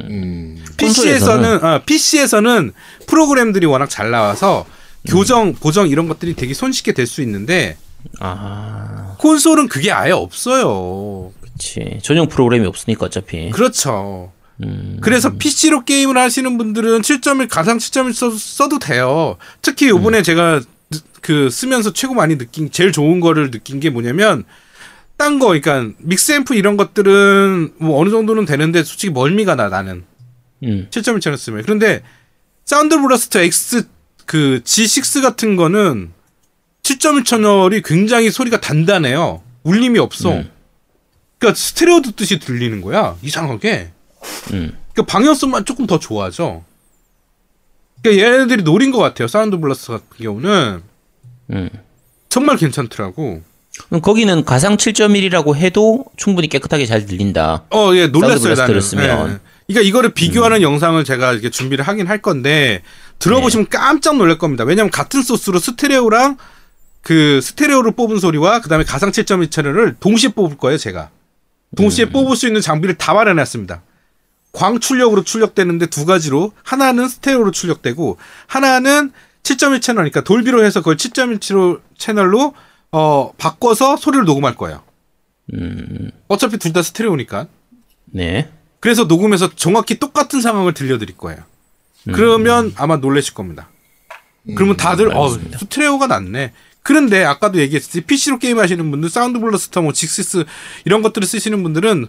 음. 0.00 0.64
PC에서는 0.76 1.64
어, 1.64 1.82
PC에서는 1.84 2.72
프로그램들이 3.06 3.66
워낙 3.66 3.88
잘 3.88 4.10
나와서 4.10 4.64
교정, 5.06 5.52
보정 5.54 5.88
이런 5.88 6.08
것들이 6.08 6.34
되게 6.34 6.54
손쉽게 6.54 6.92
될 6.92 7.06
수 7.06 7.22
있는데 7.22 7.76
아, 8.20 9.16
콘솔은 9.18 9.68
그게 9.68 9.92
아예 9.92 10.12
없어요. 10.12 11.32
그렇지. 11.40 11.98
전용 12.02 12.28
프로그램이 12.28 12.66
없으니까 12.66 13.06
어차피. 13.06 13.50
그렇죠. 13.50 14.32
음. 14.62 14.98
그래서 15.00 15.36
PC로 15.36 15.84
게임을 15.84 16.16
하시는 16.16 16.56
분들은 16.58 17.02
7.1 17.02 17.48
가상 17.48 17.78
7.1 17.78 18.12
써, 18.12 18.30
써도 18.30 18.78
돼요. 18.78 19.36
특히 19.60 19.88
요번에 19.88 20.18
음. 20.18 20.22
제가 20.22 20.60
느- 20.90 20.98
그 21.20 21.50
쓰면서 21.50 21.92
최고 21.92 22.14
많이 22.14 22.38
느낀 22.38 22.70
제일 22.70 22.92
좋은 22.92 23.20
거를 23.20 23.50
느낀 23.50 23.78
게 23.80 23.90
뭐냐면 23.90 24.44
딴 25.16 25.38
거 25.38 25.48
그러니까 25.48 25.92
믹스 25.98 26.32
앰프 26.32 26.54
이런 26.54 26.76
것들은 26.76 27.74
뭐 27.78 28.00
어느 28.00 28.10
정도는 28.10 28.44
되는데 28.44 28.82
솔직히 28.82 29.12
멀미가 29.12 29.54
나 29.54 29.68
나는. 29.68 30.04
음. 30.64 30.88
7.1채널 30.90 31.36
쓰면. 31.36 31.62
그런데 31.62 32.02
사운드 32.64 33.00
블라스터 33.00 33.40
X 33.40 33.88
그 34.26 34.60
G6 34.64 35.22
같은 35.22 35.56
거는 35.56 36.12
7.1 36.82 37.24
채널이 37.24 37.82
굉장히 37.82 38.30
소리가 38.30 38.60
단단해요. 38.60 39.42
울림이 39.62 39.98
없어. 39.98 40.32
음. 40.32 40.50
그러니까 41.38 41.58
스테레오 41.58 42.02
듣듯이 42.02 42.38
들리는 42.38 42.80
거야. 42.80 43.16
이상하게. 43.22 43.90
음. 44.52 44.76
그러니까 44.92 45.12
방향성만 45.12 45.64
조금 45.64 45.86
더 45.86 45.98
좋아져. 45.98 46.62
그러니까 48.02 48.24
얘네들이 48.24 48.62
노린 48.64 48.90
것 48.90 48.98
같아요. 48.98 49.28
사운드 49.28 49.58
블라스터 49.58 49.92
같은 49.94 50.24
경우는 50.24 50.82
음. 51.50 51.70
정말 52.28 52.56
괜찮더라고. 52.56 53.42
거기는 54.02 54.44
가상 54.44 54.76
7.1이라고 54.76 55.54
해도 55.54 56.04
충분히 56.16 56.48
깨끗하게 56.48 56.86
잘 56.86 57.04
들린다. 57.06 57.64
어, 57.70 57.90
예, 57.94 58.06
놀랐어요, 58.06 58.34
나는. 58.34 58.42
블라스터를 58.42 58.82
쓰면. 58.82 59.30
예. 59.34 59.38
그러니까 59.66 59.88
이거를 59.88 60.10
비교하는 60.10 60.62
영상을 60.62 61.02
제가 61.04 61.32
이렇게 61.32 61.50
준비를 61.50 61.86
하긴 61.86 62.06
할 62.06 62.20
건데 62.20 62.82
들어보시면 63.18 63.68
깜짝 63.70 64.16
놀랄 64.16 64.38
겁니다. 64.38 64.64
왜냐면 64.64 64.90
같은 64.90 65.22
소스로 65.22 65.58
스테레오랑 65.58 66.36
그 67.02 67.40
스테레오를 67.42 67.92
뽑은 67.92 68.18
소리와 68.18 68.60
그다음에 68.60 68.84
가상 68.84 69.10
7.1 69.10 69.50
채널을 69.50 69.96
동시에 70.00 70.30
뽑을 70.30 70.56
거예요, 70.56 70.78
제가. 70.78 71.10
동시에 71.76 72.06
뽑을 72.06 72.36
수 72.36 72.46
있는 72.46 72.60
장비를 72.60 72.96
다 72.96 73.14
마련해놨습니다. 73.14 73.82
광 74.52 74.78
출력으로 74.78 75.24
출력되는데 75.24 75.86
두 75.86 76.04
가지로 76.04 76.52
하나는 76.62 77.08
스테레오로 77.08 77.50
출력되고 77.52 78.18
하나는 78.46 79.12
7.1 79.42 79.80
채널이니까 79.80 80.20
돌비로 80.22 80.62
해서 80.64 80.80
그걸 80.80 80.96
7.1 80.96 81.80
채널로 81.96 82.54
어 82.92 83.32
바꿔서 83.38 83.96
소리를 83.96 84.24
녹음할 84.24 84.54
거예요. 84.54 84.82
음. 85.54 86.10
어차피 86.28 86.58
둘 86.58 86.72
다 86.72 86.82
스테레오니까. 86.82 87.46
네. 88.06 88.48
그래서 88.80 89.04
녹음해서 89.04 89.54
정확히 89.54 89.98
똑같은 89.98 90.40
상황을 90.40 90.74
들려드릴 90.74 91.16
거예요. 91.16 91.40
그러면 92.12 92.72
아마 92.76 92.96
놀라실 92.96 93.32
겁니다. 93.34 93.68
그러면 94.56 94.76
다들 94.76 95.08
어 95.16 95.24
알겠습니다. 95.24 95.58
스테레오가 95.58 96.06
낫네. 96.08 96.52
그런데 96.82 97.24
아까도 97.24 97.60
얘기했듯이 97.60 98.00
PC로 98.00 98.38
게임 98.40 98.58
하시는 98.58 98.90
분들, 98.90 99.08
Sound 99.08 99.38
Blaster, 99.38 99.82
뭐 99.82 99.92
G6 99.92 100.44
이런 100.84 101.00
것들을 101.00 101.26
쓰시는 101.28 101.62
분들은 101.62 102.08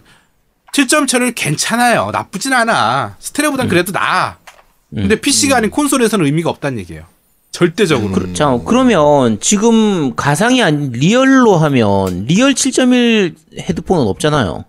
7.1 0.72 1.06
채널 1.06 1.30
괜찮아요. 1.32 2.10
나쁘진 2.12 2.52
않아. 2.52 3.16
스테레오보단 3.20 3.68
그래도 3.68 3.92
나아. 3.92 4.36
근데 4.92 5.20
PC가 5.20 5.56
아닌 5.58 5.70
콘솔에서는 5.70 6.26
의미가 6.26 6.50
없다는 6.50 6.78
얘기예요. 6.80 7.04
절대적으로. 7.54 8.12
그, 8.12 8.32
자, 8.34 8.58
그러면 8.66 9.38
지금 9.38 10.16
가상이 10.16 10.60
아닌 10.60 10.90
real로 10.90 11.54
하면 11.56 12.24
real 12.26 12.52
7.1 12.52 13.36
헤드폰은 13.60 14.06
없잖아요. 14.08 14.64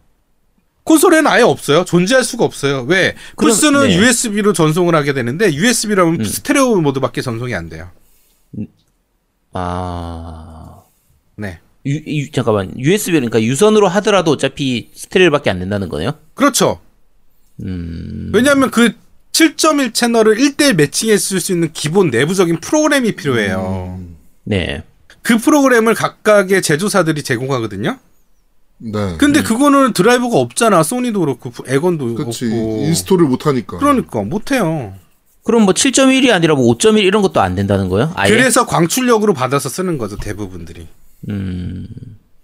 콘솔에는 0.84 1.26
아예 1.26 1.42
없어요. 1.42 1.84
존재할 1.84 2.24
수가 2.24 2.46
없어요. 2.46 2.86
왜? 2.88 3.16
그럼- 3.36 3.50
플스는 3.56 3.88
네. 3.88 3.98
USB로 3.98 4.54
전송을 4.54 4.94
하게 4.94 5.14
되는데 5.14 5.52
USB라면 5.52 6.24
스테레오 6.24 6.80
모드밖에 6.82 7.24
전송이 7.24 7.56
안 7.56 7.70
돼요. 7.70 7.90
아. 9.54 10.84
네. 11.38 11.60
유, 11.88 11.96
유- 12.06 12.32
잠깐만. 12.32 12.72
USB 12.78 13.14
그러니까 13.14 13.42
유선으로 13.42 13.88
하더라도 13.88 14.30
어차피 14.32 14.92
스테레오밖에 14.94 15.50
안 15.50 15.58
된다는 15.58 15.90
거네요. 15.90 16.12
그렇죠. 16.36 16.80
음. 17.64 18.30
왜냐하면 18.32 18.70
그 18.70 18.94
7.1 19.36 19.94
채널을 19.94 20.38
1대1 20.38 20.76
매칭할 20.76 21.42
수 21.42 21.52
있는 21.52 21.74
기본 21.74 22.10
내부적인 22.10 22.62
프로그램이 22.62 23.18
필요해요. 23.18 24.00
네. 24.46 24.82
그 25.22 25.38
프로그램을 25.38 25.94
각각의 25.94 26.62
제조사들이 26.62 27.22
제공하거든요. 27.22 28.00
네. 28.78 29.18
근데 29.18 29.44
그거는 29.44 29.92
드라이버가 29.92 30.38
없잖아. 30.38 30.84
소니도 30.84 31.20
그렇고 31.20 31.52
엑원도 31.68 32.16
그렇지. 32.16 32.46
없고. 32.46 32.84
install을 32.86 33.26
못 33.26 33.46
하니까. 33.46 33.78
그러니까 33.78 34.24
못 34.24 34.52
해요. 34.52 34.94
그럼 35.44 35.64
뭐 35.64 35.74
7.1이 35.74 36.32
아니라 36.32 36.56
뭐 36.56 36.74
5.1 36.74 37.04
이런 37.04 37.22
것도 37.22 37.42
안 37.42 37.56
된다는 37.56 37.90
거예요? 37.90 38.14
아예? 38.16 38.32
그래서 38.32 38.66
광출력으로 38.66 39.34
받아서 39.34 39.68
쓰는 39.68 39.98
거죠. 39.98 40.16
대부분들이. 40.16 40.88
음. 41.30 41.88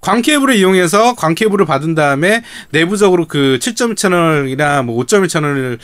광 0.02 0.22
케이블을 0.24 0.56
이용해서 0.56 1.14
광 1.16 1.36
케이블을 1.36 1.66
받은 1.68 1.94
다음에 1.94 2.44
내부적으로 2.72 3.28
그 3.28 3.60
7.1 3.62 3.96
채널이나 3.96 4.82
뭐 4.82 4.98
5.1 5.06 5.30
채널을 5.30 5.78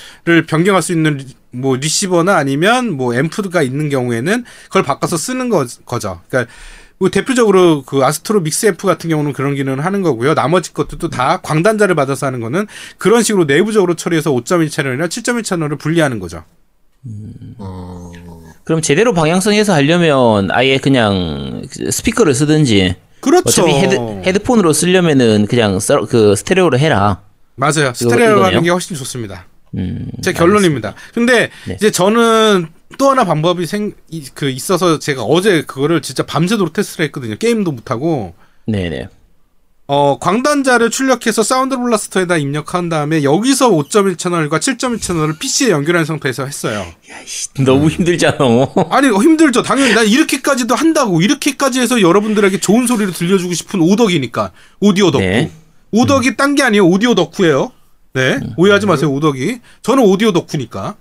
변경할 0.47 0.81
수 0.81 0.91
있는 0.91 1.17
리- 1.17 1.25
뭐 1.51 1.75
리시버나 1.75 2.35
아니면 2.35 2.91
뭐 2.91 3.13
앰프가 3.15 3.61
있는 3.61 3.89
경우에는 3.89 4.43
그걸 4.65 4.83
바꿔서 4.83 5.17
쓰는 5.17 5.49
거, 5.49 5.65
거죠. 5.85 6.21
그러니까 6.29 6.51
뭐 6.97 7.09
대표적으로 7.09 7.83
그 7.83 8.03
아스트로 8.03 8.41
믹스 8.41 8.65
앰프 8.65 8.87
같은 8.87 9.07
경우는 9.11 9.33
그런 9.33 9.53
기능을 9.53 9.85
하는 9.85 10.01
거고요. 10.01 10.33
나머지 10.33 10.73
것들도 10.73 11.09
다 11.11 11.37
광단자를 11.43 11.93
받아서 11.93 12.25
하는 12.25 12.39
거는 12.39 12.65
그런 12.97 13.21
식으로 13.21 13.45
내부적으로 13.45 13.93
처리해서 13.95 14.31
5.1 14.31 14.71
채널이나 14.71 15.07
7.1 15.07 15.43
채널을 15.43 15.77
분리하는 15.77 16.19
거죠. 16.19 16.43
어, 17.59 18.11
그럼 18.63 18.81
제대로 18.81 19.13
방향성에서 19.13 19.73
하려면 19.73 20.49
아예 20.51 20.79
그냥 20.79 21.61
스피커를 21.91 22.33
쓰든지 22.33 22.95
그렇죠. 23.19 23.63
어차피 23.63 23.71
헤드, 23.73 23.95
헤드 24.25 24.39
폰으로 24.39 24.73
쓰려면은 24.73 25.45
그냥 25.47 25.79
서, 25.79 26.05
그 26.05 26.35
스테레오로 26.35 26.77
해라. 26.79 27.21
맞아요. 27.55 27.93
스테레오 27.93 28.43
하는? 28.43 28.63
게 28.63 28.69
훨씬 28.69 28.95
좋습니다. 28.95 29.45
음. 29.75 30.09
제 30.21 30.31
결론입니다. 30.33 30.93
근데 31.13 31.49
네. 31.67 31.73
이제 31.75 31.91
저는 31.91 32.67
또 32.97 33.09
하나 33.09 33.25
방법이 33.25 33.65
생, 33.65 33.93
이- 34.09 34.23
그 34.33 34.49
있어서 34.49 34.99
제가 34.99 35.23
어제 35.23 35.63
그거를 35.63 36.01
진짜 36.01 36.23
밤새도록 36.25 36.73
테스트를 36.73 37.05
했거든요. 37.07 37.35
게임도 37.37 37.71
못하고. 37.71 38.33
네네. 38.67 39.09
어, 39.89 40.19
광단자를 40.19 40.89
출력해서 40.89 41.43
사운드 41.43 41.77
블라스터에다 41.77 42.35
입력한 42.35 42.89
다음에 42.89 43.23
여기서 43.23 43.69
5.1 43.69 44.17
채널과 44.17 44.59
7.1 44.59 45.01
채널을 45.01 45.37
PC에 45.39 45.69
연결한 45.71 46.03
상태에서 46.03 46.45
했어요. 46.45 46.85
너무 47.63 47.87
힘들잖아. 47.87 48.35
아니 48.89 49.07
힘들죠. 49.07 49.63
당연히 49.63 49.93
난 49.93 50.05
이렇게까지도 50.05 50.75
한다고 50.75 51.21
이렇게까지 51.21 51.79
해서 51.79 52.01
여러분들에게 52.01 52.59
좋은 52.59 52.85
소리를 52.85 53.13
들려주고 53.13 53.53
싶은 53.53 53.79
오덕이니까 53.79 54.51
오디오 54.81 55.09
덕후. 55.09 55.23
네. 55.23 55.51
오덕이 55.91 56.35
딴게 56.35 56.63
아니에요. 56.63 56.85
오디오 56.85 57.15
덕후예요. 57.15 57.71
네 58.11 58.39
오해하지 58.57 58.87
마세요. 58.87 59.09
오덕이. 59.13 59.59
저는 59.83 60.03
오디오 60.03 60.33
덕후니까. 60.33 60.95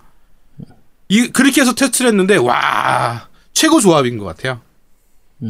이 1.09 1.29
그렇게 1.29 1.61
해서 1.61 1.75
테스트를 1.75 2.11
했는데 2.11 2.37
와 2.37 3.27
최고 3.53 3.81
조합인 3.81 4.19
것 4.19 4.27
같아요. 4.27 4.61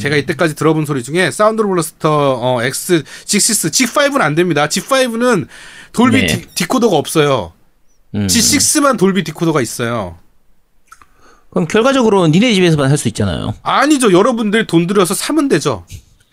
제가 0.01 0.17
이때까지 0.17 0.57
들어본 0.57 0.85
소리 0.85 1.03
중에 1.03 1.31
Sound 1.31 1.63
Blaster 1.63 2.39
어, 2.41 2.63
X, 2.63 3.05
G6, 3.25 3.71
G5는 3.71 4.21
안 4.21 4.35
됩니다. 4.35 4.67
G5는 4.67 5.47
돌비 5.93 6.23
네. 6.23 6.27
디, 6.27 6.47
디코더가 6.55 6.97
없어요. 6.97 7.53
음. 8.15 8.27
G6만 8.27 8.99
돌비 8.99 9.23
디코더가 9.23 9.61
있어요. 9.63 10.19
그럼 11.51 11.67
결과적으로 11.69 12.27
니네 12.27 12.53
집에서만 12.55 12.91
할 12.91 12.99
수 12.99 13.09
있잖아요. 13.09 13.55
아니죠. 13.63 14.13
여러분들 14.13 14.67
돈 14.67 14.87
들여서 14.87 15.15
사면 15.15 15.49
되죠. 15.49 15.87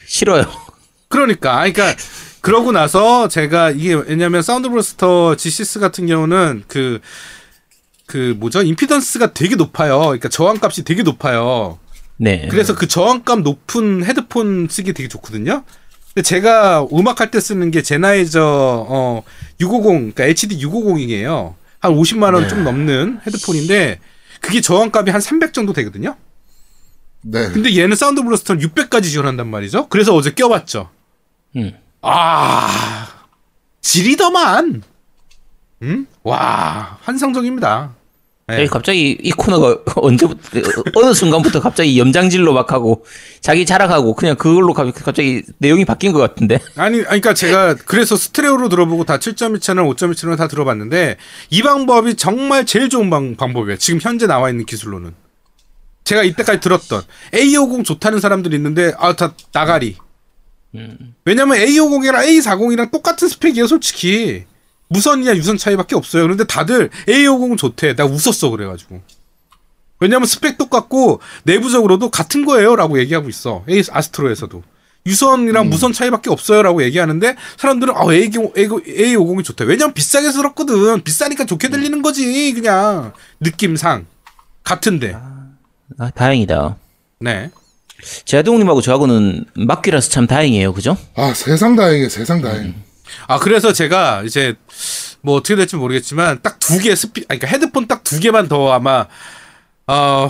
싫어요. 0.05 0.45
그러니까, 1.07 1.57
그러니까 1.57 1.95
그러고 2.41 2.71
나서 2.71 3.27
제가 3.27 3.69
이게 3.69 3.93
왜냐면 3.93 4.41
Sound 4.41 4.67
Blaster 4.67 5.35
G6 5.35 5.79
같은 5.79 6.07
경우는 6.07 6.63
그, 6.67 6.99
그 8.07 8.35
뭐죠? 8.37 8.63
임피던스가 8.63 9.33
되게 9.33 9.55
높아요. 9.55 9.99
그러니까 9.99 10.27
저항값이 10.27 10.83
되게 10.83 11.03
높아요. 11.03 11.77
네. 12.23 12.47
그래서 12.49 12.73
그 12.73 12.87
저항값 12.87 13.41
높은 13.41 14.05
헤드폰 14.05 14.69
쓰기 14.69 14.93
되게 14.93 15.09
좋거든요. 15.09 15.65
근데 16.13 16.21
제가 16.21 16.87
음악할 16.93 17.31
때 17.31 17.41
쓰는 17.41 17.69
게 17.69 17.81
제나이저 17.81 18.85
어 18.87 19.23
650, 19.59 20.15
그러니까 20.15 20.23
HD 20.23 20.65
650이에요. 20.65 21.55
한 21.79 21.93
50만 21.93 22.33
원좀 22.33 22.63
넘는 22.63 23.19
헤드폰인데 23.27 23.99
그게 24.39 24.61
저항값이 24.61 25.11
한 25.11 25.19
300 25.19 25.53
정도 25.53 25.73
되거든요. 25.73 26.15
네. 27.23 27.49
근데 27.49 27.75
얘는 27.75 27.97
사운드 27.97 28.23
블러스터는 28.23 28.65
600까지 28.69 29.03
지원한단 29.03 29.47
말이죠. 29.49 29.89
그래서 29.89 30.15
어제 30.15 30.31
껴봤죠. 30.31 30.89
음. 31.57 31.73
아, 32.01 33.07
지리더만. 33.81 34.83
음? 35.81 36.07
와, 36.23 36.99
환상적입니다. 37.01 37.95
네. 38.47 38.65
갑자기 38.65 39.17
이 39.21 39.31
코너가 39.31 39.77
언제부터 39.95 40.59
어느 40.95 41.13
순간부터 41.13 41.61
갑자기 41.61 41.97
염장질로 41.97 42.53
막 42.53 42.71
하고 42.73 43.05
자기 43.39 43.65
자랑하고 43.65 44.15
그냥 44.15 44.35
그걸로 44.35 44.73
가- 44.73 44.91
갑자기 44.91 45.43
내용이 45.59 45.85
바뀐 45.85 46.11
것 46.11 46.19
같은데. 46.19 46.59
아니, 46.75 46.99
그러니까 47.03 47.33
제가 47.33 47.75
그래서 47.85 48.17
스테레오로 48.17 48.67
들어보고 48.67 49.05
다 49.05 49.17
7.2 49.17 49.61
채널, 49.61 49.85
5.1 49.85 50.15
채널 50.17 50.35
다 50.35 50.47
들어봤는데 50.49 51.17
이 51.51 51.61
방법이 51.63 52.15
정말 52.15 52.65
제일 52.65 52.89
좋은 52.89 53.09
방, 53.09 53.35
방법이에요. 53.37 53.77
지금 53.77 53.99
현재 54.01 54.27
나와 54.27 54.49
있는 54.49 54.65
기술로는. 54.65 55.13
제가 56.03 56.23
이때까지 56.23 56.59
들었던 56.59 57.01
A50 57.31 57.85
좋다는 57.85 58.19
사람들이 58.19 58.57
있는데 58.57 58.91
아, 58.97 59.15
다 59.15 59.33
나가리. 59.53 59.95
왜냐면 61.23 61.57
A50이랑 61.59 62.15
A40이랑 62.25 62.91
똑같은 62.91 63.29
스펙이에요, 63.29 63.67
솔직히. 63.67 64.43
무선이냐 64.93 65.35
유선 65.35 65.57
차이밖에 65.57 65.95
없어요. 65.95 66.23
그런데 66.23 66.43
다들 66.43 66.89
A50 67.07 67.57
좋대. 67.57 67.95
나 67.95 68.05
웃었어 68.05 68.49
그래가지고. 68.51 69.01
왜냐면 69.99 70.27
스펙 70.27 70.57
똑같고 70.57 71.19
내부적으로도 71.43 72.09
같은 72.09 72.45
거예요라고 72.45 72.99
얘기하고 72.99 73.29
있어. 73.29 73.63
A 73.69 73.83
아스트로에서도. 73.89 74.61
유선이랑 75.05 75.69
무선 75.69 75.91
차이밖에 75.91 76.29
없어요라고 76.29 76.83
얘기하는데 76.83 77.35
사람들은 77.57 77.93
아 77.95 78.05
A50, 78.05 78.53
A50이 78.55 79.43
좋대. 79.43 79.65
왜냐면 79.65 79.93
비싸게 79.93 80.31
들었거든. 80.31 81.01
비싸니까 81.03 81.45
좋게 81.45 81.69
들리는 81.69 82.01
거지. 82.01 82.53
그냥 82.53 83.13
느낌상 83.41 84.05
같은데. 84.63 85.15
아, 85.97 86.09
다행이다. 86.11 86.77
네. 87.19 87.51
제아동님하고 88.25 88.81
저하고는 88.81 89.45
막귀라서 89.55 90.09
참 90.09 90.27
다행이에요, 90.27 90.73
그죠? 90.73 90.97
아, 91.15 91.33
세상 91.33 91.75
다행이에요, 91.75 92.09
세상 92.09 92.41
다행. 92.41 92.75
아 93.27 93.39
그래서 93.39 93.73
제가 93.73 94.23
이제 94.23 94.55
뭐 95.21 95.35
어떻게 95.35 95.55
될지 95.55 95.75
모르겠지만 95.75 96.41
딱 96.41 96.59
두 96.59 96.79
개 96.79 96.95
스피 96.95 97.25
아니, 97.29 97.39
그러니까 97.39 97.47
헤드폰 97.47 97.87
딱 97.87 98.03
두 98.03 98.19
개만 98.19 98.47
더 98.47 98.71
아마 98.71 99.07
어 99.87 100.29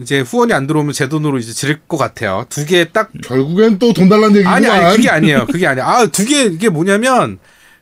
이제 0.00 0.20
후원이 0.20 0.52
안 0.52 0.66
들어오면 0.66 0.92
제 0.92 1.08
돈으로 1.08 1.38
이제 1.38 1.52
지를 1.52 1.80
것 1.86 1.96
같아요. 1.96 2.46
두 2.48 2.64
개 2.66 2.84
딱 2.92 3.10
결국엔 3.24 3.78
또 3.78 3.92
돈 3.92 4.08
달라는 4.08 4.36
얘기구만. 4.36 4.54
아니 4.56 4.66
아니 4.68 4.96
그게 4.96 5.08
아니에요. 5.10 5.46
그게 5.46 5.66
아니야. 5.66 5.86
아두 5.86 6.24
개 6.26 6.42
이게 6.44 6.68
뭐냐면 6.68 7.38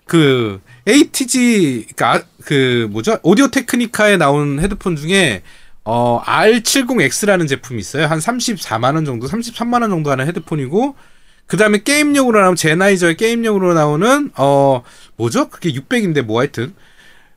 그 0.06 0.60
ATG 0.88 1.86
그러니까 1.96 2.12
아- 2.12 2.28
그 2.44 2.88
뭐죠? 2.90 3.18
오디오 3.22 3.48
테크니카에 3.48 4.16
나온 4.18 4.60
헤드폰 4.60 4.96
중에 4.96 5.42
어 5.84 6.20
R70X라는 6.24 7.48
제품이 7.48 7.80
있어요. 7.80 8.06
한 8.06 8.18
34만 8.18 8.94
원 8.94 9.04
정도, 9.04 9.26
33만 9.28 9.80
원 9.82 9.90
정도 9.90 10.10
하는 10.10 10.26
헤드폰이고 10.26 10.94
그다음에 11.46 11.78
게임용으로 11.82 12.40
나오면 12.40 12.56
제나이저의 12.56 13.16
게임용으로 13.16 13.74
나오는 13.74 14.30
어 14.36 14.82
뭐죠? 15.16 15.48
그게 15.48 15.70
600인데 15.72 16.22
뭐 16.22 16.40
하여튼 16.40 16.74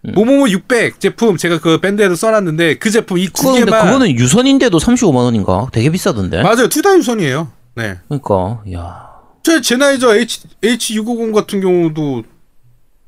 모모모 0.02 0.50
600 0.50 1.00
제품 1.02 1.36
제가 1.38 1.60
그 1.60 1.80
밴드에도 1.80 2.16
써놨는데 2.16 2.76
그 2.76 2.90
제품 2.92 3.18
이두 3.18 3.34
그거 3.34 3.52
근데 3.54 3.66
개만 3.66 3.86
그거는 3.86 4.12
유선인데도 4.12 4.78
35만 4.78 5.16
원인가? 5.18 5.68
되게 5.74 5.90
비싸던데. 5.90 6.44
맞아요 6.44 6.70
둘 6.70 6.82
다 6.82 6.96
유선이에요. 6.96 7.52
네. 7.76 7.98
그러니까 8.08 8.64
야. 8.74 9.08
제 9.44 9.60
제나이저 9.62 10.16
H 10.16 10.42
H650 10.62 11.34
같은 11.34 11.60
경우도 11.62 12.24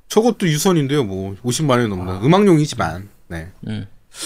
저것도 0.09 0.47
유선인데요. 0.47 1.03
뭐 1.05 1.35
50만 1.45 1.71
원이 1.71 1.87
넘는 1.87 2.23
음악용이지만. 2.23 3.07
네. 3.27 3.47
음. 3.67 3.85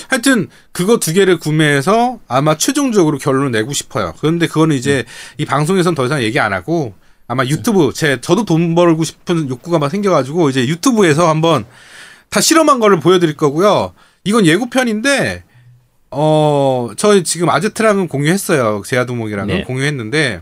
하여튼 0.09 0.49
그거 0.71 0.97
두 0.97 1.13
개를 1.13 1.39
구매해서 1.39 2.19
아마 2.27 2.57
최종적으로 2.57 3.17
결론을 3.17 3.51
내고 3.51 3.73
싶어요. 3.73 4.13
그런데 4.19 4.47
그거는 4.47 4.75
이제 4.75 5.05
이 5.37 5.45
방송에선 5.45 5.95
더 5.95 6.05
이상 6.05 6.21
얘기 6.21 6.39
안 6.39 6.53
하고 6.53 6.93
아마 7.27 7.45
유튜브 7.45 7.91
제 7.93 8.19
저도 8.21 8.45
돈 8.45 8.75
벌고 8.75 9.03
싶은 9.03 9.49
욕구가 9.49 9.79
막 9.79 9.89
생겨가지고 9.89 10.49
이제 10.49 10.67
유튜브에서 10.67 11.29
한번 11.29 11.65
다 12.29 12.41
실험한 12.41 12.79
거를 12.79 12.99
보여드릴 12.99 13.37
거고요. 13.37 13.93
이건 14.23 14.45
예고편인데 14.45 15.43
어 16.11 16.89
저희 16.97 17.23
지금 17.23 17.49
아제트랑은 17.49 18.07
공유했어요. 18.07 18.83
제아두목이랑은 18.85 19.47
네. 19.47 19.63
공유했는데 19.63 20.41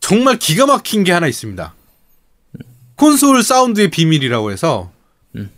정말 0.00 0.38
기가 0.38 0.66
막힌 0.66 1.04
게 1.04 1.12
하나 1.12 1.26
있습니다. 1.26 1.74
콘솔 2.96 3.42
사운드의 3.42 3.90
비밀이라고 3.90 4.50
해서 4.50 4.90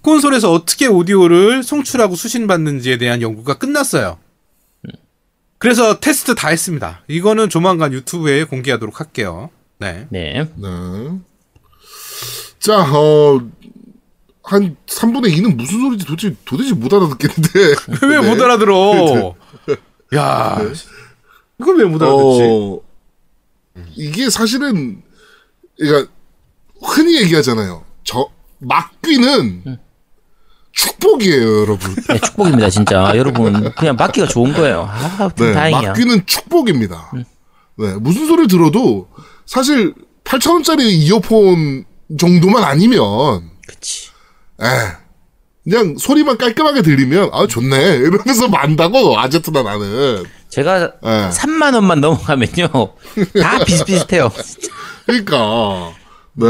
콘솔에서 0.03 0.53
어떻게 0.53 0.87
오디오를 0.87 1.63
송출하고 1.63 2.15
수신받는지에 2.17 2.99
대한 2.99 3.23
연구가 3.23 3.55
끝났어요. 3.59 4.19
그래서 5.59 6.01
테스트 6.01 6.35
다 6.35 6.49
했습니다. 6.49 7.03
이거는 7.09 7.49
조만간 7.51 7.93
유튜브에 7.93 8.45
공개하도록 8.45 8.99
할게요. 8.99 9.51
네. 9.79 10.07
네. 10.11 10.49
네. 10.57 11.19
자, 12.59 12.81
어, 12.83 13.41
한 14.43 14.77
3분의 14.87 15.37
2는 15.37 15.57
무슨 15.57 15.81
소리인지 15.81 16.07
도대체, 16.07 16.35
도대체 16.45 16.73
못 16.75 16.93
알아듣겠는데. 16.93 17.75
왜못 18.09 18.39
네. 18.39 18.45
알아들어? 18.45 19.37
야, 20.15 20.59
이걸 21.61 21.77
왜 21.79 21.85
못 21.85 22.03
알아듣지? 22.03 22.43
어, 22.43 22.81
이게 23.97 24.29
사실은, 24.31 25.03
그러니까, 25.79 26.11
흔히 26.83 27.21
얘기하잖아요. 27.23 27.85
저, 28.05 28.27
막귀는 28.61 29.79
축복이에요, 30.73 31.61
여러분. 31.63 31.95
네, 32.09 32.19
축복입니다, 32.19 32.71
진짜. 32.71 33.13
여러분, 33.17 33.73
그냥 33.75 33.97
맞기가 33.97 34.27
좋은 34.27 34.53
거예요. 34.53 34.89
아, 34.91 35.29
네, 35.37 35.53
다행이야. 35.53 35.81
음. 35.81 35.87
막귀는 35.89 36.27
축복입니다. 36.27 37.13
네, 37.79 37.95
무슨 37.95 38.27
소리를 38.27 38.49
들어도 38.49 39.09
사실 39.47 39.95
8,000원짜리 40.25 40.83
이어폰 40.83 41.85
정도만 42.19 42.63
아니면, 42.63 43.51
그치. 43.67 44.11
에 44.63 44.67
그냥 45.65 45.97
소리만 45.99 46.39
깔끔하게 46.39 46.83
들리면, 46.83 47.31
아, 47.33 47.47
좋네. 47.47 47.97
이러면서 47.97 48.49
만다고, 48.49 49.19
아제트나 49.19 49.63
나는. 49.63 50.25
제가 50.49 50.93
네. 51.03 51.31
3만 51.31 51.75
원만 51.75 52.01
넘어가면요. 52.01 52.69
다 53.41 53.65
비슷비슷해요. 53.65 54.31
그러니까, 55.07 55.93
네. 56.35 56.47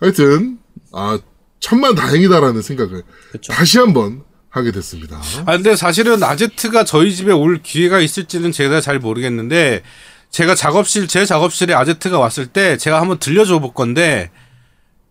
하여튼, 0.00 0.59
아, 0.92 1.18
천만 1.60 1.94
다행이다라는 1.94 2.62
생각을 2.62 3.02
그쵸. 3.32 3.52
다시 3.52 3.78
한번 3.78 4.22
하게 4.48 4.72
됐습니다. 4.72 5.20
아, 5.46 5.52
근데 5.56 5.76
사실은 5.76 6.22
아제트가 6.22 6.84
저희 6.84 7.14
집에 7.14 7.32
올 7.32 7.62
기회가 7.62 8.00
있을지는 8.00 8.50
제가 8.52 8.80
잘 8.80 8.98
모르겠는데, 8.98 9.82
제가 10.30 10.54
작업실, 10.54 11.06
제 11.08 11.24
작업실에 11.24 11.74
아제트가 11.74 12.18
왔을 12.18 12.46
때 12.46 12.76
제가 12.76 13.00
한번 13.00 13.18
들려줘 13.18 13.58
볼 13.60 13.72
건데, 13.74 14.30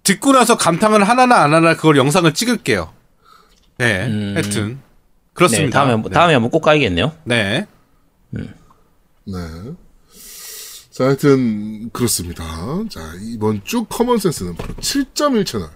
듣고 0.03 0.31
나서 0.33 0.57
감탄을 0.57 1.07
하나나 1.07 1.41
안 1.43 1.53
하나 1.53 1.75
그걸 1.75 1.97
영상을 1.97 2.33
찍을게요. 2.33 2.91
네, 3.77 4.33
하여튼. 4.33 4.67
네, 4.69 4.77
그렇습니다. 5.33 5.79
다음에, 5.79 5.91
한번- 5.93 6.11
다음에 6.11 6.33
한번 6.33 6.51
꼭 6.51 6.61
가야겠네요. 6.61 7.13
네. 7.23 7.65
네. 8.31 8.43
자, 10.99 11.05
하여튼 11.05 11.89
그렇습니다. 11.91 12.43
자, 12.89 12.99
이번 13.21 13.61
주 13.63 13.85
common 13.85 14.17
sense는 14.17 14.55
바로 14.55 14.73
7.1 14.73 15.45
채널. 15.45 15.69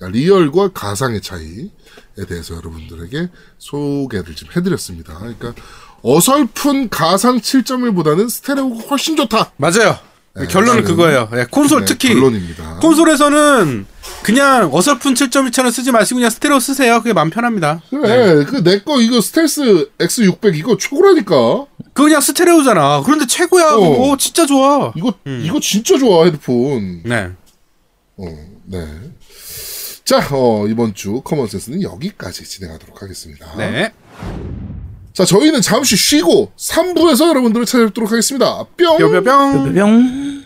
real과 0.00 0.72
가상의 0.72 1.20
차이에 1.20 1.68
대해서 2.26 2.54
여러분들에게 2.54 3.28
소개를 3.58 4.34
좀 4.34 4.48
해드렸습니다. 4.56 5.18
그러니까 5.18 5.52
어설픈 6.00 6.88
가상 6.88 7.36
7.1보다는 7.42 8.30
스테레오가 8.30 8.86
훨씬 8.86 9.16
좋다. 9.16 9.52
맞아요. 9.58 9.98
결론은 10.48 10.82
나는- 10.82 10.86
그거예요. 10.86 11.28
예, 11.34 11.44
콘솔 11.50 11.80
네, 11.80 11.86
특히 11.86 12.08
결론입니다. 12.14 12.76
콘솔에서는 12.80 13.86
그냥 14.22 14.70
어설픈 14.72 15.14
7.1 15.14 15.31
채널 15.31 15.72
쓰지 15.72 15.90
마시고 15.92 16.18
그냥 16.18 16.30
스테레오 16.30 16.60
쓰세요. 16.60 16.98
그게 16.98 17.12
마음 17.12 17.30
편합니다. 17.30 17.82
그래, 17.90 18.44
그내 18.44 18.80
거 18.80 19.00
이거 19.00 19.20
Stealth 19.20 19.90
X600 19.98 20.54
이거 20.56 20.76
최고라니까. 20.76 21.34
그거 21.92 22.04
그냥 22.04 22.20
스테레오잖아. 22.20 23.02
그런데 23.04 23.26
최고야. 23.26 23.72
어. 23.74 23.80
그거 23.80 24.16
진짜 24.18 24.46
좋아. 24.46 24.92
이거 24.94 25.14
이거 25.26 25.58
진짜 25.60 25.98
좋아 25.98 26.24
헤드폰. 26.26 27.02
네. 27.04 27.30
어, 28.16 28.24
네. 28.66 28.86
자, 30.04 30.26
어, 30.32 30.66
이번 30.68 30.94
주 30.94 31.20
common 31.22 31.46
sense는 31.48 31.82
여기까지 31.82 32.44
진행하도록 32.44 33.02
하겠습니다. 33.02 33.46
네. 33.56 33.92
자, 35.20 35.26
저희는 35.26 35.60
잠시 35.60 35.96
쉬고 35.96 36.50
3부에서 36.56 37.28
여러분들을 37.28 37.66
찾아뵙도록 37.66 38.10
하겠습니다. 38.10 38.64
뿅! 38.78 38.96
뿅뿅뿅. 38.96 39.74
뿅. 39.74 40.39